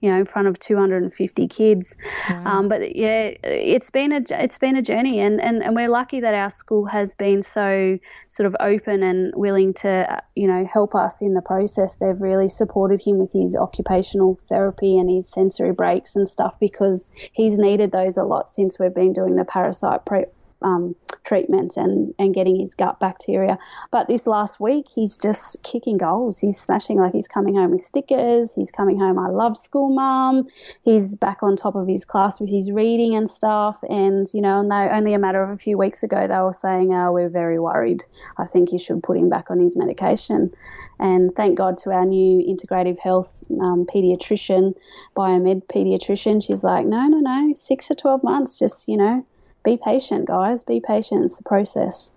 you 0.01 0.11
know, 0.11 0.17
in 0.17 0.25
front 0.25 0.49
of 0.49 0.59
250 0.59 1.47
kids. 1.47 1.95
Wow. 2.29 2.43
Um, 2.45 2.67
but 2.67 2.93
yeah, 2.93 3.35
it's 3.43 3.89
been 3.89 4.11
a 4.11 4.21
it's 4.31 4.57
been 4.57 4.75
a 4.75 4.81
journey, 4.81 5.21
and, 5.21 5.39
and 5.39 5.63
and 5.63 5.75
we're 5.75 5.89
lucky 5.89 6.19
that 6.19 6.33
our 6.33 6.49
school 6.49 6.85
has 6.87 7.15
been 7.15 7.41
so 7.41 7.97
sort 8.27 8.45
of 8.47 8.55
open 8.59 9.01
and 9.01 9.33
willing 9.33 9.73
to 9.75 10.21
you 10.35 10.47
know 10.47 10.65
help 10.65 10.93
us 10.93 11.21
in 11.21 11.35
the 11.35 11.41
process. 11.41 11.95
They've 11.95 12.19
really 12.19 12.49
supported 12.49 13.01
him 13.01 13.17
with 13.17 13.31
his 13.31 13.55
occupational 13.55 14.37
therapy 14.49 14.97
and 14.97 15.09
his 15.09 15.29
sensory 15.29 15.71
breaks 15.71 16.17
and 16.17 16.27
stuff 16.27 16.55
because 16.59 17.13
he's 17.31 17.57
needed 17.57 17.93
those 17.93 18.17
a 18.17 18.23
lot 18.23 18.53
since 18.53 18.77
we've 18.77 18.93
been 18.93 19.13
doing 19.13 19.37
the 19.37 19.45
parasite. 19.45 20.03
Pre- 20.05 20.25
um, 20.65 20.95
treatment 21.23 21.77
and, 21.77 22.13
and 22.17 22.33
getting 22.33 22.59
his 22.59 22.73
gut 22.73 22.99
bacteria. 22.99 23.57
But 23.91 24.07
this 24.07 24.25
last 24.25 24.59
week, 24.59 24.87
he's 24.93 25.15
just 25.15 25.61
kicking 25.63 25.97
goals. 25.97 26.39
He's 26.39 26.59
smashing 26.59 26.97
like 26.97 27.13
he's 27.13 27.27
coming 27.27 27.55
home 27.55 27.71
with 27.71 27.81
stickers. 27.81 28.55
He's 28.55 28.71
coming 28.71 28.99
home, 28.99 29.19
I 29.19 29.29
love 29.29 29.57
school, 29.57 29.93
mum. 29.93 30.47
He's 30.83 31.15
back 31.15 31.43
on 31.43 31.55
top 31.55 31.75
of 31.75 31.87
his 31.87 32.03
class 32.03 32.39
with 32.39 32.49
his 32.49 32.71
reading 32.71 33.15
and 33.15 33.29
stuff. 33.29 33.77
And, 33.87 34.27
you 34.33 34.41
know, 34.41 34.59
and 34.59 34.71
they, 34.71 34.89
only 34.91 35.13
a 35.13 35.19
matter 35.19 35.43
of 35.43 35.51
a 35.51 35.57
few 35.57 35.77
weeks 35.77 36.01
ago, 36.01 36.27
they 36.27 36.37
were 36.37 36.51
saying, 36.51 36.93
oh, 36.93 37.11
we're 37.11 37.29
very 37.29 37.59
worried. 37.59 38.03
I 38.37 38.45
think 38.45 38.71
you 38.71 38.79
should 38.79 39.03
put 39.03 39.17
him 39.17 39.29
back 39.29 39.51
on 39.51 39.59
his 39.59 39.77
medication. 39.77 40.51
And 40.97 41.35
thank 41.35 41.57
God 41.57 41.77
to 41.79 41.91
our 41.91 42.05
new 42.05 42.41
integrative 42.41 42.97
health 42.99 43.43
um, 43.61 43.85
pediatrician, 43.85 44.73
biomed 45.15 45.63
pediatrician. 45.67 46.43
She's 46.43 46.63
like, 46.63 46.85
no, 46.85 47.07
no, 47.07 47.19
no, 47.19 47.53
six 47.53 47.89
to 47.89 47.95
12 47.95 48.23
months, 48.23 48.57
just, 48.57 48.87
you 48.87 48.97
know, 48.97 49.25
be 49.65 49.77
patient, 49.83 50.27
guys. 50.27 50.63
Be 50.63 50.79
patient. 50.79 51.25
It's 51.25 51.39
a 51.39 51.43
process. 51.43 52.11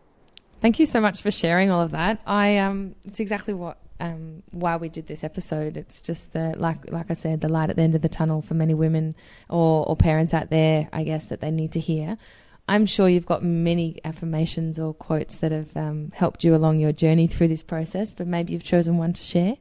Thank 0.60 0.78
you 0.78 0.86
so 0.86 1.00
much 1.00 1.22
for 1.22 1.30
sharing 1.30 1.70
all 1.70 1.80
of 1.80 1.92
that. 1.92 2.20
I 2.26 2.58
um, 2.58 2.94
it's 3.04 3.20
exactly 3.20 3.54
what 3.54 3.78
um, 4.00 4.42
why 4.50 4.76
we 4.76 4.88
did 4.88 5.06
this 5.06 5.24
episode. 5.24 5.76
It's 5.76 6.02
just 6.02 6.32
the 6.32 6.54
like 6.56 6.90
like 6.90 7.10
I 7.10 7.14
said, 7.14 7.40
the 7.40 7.48
light 7.48 7.70
at 7.70 7.76
the 7.76 7.82
end 7.82 7.94
of 7.94 8.02
the 8.02 8.08
tunnel 8.08 8.42
for 8.42 8.54
many 8.54 8.74
women 8.74 9.16
or, 9.48 9.88
or 9.88 9.96
parents 9.96 10.34
out 10.34 10.50
there. 10.50 10.88
I 10.92 11.04
guess 11.04 11.26
that 11.28 11.40
they 11.40 11.50
need 11.50 11.72
to 11.72 11.80
hear. 11.80 12.18
I'm 12.68 12.84
sure 12.84 13.08
you've 13.08 13.26
got 13.26 13.42
many 13.42 13.98
affirmations 14.04 14.78
or 14.78 14.92
quotes 14.92 15.38
that 15.38 15.52
have 15.52 15.74
um, 15.74 16.12
helped 16.14 16.44
you 16.44 16.54
along 16.54 16.80
your 16.80 16.92
journey 16.92 17.26
through 17.26 17.48
this 17.48 17.62
process, 17.62 18.12
but 18.12 18.26
maybe 18.26 18.52
you've 18.52 18.62
chosen 18.62 18.98
one 18.98 19.14
to 19.14 19.22
share. 19.22 19.54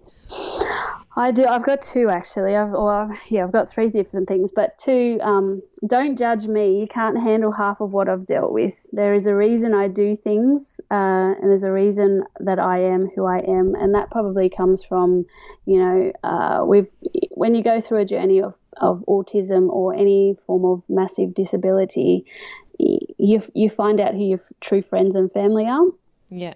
I 1.15 1.31
do. 1.31 1.45
I've 1.45 1.65
got 1.65 1.81
two 1.81 2.09
actually. 2.09 2.55
I've, 2.55 2.73
or 2.73 3.19
yeah, 3.29 3.43
I've 3.43 3.51
got 3.51 3.67
three 3.67 3.89
different 3.89 4.27
things, 4.27 4.51
but 4.51 4.77
two. 4.77 5.19
Um, 5.21 5.63
don't 5.87 6.17
judge 6.17 6.45
me. 6.45 6.79
You 6.79 6.87
can't 6.87 7.17
handle 7.17 7.51
half 7.51 7.81
of 7.81 7.91
what 7.91 8.07
I've 8.07 8.25
dealt 8.25 8.51
with. 8.51 8.75
There 8.91 9.15
is 9.15 9.25
a 9.25 9.33
reason 9.33 9.73
I 9.73 9.87
do 9.87 10.15
things, 10.15 10.79
uh, 10.91 11.33
and 11.39 11.49
there's 11.49 11.63
a 11.63 11.71
reason 11.71 12.23
that 12.39 12.59
I 12.59 12.81
am 12.81 13.09
who 13.15 13.25
I 13.25 13.39
am, 13.39 13.73
and 13.73 13.95
that 13.95 14.11
probably 14.11 14.49
comes 14.49 14.83
from, 14.83 15.25
you 15.65 15.79
know, 15.79 16.11
uh, 16.23 16.63
we've 16.65 16.87
when 17.31 17.55
you 17.55 17.63
go 17.63 17.81
through 17.81 17.99
a 17.99 18.05
journey 18.05 18.41
of 18.41 18.53
of 18.79 19.03
autism 19.07 19.69
or 19.69 19.95
any 19.95 20.37
form 20.45 20.65
of 20.65 20.83
massive 20.87 21.33
disability, 21.33 22.25
you 22.77 23.41
you 23.55 23.69
find 23.71 23.99
out 23.99 24.13
who 24.13 24.23
your 24.23 24.39
true 24.61 24.83
friends 24.83 25.15
and 25.15 25.31
family 25.31 25.65
are. 25.65 25.87
Yeah 26.29 26.53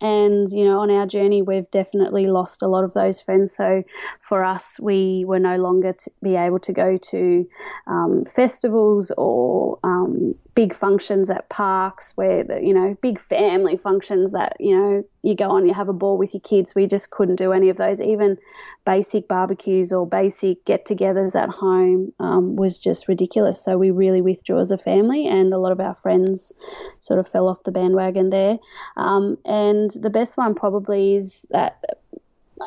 and 0.00 0.50
you 0.50 0.64
know 0.64 0.80
on 0.80 0.90
our 0.90 1.06
journey 1.06 1.42
we've 1.42 1.70
definitely 1.70 2.26
lost 2.26 2.62
a 2.62 2.68
lot 2.68 2.84
of 2.84 2.94
those 2.94 3.20
friends. 3.20 3.56
So 3.56 3.82
for 4.28 4.44
us 4.44 4.78
we 4.80 5.24
were 5.26 5.38
no 5.38 5.56
longer 5.56 5.92
to 5.92 6.10
be 6.22 6.36
able 6.36 6.58
to 6.60 6.72
go 6.72 6.96
to 6.96 7.48
um, 7.86 8.24
festivals 8.24 9.12
or 9.16 9.78
um, 9.84 10.34
big 10.54 10.74
functions 10.74 11.30
at 11.30 11.48
parks 11.48 12.12
where 12.14 12.44
the, 12.44 12.60
you 12.60 12.74
know 12.74 12.96
big 13.00 13.18
family 13.18 13.76
functions 13.76 14.32
that 14.32 14.54
you 14.60 14.76
know 14.76 15.02
you 15.22 15.34
go 15.34 15.50
on 15.50 15.66
you 15.66 15.72
have 15.72 15.88
a 15.88 15.92
ball 15.92 16.18
with 16.18 16.34
your 16.34 16.40
kids. 16.40 16.74
We 16.74 16.86
just 16.86 17.10
couldn't 17.10 17.36
do 17.36 17.52
any 17.52 17.68
of 17.68 17.76
those. 17.76 18.00
Even 18.00 18.38
basic 18.84 19.28
barbecues 19.28 19.92
or 19.92 20.06
basic 20.06 20.64
get-togethers 20.64 21.36
at 21.36 21.48
home 21.48 22.12
um, 22.18 22.56
was 22.56 22.80
just 22.80 23.08
ridiculous. 23.08 23.62
So 23.62 23.78
we 23.78 23.90
really 23.90 24.20
withdrew 24.20 24.58
as 24.58 24.72
a 24.72 24.78
family 24.78 25.26
and 25.28 25.52
a 25.54 25.58
lot 25.58 25.72
of 25.72 25.80
our 25.80 25.94
friends 25.94 26.52
sort 26.98 27.20
of 27.20 27.28
fell 27.28 27.48
off 27.48 27.62
the 27.62 27.70
bandwagon 27.70 28.30
there. 28.30 28.58
Um, 28.96 29.38
and 29.44 29.90
the 29.92 30.10
best 30.10 30.36
one 30.36 30.54
probably 30.54 31.14
is 31.14 31.46
that 31.50 31.80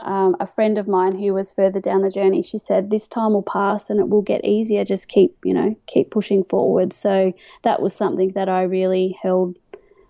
um, 0.03 0.35
a 0.39 0.47
friend 0.47 0.77
of 0.77 0.87
mine 0.87 1.17
who 1.17 1.33
was 1.33 1.51
further 1.51 1.79
down 1.79 2.01
the 2.01 2.09
journey, 2.09 2.41
she 2.41 2.57
said, 2.57 2.89
"This 2.89 3.07
time 3.07 3.33
will 3.33 3.43
pass 3.43 3.89
and 3.89 3.99
it 3.99 4.09
will 4.09 4.21
get 4.21 4.45
easier. 4.45 4.85
Just 4.85 5.07
keep, 5.07 5.37
you 5.43 5.53
know, 5.53 5.75
keep 5.87 6.11
pushing 6.11 6.43
forward." 6.43 6.93
So 6.93 7.33
that 7.63 7.81
was 7.81 7.95
something 7.95 8.29
that 8.29 8.49
I 8.49 8.63
really 8.63 9.17
held 9.21 9.57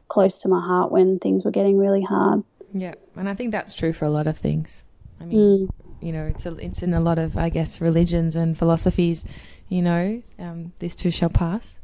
close 0.08 0.42
to 0.42 0.48
my 0.48 0.62
heart 0.62 0.92
when 0.92 1.20
things 1.20 1.46
were 1.46 1.52
getting 1.52 1.78
really 1.78 2.04
hard. 2.04 2.44
Yeah, 2.74 2.94
and 3.16 3.30
I 3.30 3.36
think 3.36 3.52
that's 3.52 3.74
true 3.74 3.94
for 3.94 4.06
a 4.06 4.10
lot 4.10 4.28
of 4.28 4.38
things. 4.38 4.84
I 5.20 5.26
mean, 5.26 5.68
mm. 5.68 5.70
you 6.02 6.12
know, 6.12 6.26
it's 6.26 6.46
a, 6.46 6.56
it's 6.58 6.84
in 6.84 6.94
a 6.94 7.00
lot 7.00 7.20
of, 7.20 7.38
I 7.38 7.50
guess, 7.50 7.80
religions 7.80 8.36
and 8.36 8.58
philosophies. 8.58 9.24
You 9.70 9.82
know, 9.82 10.22
um, 10.38 10.74
this 10.80 10.96
too 10.96 11.10
shall 11.10 11.30
pass. 11.30 11.80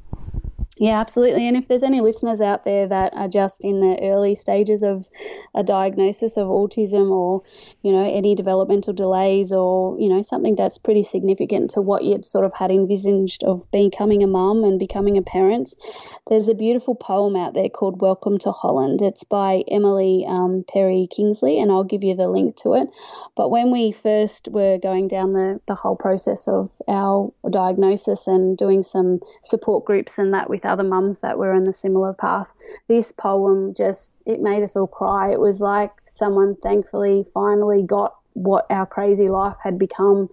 Yeah, 0.81 0.99
absolutely. 0.99 1.47
And 1.47 1.55
if 1.55 1.67
there's 1.67 1.83
any 1.83 2.01
listeners 2.01 2.41
out 2.41 2.63
there 2.63 2.87
that 2.87 3.13
are 3.15 3.27
just 3.27 3.63
in 3.63 3.81
the 3.81 3.99
early 4.01 4.33
stages 4.33 4.81
of 4.81 5.07
a 5.53 5.63
diagnosis 5.63 6.37
of 6.37 6.47
autism 6.47 7.11
or, 7.11 7.43
you 7.83 7.91
know, 7.91 8.11
any 8.11 8.33
developmental 8.33 8.91
delays 8.91 9.53
or, 9.53 9.95
you 9.99 10.09
know, 10.09 10.23
something 10.23 10.55
that's 10.55 10.79
pretty 10.79 11.03
significant 11.03 11.69
to 11.69 11.83
what 11.83 12.03
you'd 12.03 12.25
sort 12.25 12.45
of 12.45 12.53
had 12.55 12.71
envisaged 12.71 13.43
of 13.43 13.69
becoming 13.69 14.23
a 14.23 14.27
mum 14.27 14.63
and 14.63 14.79
becoming 14.79 15.19
a 15.19 15.21
parent, 15.21 15.75
there's 16.27 16.49
a 16.49 16.55
beautiful 16.55 16.95
poem 16.95 17.35
out 17.35 17.53
there 17.53 17.69
called 17.69 18.01
Welcome 18.01 18.39
to 18.39 18.51
Holland. 18.51 19.03
It's 19.03 19.23
by 19.23 19.63
Emily 19.69 20.25
um, 20.27 20.65
Perl 20.67 21.05
Kingsley, 21.15 21.59
and 21.59 21.71
I'll 21.71 21.83
give 21.83 22.03
you 22.03 22.15
the 22.15 22.27
link 22.27 22.55
to 22.63 22.73
it. 22.73 22.87
But 23.37 23.51
when 23.51 23.69
we 23.69 23.91
first 23.91 24.47
were 24.49 24.79
going 24.79 25.09
down 25.09 25.33
the, 25.33 25.61
the 25.67 25.75
whole 25.75 25.95
process 25.95 26.47
of 26.47 26.71
our 26.87 27.31
diagnosis 27.51 28.25
and 28.25 28.57
doing 28.57 28.81
some 28.81 29.19
support 29.43 29.85
groups 29.85 30.17
and 30.17 30.33
that 30.33 30.49
with 30.49 30.65
other 30.71 30.83
mums 30.83 31.19
that 31.19 31.37
were 31.37 31.53
in 31.53 31.65
the 31.65 31.73
similar 31.73 32.13
path. 32.13 32.51
This 32.87 33.11
poem 33.11 33.73
just 33.73 34.13
it 34.25 34.41
made 34.41 34.63
us 34.63 34.75
all 34.75 34.87
cry. 34.87 35.31
It 35.31 35.39
was 35.39 35.61
like 35.61 35.91
someone 36.01 36.55
thankfully 36.63 37.25
finally 37.33 37.83
got 37.83 38.15
what 38.33 38.65
our 38.69 38.85
crazy 38.85 39.29
life 39.29 39.57
had 39.63 39.77
become. 39.77 40.29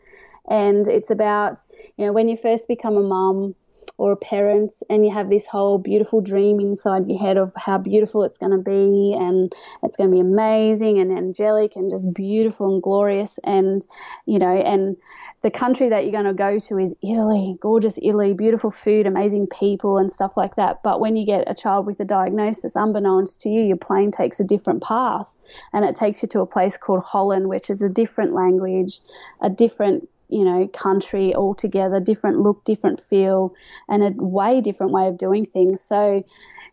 And 0.48 0.86
it's 0.88 1.10
about, 1.10 1.58
you 1.96 2.06
know, 2.06 2.12
when 2.12 2.28
you 2.28 2.36
first 2.36 2.68
become 2.68 2.96
a 2.96 3.02
mum 3.02 3.54
or 3.98 4.12
a 4.12 4.16
parent 4.16 4.72
and 4.88 5.04
you 5.04 5.12
have 5.12 5.28
this 5.28 5.44
whole 5.44 5.76
beautiful 5.76 6.20
dream 6.20 6.60
inside 6.60 7.08
your 7.08 7.18
head 7.18 7.36
of 7.36 7.52
how 7.56 7.76
beautiful 7.76 8.22
it's 8.22 8.38
going 8.38 8.52
to 8.52 8.58
be 8.58 9.14
and 9.18 9.52
it's 9.82 9.96
going 9.96 10.08
to 10.08 10.14
be 10.14 10.20
amazing 10.20 10.98
and 10.98 11.10
angelic 11.10 11.74
and 11.74 11.90
just 11.90 12.14
beautiful 12.14 12.72
and 12.72 12.82
glorious 12.82 13.38
and 13.42 13.86
you 14.24 14.38
know 14.38 14.56
and 14.56 14.96
the 15.42 15.50
country 15.50 15.88
that 15.88 16.02
you're 16.02 16.12
going 16.12 16.24
to 16.24 16.34
go 16.34 16.58
to 16.58 16.78
is 16.78 16.94
Italy, 17.02 17.56
gorgeous 17.60 17.98
Italy, 18.02 18.32
beautiful 18.32 18.72
food, 18.72 19.06
amazing 19.06 19.46
people, 19.46 19.98
and 19.98 20.10
stuff 20.10 20.36
like 20.36 20.56
that. 20.56 20.82
But 20.82 21.00
when 21.00 21.16
you 21.16 21.24
get 21.24 21.44
a 21.46 21.54
child 21.54 21.86
with 21.86 22.00
a 22.00 22.04
diagnosis, 22.04 22.74
unbeknownst 22.74 23.40
to 23.42 23.48
you, 23.48 23.62
your 23.62 23.76
plane 23.76 24.10
takes 24.10 24.40
a 24.40 24.44
different 24.44 24.82
path 24.82 25.36
and 25.72 25.84
it 25.84 25.94
takes 25.94 26.22
you 26.22 26.28
to 26.30 26.40
a 26.40 26.46
place 26.46 26.76
called 26.76 27.04
Holland, 27.04 27.48
which 27.48 27.70
is 27.70 27.82
a 27.82 27.88
different 27.88 28.32
language, 28.32 29.00
a 29.40 29.48
different 29.48 30.08
you 30.28 30.44
know, 30.44 30.68
country 30.68 31.34
altogether, 31.34 32.00
different 32.00 32.40
look, 32.40 32.62
different 32.64 33.02
feel, 33.08 33.54
and 33.88 34.02
a 34.02 34.10
way 34.22 34.60
different 34.60 34.92
way 34.92 35.08
of 35.08 35.16
doing 35.16 35.46
things. 35.46 35.80
So, 35.80 36.24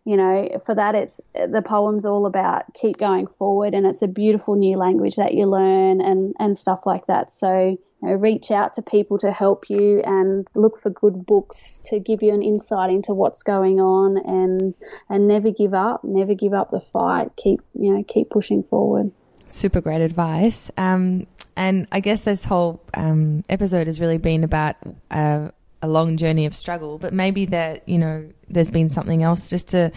you 0.03 0.18
know, 0.18 0.59
for 0.66 0.76
that, 0.76 0.93
it's 0.93 1.22
the 1.34 1.61
poem's 1.61 2.05
all 2.05 2.26
about 2.26 2.74
keep 2.74 2.97
going 2.97 3.28
forward, 3.28 3.74
and 3.74 3.86
it's 3.86 4.01
a 4.01 4.07
beautiful 4.07 4.55
new 4.55 4.78
language 4.78 5.16
that 5.16 5.34
you 5.34 5.45
learn 5.45 6.01
and 6.01 6.36
and 6.38 6.57
stuff 6.57 6.86
like 6.86 7.07
that. 7.07 7.32
So, 7.32 7.80
know, 8.02 8.14
reach 8.14 8.52
out 8.52 8.74
to 8.74 8.82
people 8.82 9.18
to 9.20 9.32
help 9.32 9.70
you 9.70 10.02
and 10.06 10.48
look 10.56 10.80
for 10.80 10.89
good 10.89 11.26
books 11.26 11.82
to 11.86 12.00
give 12.00 12.22
you 12.22 12.34
an 12.34 12.41
insight 12.41 12.89
into 12.89 13.14
what's 13.14 13.43
going 13.43 13.80
on 13.80 14.18
and 14.18 14.76
and 15.10 15.28
never 15.28 15.52
give 15.52 15.74
up, 15.74 16.04
never 16.04 16.34
give 16.34 16.54
up 16.54 16.72
the 16.72 16.82
fight. 16.93 17.32
Keep 17.38 17.62
you 17.74 17.93
know 17.93 18.04
keep 18.08 18.30
pushing 18.30 18.64
forward. 18.64 19.12
Super 19.48 19.82
great 19.82 20.02
advice. 20.02 20.72
Um, 20.78 21.28
and 21.56 21.88
I 21.91 22.00
guess 22.00 22.22
this 22.22 22.43
whole 22.43 22.82
um, 22.93 23.43
episode 23.50 23.88
has 23.88 24.00
really 24.00 24.18
been 24.18 24.43
about. 24.43 24.76
Uh, 25.10 25.50
a 25.82 25.88
long 25.88 26.18
journey 26.18 26.48
of 26.48 26.56
struggle, 26.56 26.98
but 26.98 27.14
maybe 27.14 27.46
that 27.46 27.88
you 27.88 28.00
know 28.00 28.28
there's 28.50 28.72
been 28.72 28.89
something 28.89 29.22
else 29.22 29.52
just 29.52 29.68
to 29.68 29.91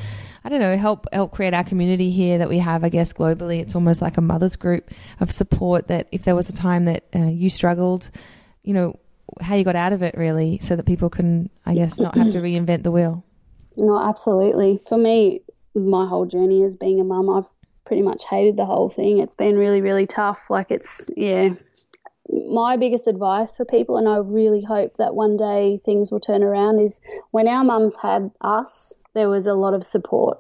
I 0.45 0.49
don't 0.49 0.61
know 0.61 0.77
help 0.77 1.07
help 1.13 1.33
create 1.33 1.55
our 1.55 1.65
community 1.65 2.11
here 2.11 2.39
that 2.39 2.49
we 2.49 2.59
have. 2.59 2.85
I 2.85 2.89
guess 2.89 3.13
globally, 3.13 3.61
it's 3.61 3.75
almost 3.75 4.01
like 4.03 4.17
a 4.17 4.21
mother's 4.21 4.57
group 4.57 4.91
of 5.21 5.31
support. 5.31 5.89
That 5.89 6.09
if 6.13 6.25
there 6.25 6.35
was 6.35 6.49
a 6.49 6.55
time 6.55 6.85
that 6.87 7.05
uh, 7.15 7.27
you 7.27 7.51
struggled, 7.51 8.11
you 8.63 8.75
know 8.75 8.99
how 9.41 9.55
you 9.55 9.65
got 9.65 9.77
out 9.77 9.93
of 9.93 10.03
it, 10.03 10.15
really, 10.17 10.59
so 10.59 10.77
that 10.77 10.87
people 10.87 11.11
can 11.11 11.51
I 11.67 11.75
guess 11.75 11.99
not 11.99 12.17
have 12.17 12.31
to 12.31 12.39
reinvent 12.43 12.83
the 12.83 12.91
wheel. 12.91 13.25
No, 13.77 14.01
absolutely. 14.01 14.81
For 14.89 14.99
me, 14.99 15.43
my 15.75 16.07
whole 16.07 16.27
journey 16.27 16.65
as 16.65 16.75
being 16.77 17.01
a 17.01 17.05
mum, 17.05 17.31
I've 17.31 17.47
pretty 17.85 18.03
much 18.03 18.25
hated 18.29 18.57
the 18.57 18.67
whole 18.67 18.91
thing. 18.91 19.19
It's 19.19 19.35
been 19.35 19.57
really, 19.57 19.81
really 19.81 20.07
tough. 20.07 20.51
Like 20.51 20.71
it's 20.71 21.09
yeah, 21.17 21.51
my 22.29 22.77
biggest 22.77 23.07
advice 23.07 23.57
for 23.57 23.65
people, 23.65 23.97
and 23.97 24.09
I 24.09 24.19
really 24.19 24.63
hope 24.63 24.97
that 24.99 25.15
one 25.15 25.37
day 25.37 25.81
things 25.85 26.11
will 26.11 26.21
turn 26.21 26.43
around, 26.43 26.79
is 26.79 27.01
when 27.31 27.49
our 27.49 27.65
mums 27.65 27.95
had 27.95 28.31
us, 28.41 28.93
there 29.19 29.29
was 29.29 29.47
a 29.47 29.55
lot 29.55 29.75
of 29.75 29.85
support. 29.85 30.39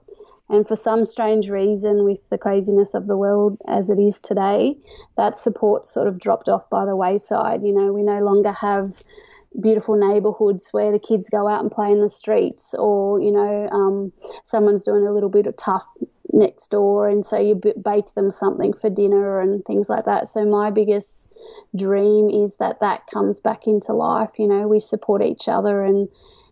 And 0.48 0.66
for 0.66 0.76
some 0.76 1.04
strange 1.04 1.50
reason, 1.50 2.04
with 2.04 2.26
the 2.30 2.38
craziness 2.38 2.94
of 2.94 3.06
the 3.06 3.16
world 3.16 3.58
as 3.66 3.90
it 3.90 3.98
is 3.98 4.18
today, 4.18 4.76
that 5.16 5.36
support 5.36 5.84
sort 5.84 6.06
of 6.06 6.18
dropped 6.18 6.48
off 6.48 6.70
by 6.70 6.86
the 6.86 6.96
wayside. 6.96 7.62
You 7.62 7.74
know, 7.74 7.92
we 7.92 8.02
no 8.02 8.20
longer 8.20 8.52
have 8.52 8.94
beautiful 9.60 9.96
neighborhoods 9.96 10.68
where 10.70 10.92
the 10.92 10.98
kids 10.98 11.28
go 11.28 11.48
out 11.48 11.60
and 11.60 11.70
play 11.70 11.90
in 11.90 12.00
the 12.00 12.08
streets, 12.08 12.74
or, 12.78 13.20
you 13.20 13.32
know, 13.32 13.68
um, 13.72 14.12
someone's 14.44 14.84
doing 14.84 15.06
a 15.06 15.12
little 15.12 15.28
bit 15.28 15.46
of 15.46 15.56
tough 15.56 15.86
next 16.32 16.70
door, 16.70 17.08
and 17.08 17.26
so 17.26 17.38
you 17.38 17.60
bake 17.82 18.14
them 18.14 18.30
something 18.30 18.72
for 18.72 18.88
dinner 18.88 19.40
and 19.40 19.64
things 19.64 19.88
like 19.88 20.04
that. 20.04 20.28
So, 20.28 20.44
my 20.46 20.70
biggest 20.70 21.32
dream 21.76 22.30
is 22.30 22.56
that 22.56 22.80
that 22.80 23.06
comes 23.12 23.40
back 23.40 23.66
into 23.66 23.92
life. 23.92 24.30
You 24.38 24.48
know, 24.48 24.68
we 24.68 24.80
support 24.80 25.22
each 25.22 25.48
other 25.48 25.82
and 25.82 26.08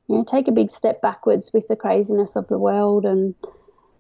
you 0.08 0.16
know 0.16 0.24
take 0.24 0.48
a 0.48 0.52
big 0.52 0.70
step 0.70 1.00
backwards 1.00 1.52
with 1.52 1.66
the 1.68 1.76
craziness 1.76 2.36
of 2.36 2.46
the 2.48 2.58
world 2.58 3.04
and 3.04 3.34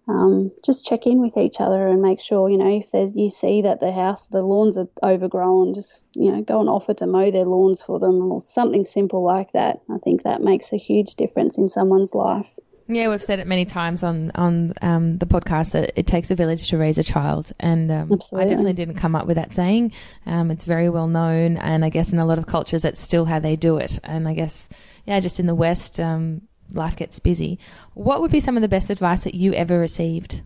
um, 0.08 0.52
just 0.64 0.86
check 0.86 1.04
in 1.06 1.20
with 1.20 1.36
each 1.36 1.60
other 1.60 1.88
and 1.88 2.00
make 2.00 2.20
sure 2.20 2.48
you 2.48 2.58
know 2.58 2.78
if 2.78 2.92
there's 2.92 3.12
you 3.14 3.28
see 3.28 3.62
that 3.62 3.80
the 3.80 3.90
house 3.90 4.28
the 4.28 4.42
lawns 4.42 4.78
are 4.78 4.88
overgrown 5.02 5.74
just 5.74 6.04
you 6.12 6.30
know 6.30 6.42
go 6.42 6.60
and 6.60 6.68
offer 6.68 6.94
to 6.94 7.06
mow 7.06 7.30
their 7.30 7.44
lawns 7.44 7.82
for 7.82 7.98
them 7.98 8.30
or 8.30 8.40
something 8.40 8.84
simple 8.84 9.24
like 9.24 9.50
that. 9.52 9.80
I 9.90 9.98
think 9.98 10.22
that 10.22 10.42
makes 10.42 10.72
a 10.72 10.76
huge 10.76 11.16
difference 11.16 11.58
in 11.58 11.68
someone's 11.68 12.14
life 12.14 12.46
yeah, 12.88 13.08
we've 13.08 13.22
said 13.22 13.40
it 13.40 13.46
many 13.46 13.64
times 13.64 14.04
on 14.04 14.30
on 14.34 14.74
um, 14.80 15.18
the 15.18 15.26
podcast 15.26 15.72
that 15.72 15.92
it 15.96 16.06
takes 16.06 16.30
a 16.30 16.36
village 16.36 16.68
to 16.70 16.78
raise 16.78 16.98
a 16.98 17.02
child, 17.02 17.52
and 17.58 17.90
um, 17.90 18.12
I 18.32 18.44
definitely 18.44 18.74
didn't 18.74 18.94
come 18.94 19.16
up 19.16 19.26
with 19.26 19.36
that 19.36 19.52
saying. 19.52 19.92
Um, 20.24 20.50
it's 20.50 20.64
very 20.64 20.88
well 20.88 21.08
known, 21.08 21.56
and 21.56 21.84
I 21.84 21.88
guess 21.88 22.12
in 22.12 22.18
a 22.20 22.26
lot 22.26 22.38
of 22.38 22.46
cultures 22.46 22.82
that's 22.82 23.00
still 23.00 23.24
how 23.24 23.40
they 23.40 23.56
do 23.56 23.78
it. 23.78 23.98
And 24.04 24.28
I 24.28 24.34
guess 24.34 24.68
yeah, 25.04 25.18
just 25.18 25.40
in 25.40 25.46
the 25.46 25.54
West, 25.54 25.98
um, 25.98 26.42
life 26.72 26.96
gets 26.96 27.18
busy. 27.18 27.58
What 27.94 28.20
would 28.20 28.30
be 28.30 28.40
some 28.40 28.56
of 28.56 28.62
the 28.62 28.68
best 28.68 28.90
advice 28.90 29.24
that 29.24 29.34
you 29.34 29.52
ever 29.52 29.78
received? 29.78 30.42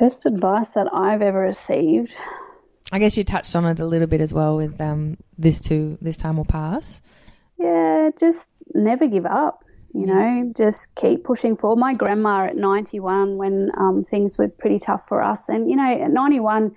Best 0.00 0.24
advice 0.24 0.70
that 0.70 0.88
I've 0.94 1.22
ever 1.22 1.40
received. 1.40 2.14
I 2.90 2.98
guess 2.98 3.16
you 3.16 3.24
touched 3.24 3.54
on 3.54 3.66
it 3.66 3.80
a 3.80 3.86
little 3.86 4.06
bit 4.06 4.20
as 4.20 4.32
well 4.32 4.56
with 4.56 4.80
um, 4.80 5.18
this 5.36 5.60
too. 5.60 5.98
This 6.00 6.16
time 6.16 6.38
will 6.38 6.44
pass. 6.44 7.02
Yeah, 7.58 8.10
just 8.18 8.48
never 8.74 9.06
give 9.06 9.26
up 9.26 9.64
you 9.96 10.06
know, 10.06 10.52
just 10.54 10.94
keep 10.94 11.24
pushing 11.24 11.56
forward. 11.56 11.76
My 11.76 11.94
grandma 11.94 12.46
at 12.46 12.56
91, 12.56 13.36
when 13.36 13.70
um, 13.78 14.04
things 14.04 14.36
were 14.36 14.48
pretty 14.48 14.78
tough 14.78 15.08
for 15.08 15.22
us, 15.22 15.48
and 15.48 15.70
you 15.70 15.76
know, 15.76 15.90
at 15.90 16.10
91, 16.10 16.76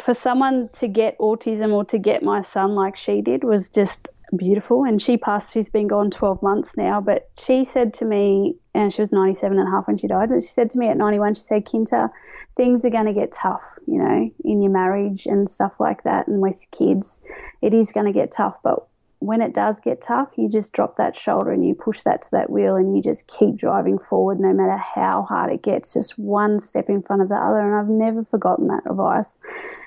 for 0.00 0.14
someone 0.14 0.68
to 0.74 0.86
get 0.88 1.18
autism 1.18 1.72
or 1.72 1.84
to 1.86 1.98
get 1.98 2.22
my 2.22 2.40
son 2.40 2.74
like 2.74 2.96
she 2.96 3.20
did 3.20 3.42
was 3.42 3.68
just 3.68 4.08
beautiful. 4.36 4.84
And 4.84 5.00
she 5.00 5.16
passed, 5.16 5.52
she's 5.52 5.68
been 5.68 5.86
gone 5.86 6.10
12 6.10 6.42
months 6.42 6.76
now, 6.76 7.00
but 7.00 7.28
she 7.40 7.64
said 7.64 7.94
to 7.94 8.04
me, 8.04 8.56
and 8.74 8.92
she 8.92 9.02
was 9.02 9.12
97 9.12 9.58
and 9.58 9.68
a 9.68 9.70
half 9.70 9.86
when 9.86 9.96
she 9.96 10.06
died, 10.06 10.28
but 10.28 10.42
she 10.42 10.48
said 10.48 10.70
to 10.70 10.78
me 10.78 10.88
at 10.88 10.96
91, 10.96 11.34
she 11.34 11.42
said, 11.42 11.64
Kinta, 11.64 12.10
things 12.56 12.84
are 12.84 12.90
going 12.90 13.06
to 13.06 13.12
get 13.12 13.32
tough, 13.32 13.62
you 13.86 13.98
know, 13.98 14.30
in 14.44 14.62
your 14.62 14.72
marriage 14.72 15.26
and 15.26 15.48
stuff 15.48 15.72
like 15.78 16.02
that, 16.04 16.26
and 16.26 16.40
with 16.40 16.64
kids. 16.70 17.22
It 17.62 17.74
is 17.74 17.92
going 17.92 18.06
to 18.06 18.12
get 18.12 18.32
tough, 18.32 18.56
but 18.62 18.86
when 19.26 19.40
it 19.40 19.54
does 19.54 19.80
get 19.80 20.00
tough, 20.02 20.28
you 20.36 20.48
just 20.48 20.72
drop 20.72 20.96
that 20.96 21.16
shoulder 21.16 21.50
and 21.50 21.66
you 21.66 21.74
push 21.74 22.02
that 22.02 22.22
to 22.22 22.30
that 22.32 22.50
wheel 22.50 22.76
and 22.76 22.94
you 22.94 23.02
just 23.02 23.26
keep 23.26 23.56
driving 23.56 23.98
forward 23.98 24.38
no 24.38 24.52
matter 24.52 24.76
how 24.76 25.22
hard 25.22 25.52
it 25.52 25.62
gets, 25.62 25.94
just 25.94 26.18
one 26.18 26.60
step 26.60 26.88
in 26.88 27.02
front 27.02 27.22
of 27.22 27.28
the 27.28 27.34
other. 27.34 27.60
And 27.60 27.74
I've 27.74 27.88
never 27.88 28.24
forgotten 28.24 28.68
that 28.68 28.82
advice. 28.88 29.38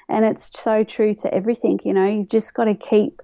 And 0.09 0.25
it's 0.25 0.51
so 0.59 0.83
true 0.83 1.13
to 1.15 1.33
everything, 1.33 1.79
you 1.83 1.93
know, 1.93 2.07
you've 2.07 2.29
just 2.29 2.53
got 2.53 2.65
to 2.65 2.75
keep 2.75 3.21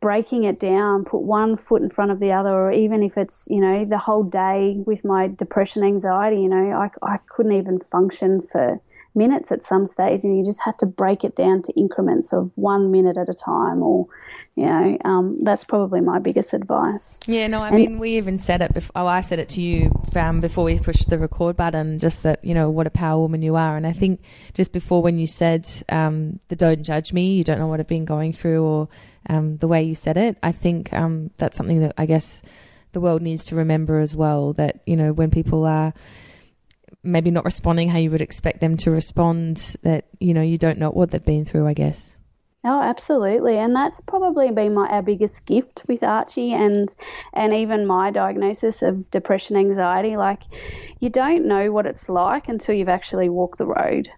breaking 0.00 0.44
it 0.44 0.60
down, 0.60 1.04
put 1.04 1.22
one 1.22 1.56
foot 1.56 1.82
in 1.82 1.90
front 1.90 2.10
of 2.10 2.20
the 2.20 2.32
other, 2.32 2.50
or 2.50 2.72
even 2.72 3.02
if 3.02 3.16
it's, 3.16 3.48
you 3.50 3.60
know, 3.60 3.84
the 3.84 3.98
whole 3.98 4.22
day 4.22 4.76
with 4.86 5.04
my 5.04 5.26
depression, 5.26 5.82
anxiety, 5.82 6.40
you 6.40 6.48
know, 6.48 6.70
I, 6.72 6.90
I 7.02 7.18
couldn't 7.28 7.52
even 7.52 7.78
function 7.78 8.40
for 8.40 8.80
minutes 9.16 9.50
at 9.50 9.64
some 9.64 9.86
stage, 9.86 10.24
and 10.24 10.36
you 10.36 10.44
just 10.44 10.60
had 10.60 10.78
to 10.80 10.86
break 10.86 11.24
it 11.24 11.34
down 11.34 11.62
to 11.62 11.72
increments 11.72 12.32
of 12.32 12.50
one 12.54 12.90
minute 12.90 13.16
at 13.16 13.28
a 13.28 13.34
time, 13.34 13.82
or 13.82 14.06
you 14.54 14.66
know, 14.66 14.98
um, 15.04 15.42
that's 15.42 15.64
probably 15.64 16.00
my 16.00 16.18
biggest 16.18 16.54
advice. 16.54 17.20
Yeah, 17.26 17.46
no, 17.46 17.60
I 17.60 17.68
and, 17.68 17.76
mean, 17.76 17.98
we 17.98 18.16
even 18.16 18.38
said 18.38 18.62
it. 18.62 18.72
Before, 18.72 18.92
oh, 18.96 19.06
I 19.06 19.20
said 19.20 19.38
it 19.38 19.48
to 19.50 19.62
you 19.62 19.90
um, 20.14 20.40
before 20.40 20.64
we 20.64 20.78
pushed 20.78 21.08
the 21.08 21.18
record 21.18 21.56
button. 21.56 21.98
Just 21.98 22.22
that 22.22 22.44
you 22.44 22.54
know 22.54 22.70
what 22.70 22.86
a 22.86 22.90
power 22.90 23.20
woman 23.20 23.42
you 23.42 23.56
are, 23.56 23.76
and 23.76 23.86
I 23.86 23.92
think 23.92 24.20
just 24.54 24.72
before 24.72 25.02
when 25.02 25.18
you 25.18 25.26
said 25.26 25.68
um, 25.88 26.40
the 26.48 26.56
"don't 26.56 26.82
judge 26.82 27.12
me," 27.12 27.34
you 27.34 27.44
don't 27.44 27.58
know 27.58 27.66
what 27.66 27.80
I've 27.80 27.88
been 27.88 28.04
going 28.04 28.32
through, 28.32 28.62
or 28.62 28.88
um, 29.28 29.56
the 29.58 29.68
way 29.68 29.82
you 29.82 29.94
said 29.94 30.16
it. 30.16 30.38
I 30.42 30.52
think 30.52 30.92
um, 30.92 31.30
that's 31.36 31.56
something 31.56 31.80
that 31.80 31.94
I 31.98 32.06
guess 32.06 32.42
the 32.92 33.00
world 33.00 33.22
needs 33.22 33.44
to 33.46 33.56
remember 33.56 34.00
as 34.00 34.14
well. 34.14 34.52
That 34.54 34.80
you 34.86 34.96
know 34.96 35.12
when 35.12 35.30
people 35.30 35.64
are 35.64 35.92
maybe 37.06 37.30
not 37.30 37.44
responding 37.44 37.88
how 37.88 37.98
you 37.98 38.10
would 38.10 38.20
expect 38.20 38.60
them 38.60 38.76
to 38.76 38.90
respond 38.90 39.76
that 39.82 40.06
you 40.20 40.34
know 40.34 40.42
you 40.42 40.58
don't 40.58 40.78
know 40.78 40.90
what 40.90 41.10
they've 41.10 41.24
been 41.24 41.44
through 41.44 41.66
i 41.66 41.72
guess 41.72 42.16
Oh, 42.68 42.82
absolutely, 42.82 43.56
and 43.58 43.76
that's 43.76 44.00
probably 44.00 44.50
been 44.50 44.74
my 44.74 44.88
our 44.88 45.00
biggest 45.00 45.46
gift 45.46 45.82
with 45.88 46.02
Archie, 46.02 46.52
and 46.52 46.92
and 47.32 47.52
even 47.52 47.86
my 47.86 48.10
diagnosis 48.10 48.82
of 48.82 49.08
depression, 49.12 49.56
anxiety. 49.56 50.16
Like, 50.16 50.42
you 50.98 51.08
don't 51.08 51.46
know 51.46 51.70
what 51.70 51.86
it's 51.86 52.08
like 52.08 52.48
until 52.48 52.74
you've 52.74 52.88
actually 52.88 53.28
walked 53.28 53.58
the 53.58 53.66
road. 53.66 54.10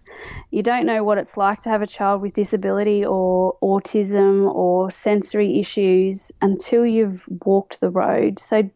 You 0.51 0.63
don't 0.63 0.87
know 0.87 1.05
what 1.05 1.19
it's 1.19 1.37
like 1.37 1.61
to 1.61 1.69
have 1.69 1.83
a 1.83 1.87
child 1.87 2.23
with 2.23 2.33
disability 2.33 3.05
or 3.05 3.59
autism 3.63 4.51
or 4.55 4.91
sensory 4.91 5.61
issues 5.61 6.33
until 6.41 6.87
you've 6.87 7.23
walked 7.45 7.81
the 7.81 7.91
road. 7.91 8.39
So 8.39 8.71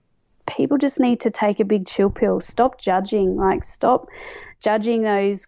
people 0.47 0.78
just 0.78 1.01
need 1.01 1.20
to 1.20 1.30
take 1.30 1.61
a 1.61 1.64
big 1.64 1.86
chill 1.86 2.11
pill. 2.11 2.40
Stop 2.40 2.80
judging. 2.80 3.36
Like, 3.36 3.64
stop 3.64 4.09
judging 4.61 5.03
those 5.03 5.47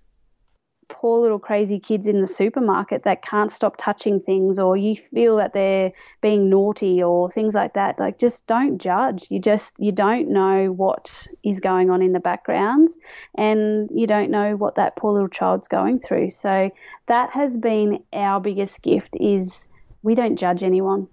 poor 0.88 1.20
little 1.20 1.38
crazy 1.38 1.78
kids 1.78 2.06
in 2.06 2.20
the 2.20 2.26
supermarket 2.26 3.04
that 3.04 3.22
can't 3.22 3.50
stop 3.50 3.76
touching 3.76 4.20
things 4.20 4.58
or 4.58 4.76
you 4.76 4.96
feel 4.96 5.36
that 5.36 5.52
they're 5.52 5.92
being 6.20 6.48
naughty 6.48 7.02
or 7.02 7.30
things 7.30 7.54
like 7.54 7.74
that 7.74 7.98
like 7.98 8.18
just 8.18 8.46
don't 8.46 8.78
judge 8.78 9.26
you 9.30 9.40
just 9.40 9.74
you 9.78 9.92
don't 9.92 10.28
know 10.28 10.64
what 10.66 11.26
is 11.42 11.60
going 11.60 11.90
on 11.90 12.02
in 12.02 12.12
the 12.12 12.20
background 12.20 12.88
and 13.36 13.88
you 13.94 14.06
don't 14.06 14.30
know 14.30 14.56
what 14.56 14.74
that 14.74 14.96
poor 14.96 15.12
little 15.12 15.28
child's 15.28 15.68
going 15.68 15.98
through 15.98 16.30
so 16.30 16.70
that 17.06 17.30
has 17.30 17.56
been 17.56 18.02
our 18.12 18.40
biggest 18.40 18.82
gift 18.82 19.16
is 19.20 19.68
we 20.02 20.14
don't 20.14 20.36
judge 20.36 20.62
anyone 20.62 21.08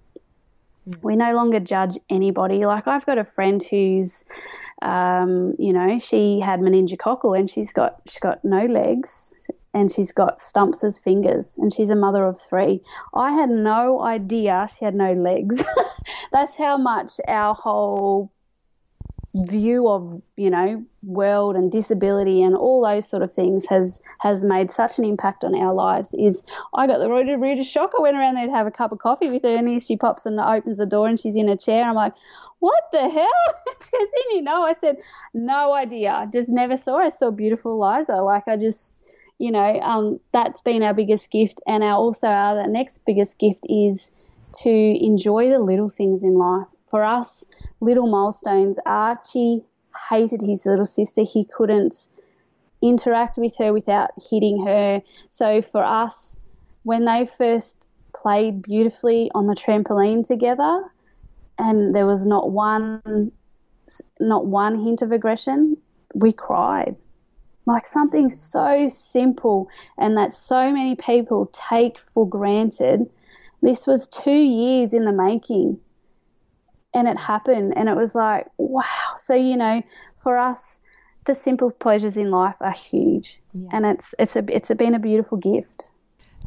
we 1.02 1.16
no 1.16 1.34
longer 1.34 1.60
judge 1.60 1.98
anybody 2.10 2.64
like 2.66 2.86
i've 2.86 3.06
got 3.06 3.18
a 3.18 3.24
friend 3.24 3.62
who's 3.62 4.24
um, 4.82 5.54
you 5.60 5.72
know, 5.72 6.00
she 6.00 6.40
had 6.40 6.58
meningococcal 6.58 7.38
and 7.38 7.48
she's 7.48 7.72
got 7.72 8.00
she's 8.08 8.18
got 8.18 8.44
no 8.44 8.66
legs 8.66 9.32
and 9.72 9.90
she's 9.90 10.12
got 10.12 10.40
stumps 10.40 10.82
as 10.82 10.98
fingers 10.98 11.56
and 11.56 11.72
she's 11.72 11.90
a 11.90 11.94
mother 11.94 12.24
of 12.24 12.40
three. 12.40 12.80
I 13.14 13.30
had 13.30 13.48
no 13.48 14.02
idea 14.02 14.68
she 14.76 14.84
had 14.84 14.96
no 14.96 15.12
legs. 15.12 15.62
That's 16.32 16.56
how 16.56 16.76
much 16.76 17.20
our 17.28 17.54
whole 17.54 18.31
view 19.34 19.88
of 19.88 20.20
you 20.36 20.50
know 20.50 20.84
world 21.02 21.56
and 21.56 21.72
disability 21.72 22.42
and 22.42 22.54
all 22.54 22.84
those 22.84 23.08
sort 23.08 23.22
of 23.22 23.32
things 23.32 23.66
has 23.66 24.02
has 24.18 24.44
made 24.44 24.70
such 24.70 24.98
an 24.98 25.06
impact 25.06 25.42
on 25.42 25.54
our 25.54 25.72
lives 25.72 26.14
is 26.18 26.44
I 26.74 26.86
got 26.86 26.98
the 26.98 27.08
rudest 27.08 27.70
shock. 27.70 27.92
I 27.98 28.02
went 28.02 28.16
around 28.16 28.34
there 28.34 28.46
to 28.46 28.52
have 28.52 28.66
a 28.66 28.70
cup 28.70 28.92
of 28.92 28.98
coffee 28.98 29.30
with 29.30 29.42
her 29.42 29.56
and 29.56 29.82
she 29.82 29.96
pops 29.96 30.26
and 30.26 30.38
opens 30.38 30.76
the 30.76 30.86
door 30.86 31.08
and 31.08 31.18
she's 31.18 31.36
in 31.36 31.48
a 31.48 31.56
chair. 31.56 31.84
I'm 31.84 31.94
like, 31.94 32.12
what 32.58 32.84
the 32.92 33.08
hell? 33.08 33.54
she 33.82 33.98
goes, 33.98 34.08
you 34.30 34.42
know? 34.42 34.62
I 34.64 34.74
said, 34.74 34.98
no 35.32 35.72
idea. 35.72 36.28
Just 36.32 36.50
never 36.50 36.76
saw. 36.76 36.98
I 36.98 37.08
saw 37.08 37.30
beautiful 37.30 37.80
Liza. 37.80 38.16
Like 38.16 38.46
I 38.46 38.56
just 38.56 38.94
you 39.38 39.50
know, 39.50 39.80
um, 39.80 40.20
that's 40.30 40.62
been 40.62 40.84
our 40.84 40.94
biggest 40.94 41.28
gift. 41.32 41.60
And 41.66 41.82
our 41.82 41.96
also 41.96 42.28
our 42.28 42.66
next 42.68 43.04
biggest 43.04 43.40
gift 43.40 43.66
is 43.68 44.12
to 44.62 44.70
enjoy 44.70 45.48
the 45.48 45.58
little 45.58 45.88
things 45.88 46.22
in 46.22 46.34
life. 46.34 46.68
For 46.92 47.02
us, 47.02 47.46
little 47.80 48.06
milestones. 48.06 48.78
Archie 48.84 49.64
hated 50.10 50.42
his 50.42 50.66
little 50.66 50.84
sister. 50.84 51.22
He 51.22 51.46
couldn't 51.46 52.08
interact 52.82 53.38
with 53.38 53.56
her 53.56 53.72
without 53.72 54.10
hitting 54.30 54.66
her. 54.66 55.00
So 55.26 55.62
for 55.62 55.82
us, 55.82 56.38
when 56.82 57.06
they 57.06 57.24
first 57.38 57.90
played 58.14 58.60
beautifully 58.60 59.30
on 59.34 59.46
the 59.46 59.54
trampoline 59.54 60.22
together, 60.22 60.84
and 61.58 61.94
there 61.94 62.06
was 62.06 62.26
not 62.26 62.50
one 62.50 63.32
not 64.20 64.44
one 64.46 64.84
hint 64.84 65.00
of 65.00 65.12
aggression, 65.12 65.78
we 66.14 66.30
cried 66.30 66.94
like 67.64 67.86
something 67.86 68.30
so 68.30 68.86
simple 68.88 69.68
and 69.96 70.16
that 70.18 70.34
so 70.34 70.70
many 70.70 70.94
people 70.96 71.48
take 71.54 71.96
for 72.12 72.28
granted. 72.28 73.08
This 73.62 73.86
was 73.86 74.08
two 74.08 74.30
years 74.30 74.92
in 74.92 75.06
the 75.06 75.12
making 75.12 75.80
and 76.94 77.08
it 77.08 77.18
happened 77.18 77.74
and 77.76 77.88
it 77.88 77.96
was 77.96 78.14
like, 78.14 78.46
wow. 78.58 79.16
So, 79.18 79.34
you 79.34 79.56
know, 79.56 79.82
for 80.16 80.38
us, 80.38 80.80
the 81.26 81.34
simple 81.34 81.70
pleasures 81.70 82.16
in 82.16 82.30
life 82.30 82.56
are 82.60 82.72
huge 82.72 83.40
yeah. 83.54 83.68
and 83.72 83.86
it's, 83.86 84.14
it's, 84.18 84.36
a, 84.36 84.44
it's 84.54 84.70
a, 84.70 84.74
been 84.74 84.94
a 84.94 84.98
beautiful 84.98 85.38
gift. 85.38 85.90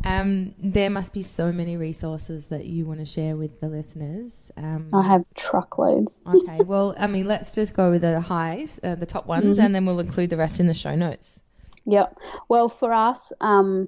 Um, 0.04 0.54
there 0.60 0.90
must 0.90 1.14
be 1.14 1.24
so 1.24 1.52
many 1.52 1.78
resources 1.78 2.48
that 2.48 2.66
you 2.66 2.86
want 2.86 3.00
to 3.00 3.06
share 3.06 3.36
with 3.36 3.60
the 3.60 3.68
listeners. 3.68 4.52
Um, 4.56 4.90
I 4.94 5.02
have 5.02 5.26
truckloads. 5.34 6.22
okay, 6.28 6.64
well, 6.64 6.94
I 7.00 7.08
mean, 7.08 7.26
let's 7.26 7.54
just 7.54 7.74
go 7.74 7.90
with 7.90 8.02
the 8.02 8.20
highs, 8.20 8.80
uh, 8.84 8.96
the 8.96 9.08
top 9.08 9.26
ones, 9.26 9.58
mm-hmm. 9.58 9.66
and 9.66 9.74
then 9.74 9.86
we'll 9.86 10.00
include 10.00 10.30
the 10.30 10.38
rest 10.38 10.60
in 10.60 10.68
the 10.68 10.76
show 10.76 10.96
notes. 10.96 11.42
Yep. 11.86 12.18
Well, 12.50 12.70
for 12.70 12.94
us, 12.94 13.34
um, 13.42 13.88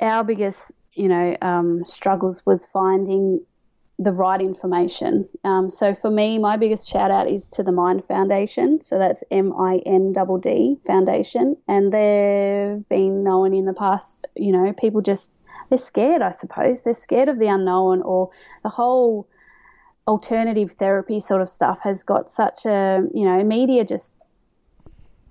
our 0.00 0.24
biggest, 0.24 0.72
you 0.94 1.08
know, 1.08 1.36
um, 1.42 1.84
struggles 1.84 2.44
was 2.44 2.66
finding 2.66 3.44
the 3.98 4.12
right 4.12 4.40
information. 4.40 5.28
Um, 5.42 5.68
so 5.68 5.94
for 5.94 6.10
me, 6.10 6.38
my 6.38 6.56
biggest 6.56 6.88
shout 6.88 7.10
out 7.10 7.28
is 7.28 7.48
to 7.48 7.62
the 7.64 7.72
MINDD 7.72 8.06
Foundation. 8.06 8.80
So 8.80 8.98
that's 8.98 9.24
M 9.30 9.52
I 9.58 9.78
N 9.84 10.12
D 10.12 10.20
D 10.40 10.78
Foundation, 10.86 11.56
and 11.66 11.92
they've 11.92 12.88
been 12.88 13.24
known 13.24 13.54
in 13.54 13.64
the 13.64 13.72
past. 13.72 14.26
You 14.36 14.52
know, 14.52 14.72
people 14.72 15.00
just 15.00 15.32
they're 15.68 15.78
scared. 15.78 16.22
I 16.22 16.30
suppose 16.30 16.82
they're 16.82 16.92
scared 16.92 17.28
of 17.28 17.38
the 17.38 17.48
unknown 17.48 18.02
or 18.02 18.30
the 18.62 18.68
whole 18.68 19.28
alternative 20.06 20.72
therapy 20.72 21.20
sort 21.20 21.42
of 21.42 21.48
stuff 21.48 21.80
has 21.82 22.02
got 22.02 22.30
such 22.30 22.64
a 22.64 23.02
you 23.12 23.24
know 23.24 23.42
media 23.44 23.84
just 23.84 24.14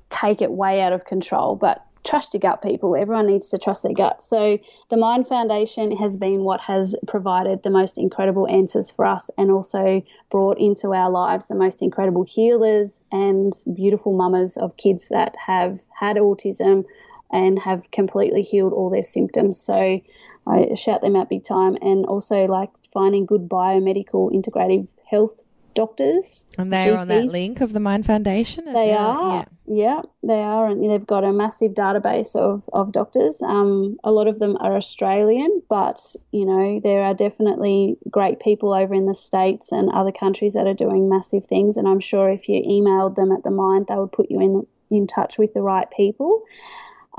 take 0.10 0.42
it 0.42 0.52
way 0.52 0.82
out 0.82 0.92
of 0.92 1.06
control. 1.06 1.56
But 1.56 1.87
trust 2.08 2.34
your 2.34 2.40
gut, 2.40 2.62
people. 2.62 2.96
Everyone 2.96 3.28
needs 3.28 3.50
to 3.50 3.58
trust 3.58 3.84
their 3.84 3.94
gut. 3.94 4.24
So, 4.24 4.58
the 4.90 4.96
MINDD 4.96 5.28
Foundation 5.28 5.96
has 5.98 6.18
been 6.18 6.44
what 6.44 6.62
has 6.62 6.96
provided 7.08 7.64
the 7.64 7.70
most 7.70 7.98
incredible 7.98 8.48
answers 8.48 8.90
for 8.90 9.06
us 9.06 9.30
and 9.38 9.52
also 9.52 10.02
brought 10.30 10.58
into 10.58 10.94
our 10.94 11.12
lives 11.12 11.48
the 11.48 11.56
most 11.56 11.82
incredible 11.82 12.24
healers 12.24 13.00
and 13.12 13.54
beautiful 13.74 14.14
mamas 14.14 14.58
of 14.58 14.78
kids 14.78 15.10
that 15.10 15.36
have 15.36 15.80
had 15.90 16.16
autism 16.16 16.86
and 17.32 17.60
have 17.60 17.92
completely 17.92 18.42
healed 18.42 18.74
all 18.74 18.90
their 18.90 19.04
symptoms. 19.04 19.60
So, 19.60 20.02
I 20.48 20.76
shout 20.76 21.02
them 21.02 21.16
out 21.16 21.30
big 21.30 21.44
time. 21.44 21.78
And 21.82 22.06
also, 22.06 22.46
like 22.46 22.70
finding 22.94 23.26
good 23.26 23.50
biomedical 23.50 24.32
integrative 24.32 24.88
health 25.06 25.42
doctors. 25.78 26.48
And 26.58 26.74
they 26.74 26.90
are 26.90 26.98
on 26.98 27.08
that 27.10 27.28
link 27.28 27.62
of 27.62 27.72
the 27.72 27.80
MINDD 27.80 28.06
Foundation? 28.06 28.66
They 28.66 28.94
are. 28.94 29.46
Yeah. 29.68 29.76
yeah. 29.76 30.02
they 30.24 30.42
are. 30.42 30.68
And 30.68 30.90
they've 30.90 31.06
got 31.06 31.24
a 31.24 31.32
massive 31.32 31.74
database 31.74 32.36
of, 32.36 32.64
of 32.74 32.92
doctors. 32.92 33.42
Um, 33.44 33.98
a 34.04 34.12
lot 34.12 34.28
of 34.28 34.40
them 34.40 34.58
are 34.60 34.76
Australian, 34.76 35.62
but, 35.70 36.00
you 36.32 36.46
know, 36.46 36.82
there 36.84 37.04
are 37.04 37.14
definitely 37.14 37.98
great 38.10 38.40
people 38.40 38.74
over 38.74 38.96
in 38.96 39.06
the 39.06 39.14
States 39.14 39.72
and 39.72 39.92
other 39.92 40.12
countries 40.12 40.54
that 40.54 40.66
are 40.66 40.74
doing 40.74 41.08
massive 41.10 41.46
things. 41.46 41.78
And 41.78 41.88
I'm 41.88 42.00
sure 42.00 42.28
if 42.28 42.50
you 42.50 42.60
emailed 42.62 43.16
them 43.16 43.32
at 43.32 43.44
the 43.44 43.52
MINDD, 43.52 43.88
they 43.88 43.96
would 43.96 44.12
put 44.12 44.32
you 44.32 44.42
in, 44.42 44.68
in 44.90 45.06
touch 45.06 45.38
with 45.38 45.54
the 45.54 45.62
right 45.62 45.88
people. 45.96 46.42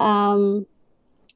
Um, 0.00 0.66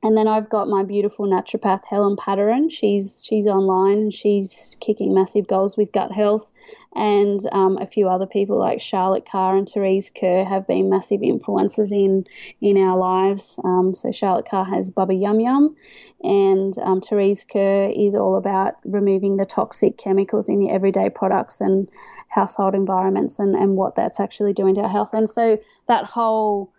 and 0.03 0.17
then 0.17 0.27
I've 0.27 0.49
got 0.49 0.69
my 0.69 0.83
beautiful 0.83 1.27
naturopath 1.27 1.85
Helen 1.85 2.17
Padarin. 2.17 2.71
She's 2.71 3.25
she's 3.25 3.47
online. 3.47 4.11
She's 4.11 4.77
kicking 4.81 5.15
massive 5.15 5.47
goals 5.47 5.77
with 5.77 5.93
gut 5.93 6.11
health, 6.11 6.51
and 6.95 7.41
um, 7.53 7.79
a 7.79 7.87
few 7.87 8.09
other 8.09 8.27
people 8.27 8.59
like 8.59 8.81
Charlotte 8.81 9.25
Carr 9.25 9.57
and 9.57 9.69
Therese 9.69 10.11
Kerr 10.11 10.45
have 10.45 10.67
been 10.67 10.91
massive 10.91 11.23
influences 11.23 11.93
in 11.93 12.27
in 12.61 12.77
our 12.79 12.99
lives. 12.99 13.61
Um, 13.63 13.95
so 13.95 14.11
Charlotte 14.11 14.49
Carr 14.49 14.65
has 14.65 14.91
Bubba 14.91 15.21
Yum 15.21 15.39
Yum, 15.39 15.77
and 16.23 16.77
um, 16.79 17.01
Therese 17.01 17.45
Kerr 17.45 17.93
is 17.95 18.17
all 18.17 18.37
about 18.37 18.75
removing 18.85 19.37
the 19.37 19.47
toxic 19.47 19.99
chemicals 19.99 20.49
in 20.49 20.63
your 20.63 20.75
everyday 20.75 21.11
products 21.11 21.61
and 21.61 21.89
household 22.27 22.75
environments 22.75 23.39
and, 23.39 23.55
and 23.55 23.77
what 23.77 23.95
that's 23.95 24.19
actually 24.19 24.55
doing 24.55 24.75
to 24.75 24.81
our 24.81 24.89
health. 24.89 25.11
And 25.13 25.29
so 25.29 25.59
that 25.87 26.07
whole 26.07 26.73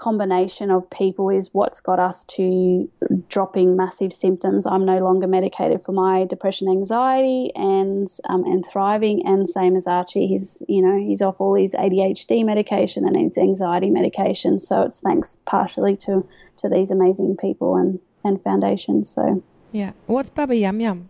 combination 0.00 0.70
of 0.70 0.88
people 0.90 1.30
is 1.30 1.50
what's 1.52 1.80
got 1.80 1.98
us 1.98 2.24
to 2.24 2.90
dropping 3.28 3.76
massive 3.76 4.12
symptoms. 4.12 4.66
I'm 4.66 4.84
no 4.84 4.98
longer 4.98 5.26
medicated 5.26 5.84
for 5.84 5.92
my 5.92 6.24
depression, 6.24 6.68
anxiety, 6.68 7.52
and 7.54 8.08
um, 8.28 8.44
and 8.44 8.64
thriving. 8.66 9.26
And 9.26 9.48
same 9.48 9.76
as 9.76 9.86
Archie, 9.86 10.26
he's 10.26 10.62
you 10.68 10.82
know 10.82 10.98
he's 10.98 11.22
off 11.22 11.40
all 11.40 11.54
his 11.54 11.74
ADHD 11.74 12.44
medication 12.44 13.06
and 13.06 13.16
his 13.16 13.38
anxiety 13.38 13.90
medication. 13.90 14.58
So 14.58 14.82
it's 14.82 15.00
thanks 15.00 15.36
partially 15.46 15.96
to 15.98 16.26
to 16.58 16.68
these 16.68 16.90
amazing 16.90 17.36
people 17.36 17.76
and 17.76 18.00
and 18.24 18.42
foundations. 18.42 19.10
So 19.10 19.42
yeah, 19.72 19.92
what's 20.06 20.30
Bubba 20.30 20.58
Yum 20.58 20.80
Yum? 20.80 21.08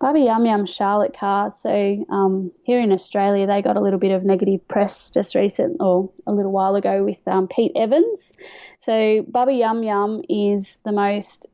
Bubba 0.00 0.24
Yum 0.24 0.46
Yum 0.46 0.66
Charlotte 0.66 1.16
Carr. 1.18 1.50
So 1.50 2.04
um, 2.08 2.52
here 2.64 2.80
in 2.80 2.92
Australia, 2.92 3.46
they 3.46 3.62
got 3.62 3.76
a 3.76 3.80
little 3.80 3.98
bit 3.98 4.12
of 4.12 4.24
negative 4.24 4.66
press 4.68 5.10
just 5.10 5.34
recent 5.34 5.78
or 5.80 6.10
a 6.26 6.32
little 6.32 6.52
while 6.52 6.74
ago 6.74 7.04
with 7.04 7.20
um, 7.26 7.48
Pete 7.48 7.72
Evans. 7.74 8.32
So 8.78 8.92
Bubba 9.22 9.58
Yum 9.58 9.82
Yum 9.82 10.22
is 10.28 10.78
the 10.84 10.92
most 10.92 11.46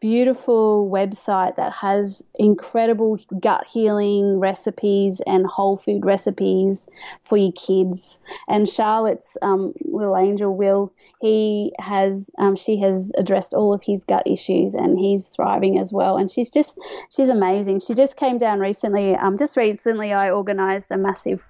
beautiful 0.00 0.90
website 0.90 1.56
that 1.56 1.72
has 1.72 2.22
incredible 2.34 3.18
gut 3.40 3.66
healing 3.66 4.38
recipes 4.38 5.20
and 5.26 5.46
whole 5.46 5.76
food 5.76 6.04
recipes 6.04 6.88
for 7.20 7.36
your 7.36 7.52
kids. 7.52 8.20
And 8.48 8.68
Charlotte's 8.68 9.36
um, 9.42 9.74
little 9.84 10.16
angel 10.16 10.56
Will, 10.56 10.92
he 11.20 11.72
has 11.78 12.30
um, 12.38 12.56
she 12.56 12.78
has 12.80 13.12
addressed 13.16 13.54
all 13.54 13.72
of 13.72 13.82
his 13.82 14.04
gut 14.04 14.26
issues 14.26 14.74
and 14.74 14.98
he's 14.98 15.28
thriving 15.28 15.78
as 15.78 15.92
well. 15.92 16.16
And 16.16 16.30
she's 16.30 16.50
just 16.50 16.78
she's 17.14 17.28
amazing. 17.28 17.80
She 17.80 17.94
just 17.94 18.16
came 18.16 18.38
down 18.38 18.60
recently. 18.60 19.14
Um, 19.14 19.38
just 19.38 19.56
recently, 19.56 20.12
I 20.12 20.30
organised 20.30 20.90
a 20.90 20.96
massive 20.96 21.42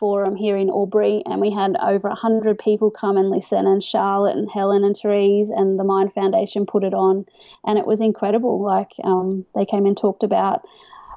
forum 0.00 0.34
here 0.34 0.56
in 0.56 0.70
Albury, 0.70 1.22
and 1.26 1.40
we 1.40 1.50
had 1.50 1.76
over 1.80 2.08
100 2.08 2.58
people 2.58 2.90
come 2.90 3.16
and 3.16 3.30
listen. 3.30 3.66
And 3.66 3.84
Charlotte 3.84 4.36
and 4.36 4.50
Helen 4.50 4.82
and 4.82 4.96
Therese 4.96 5.50
and 5.50 5.78
the 5.78 5.84
MINDD 5.84 6.12
Foundation 6.14 6.66
put 6.66 6.82
it 6.82 6.94
on, 6.94 7.26
and 7.64 7.78
it 7.78 7.86
was 7.86 8.00
incredible. 8.00 8.60
Like 8.60 8.92
um, 9.04 9.44
they 9.54 9.66
came 9.66 9.86
and 9.86 9.96
talked 9.96 10.24
about 10.24 10.66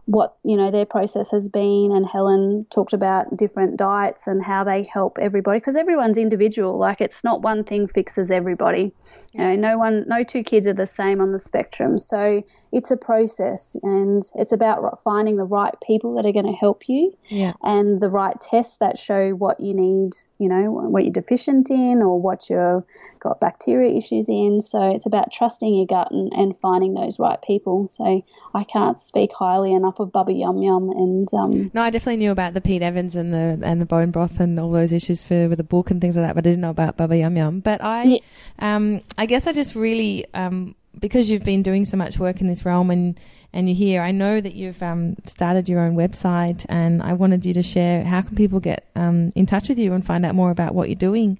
what 0.05 0.35
you 0.43 0.57
know 0.57 0.69
their 0.69 0.85
process 0.85 1.31
has 1.31 1.47
been 1.47 1.91
and 1.93 2.05
Helen 2.05 2.65
talked 2.69 2.91
about 2.91 3.37
different 3.37 3.77
diets 3.77 4.27
and 4.27 4.43
how 4.43 4.65
they 4.65 4.83
help 4.83 5.17
everybody 5.17 5.59
because 5.59 5.77
everyone's 5.77 6.17
individual 6.17 6.77
like 6.77 6.99
it's 6.99 7.23
not 7.23 7.41
one 7.41 7.63
thing 7.63 7.87
fixes 7.87 8.29
everybody 8.29 8.91
you 9.33 9.39
know 9.39 9.55
no 9.55 9.77
one 9.77 10.05
no 10.07 10.23
two 10.23 10.43
kids 10.43 10.67
are 10.67 10.73
the 10.73 10.85
same 10.85 11.19
on 11.21 11.31
the 11.31 11.39
spectrum 11.39 11.97
so 11.97 12.43
it's 12.71 12.89
a 12.91 12.97
process 12.97 13.75
and 13.83 14.23
it's 14.35 14.51
about 14.51 14.99
finding 15.03 15.37
the 15.37 15.43
right 15.43 15.73
people 15.85 16.15
that 16.15 16.25
are 16.25 16.31
going 16.31 16.45
to 16.45 16.51
help 16.53 16.83
you 16.87 17.15
Yeah. 17.29 17.53
and 17.61 18.01
the 18.01 18.09
right 18.09 18.39
tests 18.41 18.77
that 18.77 18.97
show 18.97 19.29
what 19.31 19.59
you 19.59 19.75
need, 19.75 20.13
you 20.39 20.49
know, 20.49 20.71
what 20.71 21.03
you're 21.03 21.13
deficient 21.13 21.69
in 21.69 22.01
or 22.01 22.19
what 22.19 22.49
you've 22.49 22.83
got 23.19 23.39
bacteria 23.39 23.95
issues 23.95 24.27
in. 24.27 24.59
So 24.61 24.81
it's 24.89 25.05
about 25.05 25.31
trusting 25.31 25.71
your 25.71 25.85
gut 25.85 26.11
and, 26.11 26.33
and 26.33 26.57
finding 26.57 26.95
those 26.95 27.19
right 27.19 27.39
people. 27.43 27.89
So 27.89 28.25
I 28.55 28.63
can't 28.63 28.99
speak 29.03 29.29
highly 29.37 29.71
enough 29.71 29.99
of 29.99 30.09
Bubba 30.09 30.35
Yum 30.37 30.57
Yum 30.63 30.89
and 30.89 31.31
um, 31.35 31.69
No, 31.75 31.83
I 31.83 31.91
definitely 31.91 32.17
knew 32.17 32.31
about 32.31 32.55
the 32.55 32.61
Pete 32.61 32.81
Evans 32.81 33.15
and 33.15 33.31
the 33.31 33.59
and 33.63 33.79
the 33.79 33.85
bone 33.85 34.09
broth 34.09 34.39
and 34.39 34.59
all 34.59 34.71
those 34.71 34.93
issues 34.93 35.21
for 35.21 35.47
with 35.47 35.59
the 35.59 35.63
book 35.63 35.91
and 35.91 36.01
things 36.01 36.17
like 36.17 36.25
that, 36.25 36.33
but 36.33 36.41
I 36.47 36.49
didn't 36.49 36.61
know 36.61 36.71
about 36.71 36.97
Bubba 36.97 37.19
Yum 37.19 37.37
Yum. 37.37 37.59
But 37.59 37.83
I, 37.83 38.03
Yeah. 38.03 38.17
um, 38.57 39.01
I 39.17 39.25
guess 39.25 39.47
I 39.47 39.51
just 39.51 39.75
really, 39.75 40.25
um, 40.33 40.75
because 40.99 41.29
you've 41.29 41.43
been 41.43 41.63
doing 41.63 41.85
so 41.85 41.97
much 41.97 42.17
work 42.17 42.41
in 42.41 42.47
this 42.47 42.65
realm 42.65 42.91
and 42.91 43.19
and 43.55 43.69
you're 43.69 43.77
here, 43.77 44.01
I 44.01 44.09
know 44.09 44.41
that 44.41 44.55
you've 44.55 44.81
um, 44.81 45.15
started 45.27 45.69
your 45.69 45.79
own 45.79 45.95
website, 45.95 46.65
and 46.69 47.03
I 47.03 47.13
wanted 47.13 47.45
you 47.45 47.53
to 47.53 47.61
share 47.61 48.03
how 48.03 48.23
can 48.23 48.35
people 48.35 48.59
get 48.59 48.89
um, 48.95 49.31
in 49.35 49.45
touch 49.45 49.69
with 49.69 49.77
you 49.77 49.93
and 49.93 50.03
find 50.03 50.25
out 50.25 50.33
more 50.33 50.49
about 50.49 50.73
what 50.73 50.89
you're 50.89 50.95
doing. 50.95 51.39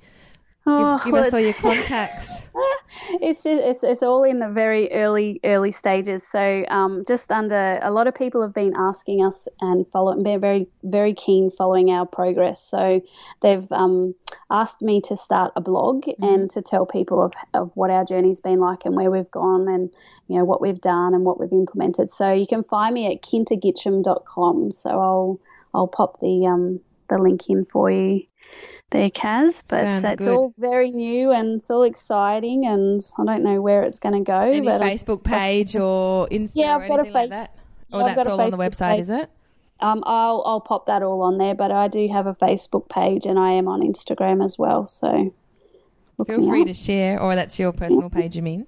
Oh, 0.66 0.98
give 0.98 1.06
give 1.06 1.14
well, 1.14 1.26
us 1.26 1.34
all 1.34 1.40
it's- 1.40 1.62
your 1.64 1.76
contacts. 1.76 2.32
it's 3.22 3.46
it's 3.46 3.84
it's 3.84 4.04
all 4.04 4.24
in 4.24 4.40
the 4.40 4.50
very 4.50 4.92
early 4.92 5.40
early 5.44 5.72
stages. 5.72 6.24
So 6.26 6.66
um, 6.70 7.04
just 7.08 7.32
under 7.32 7.80
a 7.82 7.92
lot 7.92 8.08
of 8.08 8.16
people 8.16 8.42
have 8.42 8.54
been 8.54 8.74
asking 8.78 9.26
us 9.26 9.48
and 9.62 9.88
follow 9.88 10.16
been 10.22 10.40
very 10.40 10.68
very 10.84 11.14
keen 11.14 11.50
following 11.50 11.90
our 11.90 12.06
progress. 12.06 12.64
So 12.64 13.02
they've 13.42 13.70
um, 13.72 14.16
asked 14.52 14.82
me 14.82 15.02
to 15.02 15.18
start 15.18 15.52
a 15.56 15.62
blog 15.62 16.06
and 16.20 16.50
to 16.52 16.62
tell 16.62 16.86
people 16.86 17.24
of 17.24 17.34
of 17.54 17.72
what 17.76 17.90
our 17.90 18.06
journey's 18.06 18.42
been 18.42 18.60
like 18.60 18.86
and 18.86 18.96
where 18.96 19.12
we've 19.12 19.32
gone 19.32 19.68
and 19.68 19.94
you 20.28 20.38
know 20.38 20.46
what 20.46 20.62
we've 20.62 20.82
done 20.82 21.14
and 21.14 21.26
what 21.26 21.40
we've 21.40 21.52
implemented. 21.52 22.10
So 22.10 22.32
you 22.32 22.48
can 22.48 22.64
find 22.64 22.94
me 22.94 23.12
at 23.14 23.22
kintagitcham.com. 23.22 24.72
So 24.72 24.90
I'll 24.90 25.40
I'll 25.74 25.88
pop 25.88 26.20
the 26.20 26.46
um 26.48 26.80
the 27.10 27.18
link 27.18 27.50
in 27.50 27.66
for 27.66 27.90
you 27.92 28.24
there, 28.92 29.10
Kaz. 29.10 29.64
But 29.68 29.82
Sounds 30.02 30.04
it's 30.04 30.26
good. 30.26 30.36
all 30.36 30.54
very 30.58 30.92
new 30.92 31.32
and 31.32 31.56
it's 31.56 31.70
all 31.72 31.84
exciting, 31.84 32.66
and 32.66 33.02
I 33.20 33.26
don't 33.26 33.44
know 33.44 33.62
where 33.62 33.84
it's 33.84 34.00
going 34.00 34.16
to 34.24 34.28
go. 34.30 34.40
Any 34.40 34.62
but 34.62 34.82
Facebook 34.82 35.24
just- 35.24 35.24
page 35.24 35.76
or 35.76 36.28
Instagram 36.30 36.52
Yeah, 36.56 36.78
or 36.78 36.82
I've 36.84 36.88
got 36.90 37.00
a 37.00 37.02
anything 37.02 37.14
like 37.14 37.30
that? 37.32 37.56
Or 37.92 38.02
I've 38.04 38.16
that's 38.16 38.28
all 38.28 38.42
on 38.42 38.50
the 38.52 38.58
website, 38.58 38.92
page. 38.96 39.02
is 39.02 39.10
it? 39.10 39.30
Um, 39.80 40.04
I'll 40.06 40.44
I'll 40.46 40.62
pop 40.62 40.86
that 40.88 41.04
all 41.04 41.22
on 41.24 41.38
there, 41.38 41.56
but 41.56 41.72
I 41.72 41.88
do 41.90 42.08
have 42.08 42.26
a 42.28 42.34
Facebook 42.36 42.88
page 42.90 43.26
and 43.26 43.38
I 43.38 43.52
am 43.54 43.68
on 43.68 43.82
Instagram 43.82 44.44
as 44.44 44.58
well. 44.58 44.86
So 44.86 45.34
Feel 46.26 46.48
free 46.48 46.62
up. 46.62 46.68
to 46.68 46.74
share, 46.74 47.20
or 47.22 47.36
that's 47.36 47.60
your 47.60 47.72
personal 47.74 48.10
page, 48.10 48.36
you 48.36 48.42
mean? 48.44 48.66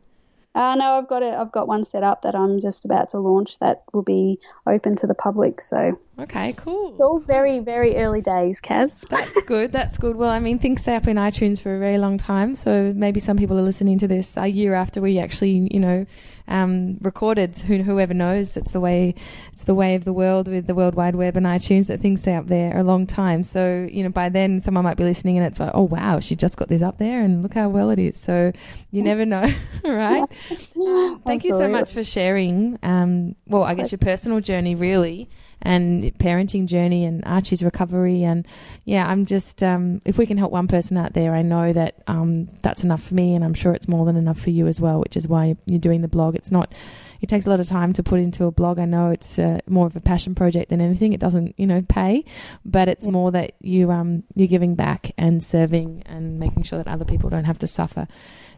Uh, 0.56 0.76
no, 0.76 0.94
I've 0.98 1.08
got 1.08 1.22
it. 1.24 1.34
I've 1.34 1.52
got 1.52 1.68
one 1.68 1.84
set 1.84 2.02
up 2.04 2.22
that 2.24 2.36
I'm 2.36 2.60
just 2.60 2.86
about 2.86 3.10
to 3.10 3.20
launch 3.20 3.60
that 3.60 3.84
will 3.94 4.02
be 4.04 4.40
open 4.68 4.96
to 4.98 5.08
the 5.08 5.14
public. 5.14 5.62
So 5.62 5.98
Okay, 6.18 6.54
cool. 6.54 6.92
it's 6.92 7.02
all 7.02 7.20
very 7.20 7.60
very 7.60 7.98
early 7.98 8.22
days, 8.22 8.62
Kaz. 8.62 8.92
That's 9.10 9.44
good. 9.44 9.74
That's 9.74 9.98
good. 9.98 10.16
Well, 10.16 10.30
I 10.30 10.40
mean, 10.40 10.60
things 10.60 10.82
stay 10.82 10.96
up 10.96 11.08
in 11.08 11.18
iTunes 11.18 11.60
for 11.60 11.76
a 11.76 11.80
very 11.80 11.98
long 11.98 12.18
time, 12.18 12.56
so 12.56 12.94
maybe 12.96 13.20
some 13.20 13.36
people 13.36 13.60
are 13.60 13.64
listening 13.64 13.98
to 14.00 14.08
this 14.08 14.38
a 14.38 14.48
year 14.48 14.76
after 14.76 15.02
we 15.02 15.20
actually, 15.20 15.68
you 15.72 15.80
know, 15.80 16.06
um, 16.48 16.98
recorded. 17.02 17.58
Who, 17.58 17.84
whoever 17.84 18.14
knows? 18.14 18.56
It's 18.56 18.72
the 18.72 18.80
way. 18.80 19.14
It's 19.52 19.66
the 19.66 19.76
way 19.76 19.96
of 19.96 20.06
the 20.06 20.14
world 20.14 20.48
with 20.48 20.68
the 20.68 20.76
World 20.76 20.96
Wide 20.96 21.16
Web 21.16 21.36
and 21.36 21.46
iTunes 21.46 21.88
that 21.88 22.00
things 22.00 22.22
stay 22.22 22.36
up 22.36 22.48
there 22.48 22.78
a 22.78 22.84
long 22.84 23.06
time. 23.06 23.44
So 23.44 23.86
you 23.92 24.02
know, 24.02 24.10
by 24.10 24.30
then 24.30 24.62
someone 24.62 24.86
might 24.86 24.98
be 24.98 25.04
listening 25.04 25.38
and 25.38 25.46
it's 25.46 25.60
like, 25.60 25.72
oh 25.74 25.84
wow, 25.84 26.22
she 26.22 26.38
just 26.38 26.56
got 26.56 26.70
this 26.70 26.82
up 26.82 26.98
there, 26.98 27.22
and 27.22 27.44
look 27.44 27.56
how 27.56 27.68
well 27.68 27.90
it 27.90 28.00
is. 28.00 28.18
So 28.18 28.54
you 28.90 29.04
never 29.04 29.26
know, 29.26 29.54
right? 29.84 30.24
Um, 30.86 31.22
thank 31.26 31.44
you 31.44 31.52
so 31.52 31.68
much 31.68 31.92
for 31.92 32.04
sharing. 32.04 32.78
Um, 32.84 33.36
well, 33.48 33.64
I 33.64 33.74
guess 33.74 33.92
your 33.92 33.98
personal 34.00 34.40
journey, 34.40 34.76
really, 34.76 35.30
and 35.66 36.18
parenting 36.20 36.68
journey, 36.68 37.04
and 37.04 37.24
Archie's 37.26 37.64
recovery, 37.64 38.24
and 38.24 38.48
yeah, 38.86 39.06
I'm 39.06 39.26
just 39.26 39.64
um, 39.64 40.00
if 40.06 40.18
we 40.18 40.26
can 40.26 40.38
help 40.38 40.52
one 40.52 40.68
person 40.68 40.96
out 40.96 41.14
there, 41.14 41.34
I 41.34 41.42
know 41.42 41.74
that 41.74 42.04
um, 42.08 42.48
that's 42.62 42.84
enough 42.84 43.04
for 43.04 43.16
me, 43.16 43.36
and 43.36 43.44
I'm 43.44 43.54
sure 43.54 43.74
it's 43.74 43.88
more 43.88 44.06
than 44.06 44.16
enough 44.16 44.40
for 44.40 44.52
you 44.52 44.68
as 44.68 44.80
well. 44.80 45.00
Which 45.00 45.18
is 45.18 45.28
why 45.28 45.58
you're 45.66 45.80
doing 45.80 46.02
the 46.02 46.08
blog. 46.08 46.36
It's 46.36 46.52
not. 46.52 46.74
It 47.22 47.28
takes 47.28 47.46
a 47.46 47.50
lot 47.50 47.60
of 47.60 47.68
time 47.68 47.94
to 47.94 48.04
put 48.04 48.20
into 48.20 48.46
a 48.46 48.52
blog. 48.52 48.78
I 48.78 48.86
know 48.86 49.10
it's 49.10 49.40
uh, 49.40 49.60
more 49.68 49.88
of 49.88 49.96
a 49.96 50.02
passion 50.02 50.36
project 50.36 50.70
than 50.70 50.82
anything. 50.82 51.14
It 51.14 51.20
doesn't, 51.20 51.58
you 51.58 51.66
know, 51.66 51.82
pay, 51.82 52.24
but 52.64 52.88
it's 52.88 53.08
more 53.08 53.32
that 53.32 53.54
you 53.62 53.90
um, 53.92 54.24
you're 54.36 54.48
giving 54.48 54.76
back 54.76 55.12
and 55.18 55.44
serving 55.44 56.04
and 56.06 56.40
making 56.40 56.64
sure 56.64 56.78
that 56.78 56.88
other 56.88 57.06
people 57.06 57.30
don't 57.30 57.46
have 57.46 57.60
to 57.60 57.68
suffer. 57.68 58.08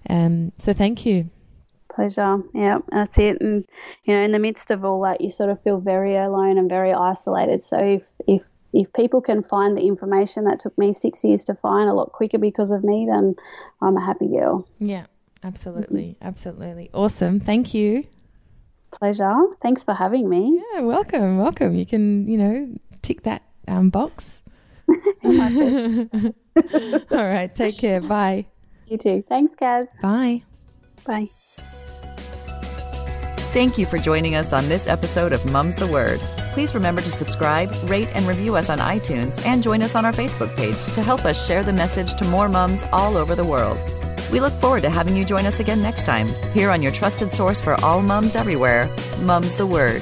Um, 0.10 0.52
so 0.58 0.74
thank 0.74 1.06
you. 1.06 1.30
Pleasure. 1.98 2.44
Yeah, 2.54 2.78
that's 2.90 3.18
it. 3.18 3.42
And 3.42 3.66
you 4.04 4.14
know, 4.14 4.22
in 4.22 4.32
the 4.32 4.38
midst 4.38 4.70
of 4.70 4.86
all 4.86 5.02
that, 5.02 5.20
you 5.20 5.32
sort 5.32 5.50
of 5.50 5.60
feel 5.64 5.80
very 5.80 6.16
alone 6.16 6.60
and 6.60 6.70
very 6.70 6.94
isolated. 6.94 7.64
So 7.64 7.80
if 7.80 8.04
if 8.28 8.44
if 8.72 8.94
people 8.94 9.20
can 9.20 9.42
find 9.42 9.76
the 9.76 9.82
information 9.82 10.44
that 10.44 10.60
took 10.60 10.78
me 10.78 10.94
six 10.94 11.24
years 11.24 11.44
to 11.46 11.56
find 11.56 11.90
a 11.90 11.94
lot 11.94 12.12
quicker 12.12 12.38
because 12.38 12.70
of 12.70 12.84
me, 12.84 13.08
then 13.10 13.34
I'm 13.82 13.98
a 13.98 14.06
happy 14.06 14.28
girl. 14.28 14.68
Yeah, 14.78 15.08
absolutely, 15.44 16.18
absolutely, 16.22 16.92
awesome. 16.94 17.40
Thank 17.40 17.74
you. 17.74 18.06
Pleasure. 18.92 19.36
Thanks 19.64 19.84
for 19.84 19.96
having 19.96 20.30
me. 20.30 20.62
Yeah, 20.76 20.82
welcome, 20.82 21.40
welcome. 21.40 21.74
You 21.74 21.88
can, 21.88 22.28
you 22.28 22.38
know, 22.38 22.76
tick 23.02 23.24
that 23.24 23.42
um, 23.68 23.90
box. 23.90 24.44
All 25.26 25.34
right, 27.12 27.50
take 27.56 27.80
care. 27.80 28.02
Bye. 28.02 28.46
You 28.86 29.00
too. 29.00 29.24
Thanks, 29.28 29.56
Kaz. 29.56 29.88
Bye. 30.00 30.44
Bye. 31.04 31.30
Thank 33.54 33.78
you 33.78 33.86
for 33.86 33.98
joining 33.98 34.36
us 34.36 34.52
on 34.54 34.68
this 34.68 34.88
episode 34.88 35.32
of 35.32 35.44
Mum's 35.52 35.78
the 35.78 35.88
Word. 35.88 36.20
Please 36.52 36.76
remember 36.76 37.02
to 37.02 37.10
subscribe, 37.10 37.72
rate, 37.90 38.10
and 38.14 38.28
review 38.28 38.56
us 38.56 38.70
on 38.70 38.78
iTunes 38.80 39.44
and 39.46 39.64
join 39.64 39.82
us 39.82 39.96
on 39.96 40.06
our 40.06 40.12
Facebook 40.12 40.56
page 40.58 40.84
to 40.94 41.02
help 41.02 41.24
us 41.26 41.48
share 41.48 41.64
the 41.64 41.74
message 41.74 42.14
to 42.16 42.26
more 42.26 42.50
mums 42.50 42.84
all 42.92 43.16
over 43.16 43.36
the 43.36 43.46
world. 43.46 43.80
We 44.32 44.42
look 44.42 44.54
forward 44.54 44.84
to 44.84 44.90
having 44.90 45.16
you 45.16 45.24
join 45.24 45.46
us 45.46 45.62
again 45.62 45.82
next 45.82 46.06
time, 46.06 46.28
here 46.54 46.70
on 46.70 46.82
your 46.82 46.92
trusted 46.92 47.32
source 47.32 47.62
for 47.62 47.76
all 47.84 48.02
mums 48.02 48.36
everywhere, 48.36 48.90
Mum's 49.22 49.56
the 49.56 49.66
Word. 49.66 50.02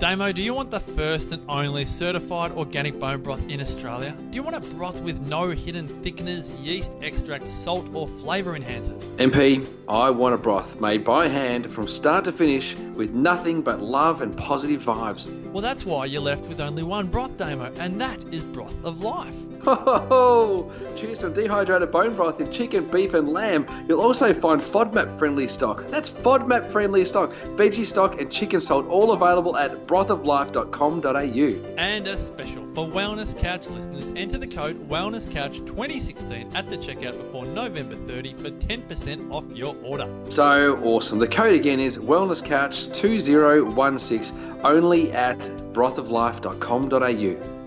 Damo, 0.00 0.32
do 0.32 0.42
you 0.42 0.52
want 0.52 0.72
the 0.72 0.80
first 0.80 1.30
and 1.30 1.40
only 1.48 1.84
certified 1.84 2.50
organic 2.50 2.98
bone 2.98 3.22
broth 3.22 3.48
in 3.48 3.60
Australia? 3.60 4.10
Do 4.30 4.34
you 4.34 4.42
want 4.42 4.56
a 4.56 4.74
broth 4.74 5.00
with 5.00 5.20
no 5.28 5.50
hidden 5.50 5.86
thickeners, 5.86 6.50
yeast 6.60 6.94
extract, 7.00 7.46
salt, 7.46 7.88
or 7.94 8.08
flavour 8.08 8.58
enhancers? 8.58 9.16
MP, 9.18 9.64
I 9.88 10.10
want 10.10 10.34
a 10.34 10.36
broth 10.36 10.80
made 10.80 11.04
by 11.04 11.28
hand 11.28 11.72
from 11.72 11.86
start 11.86 12.24
to 12.24 12.32
finish 12.32 12.74
with 12.96 13.12
nothing 13.12 13.62
but 13.62 13.80
love 13.80 14.20
and 14.20 14.36
positive 14.36 14.82
vibes. 14.82 15.26
Well, 15.52 15.62
that's 15.62 15.86
why 15.86 16.06
you're 16.06 16.20
left 16.20 16.46
with 16.46 16.60
only 16.60 16.82
one 16.82 17.06
broth, 17.06 17.36
Damo, 17.36 17.72
and 17.78 18.00
that 18.00 18.20
is 18.34 18.42
Broth 18.42 18.74
of 18.84 19.00
Life. 19.00 19.36
Ho, 19.64 19.74
ho, 19.74 19.98
ho. 20.08 20.72
Choose 20.94 21.20
from 21.20 21.32
dehydrated 21.32 21.90
bone 21.90 22.14
broth 22.14 22.40
in 22.40 22.52
chicken, 22.52 22.84
beef, 22.84 23.14
and 23.14 23.28
lamb. 23.28 23.66
You'll 23.88 24.00
also 24.00 24.32
find 24.34 24.60
FODMAP 24.60 25.18
friendly 25.18 25.48
stock. 25.48 25.86
That's 25.86 26.10
FODMAP 26.10 26.70
friendly 26.70 27.06
stock, 27.06 27.32
veggie 27.56 27.86
stock, 27.86 28.20
and 28.20 28.30
chicken 28.30 28.60
salt, 28.60 28.86
all 28.88 29.12
available 29.12 29.56
at 29.56 29.86
brothoflife.com.au. 29.86 31.74
And 31.78 32.06
a 32.06 32.18
special 32.18 32.66
for 32.74 32.86
Wellness 32.86 33.38
Couch 33.38 33.68
listeners, 33.68 34.12
enter 34.16 34.36
the 34.36 34.48
code 34.48 34.86
WellnessCouch2016 34.88 36.54
at 36.54 36.68
the 36.68 36.76
checkout 36.76 37.16
before 37.16 37.46
November 37.46 37.94
30 37.94 38.34
for 38.34 38.50
10% 38.50 39.32
off 39.32 39.44
your 39.54 39.74
order. 39.82 40.06
So 40.28 40.76
awesome. 40.82 41.18
The 41.18 41.28
code 41.28 41.54
again 41.54 41.80
is 41.80 41.96
wellnesscouch2016 41.96 44.64
only 44.64 45.12
at 45.12 45.38
brothoflife.com.au. 45.72 47.63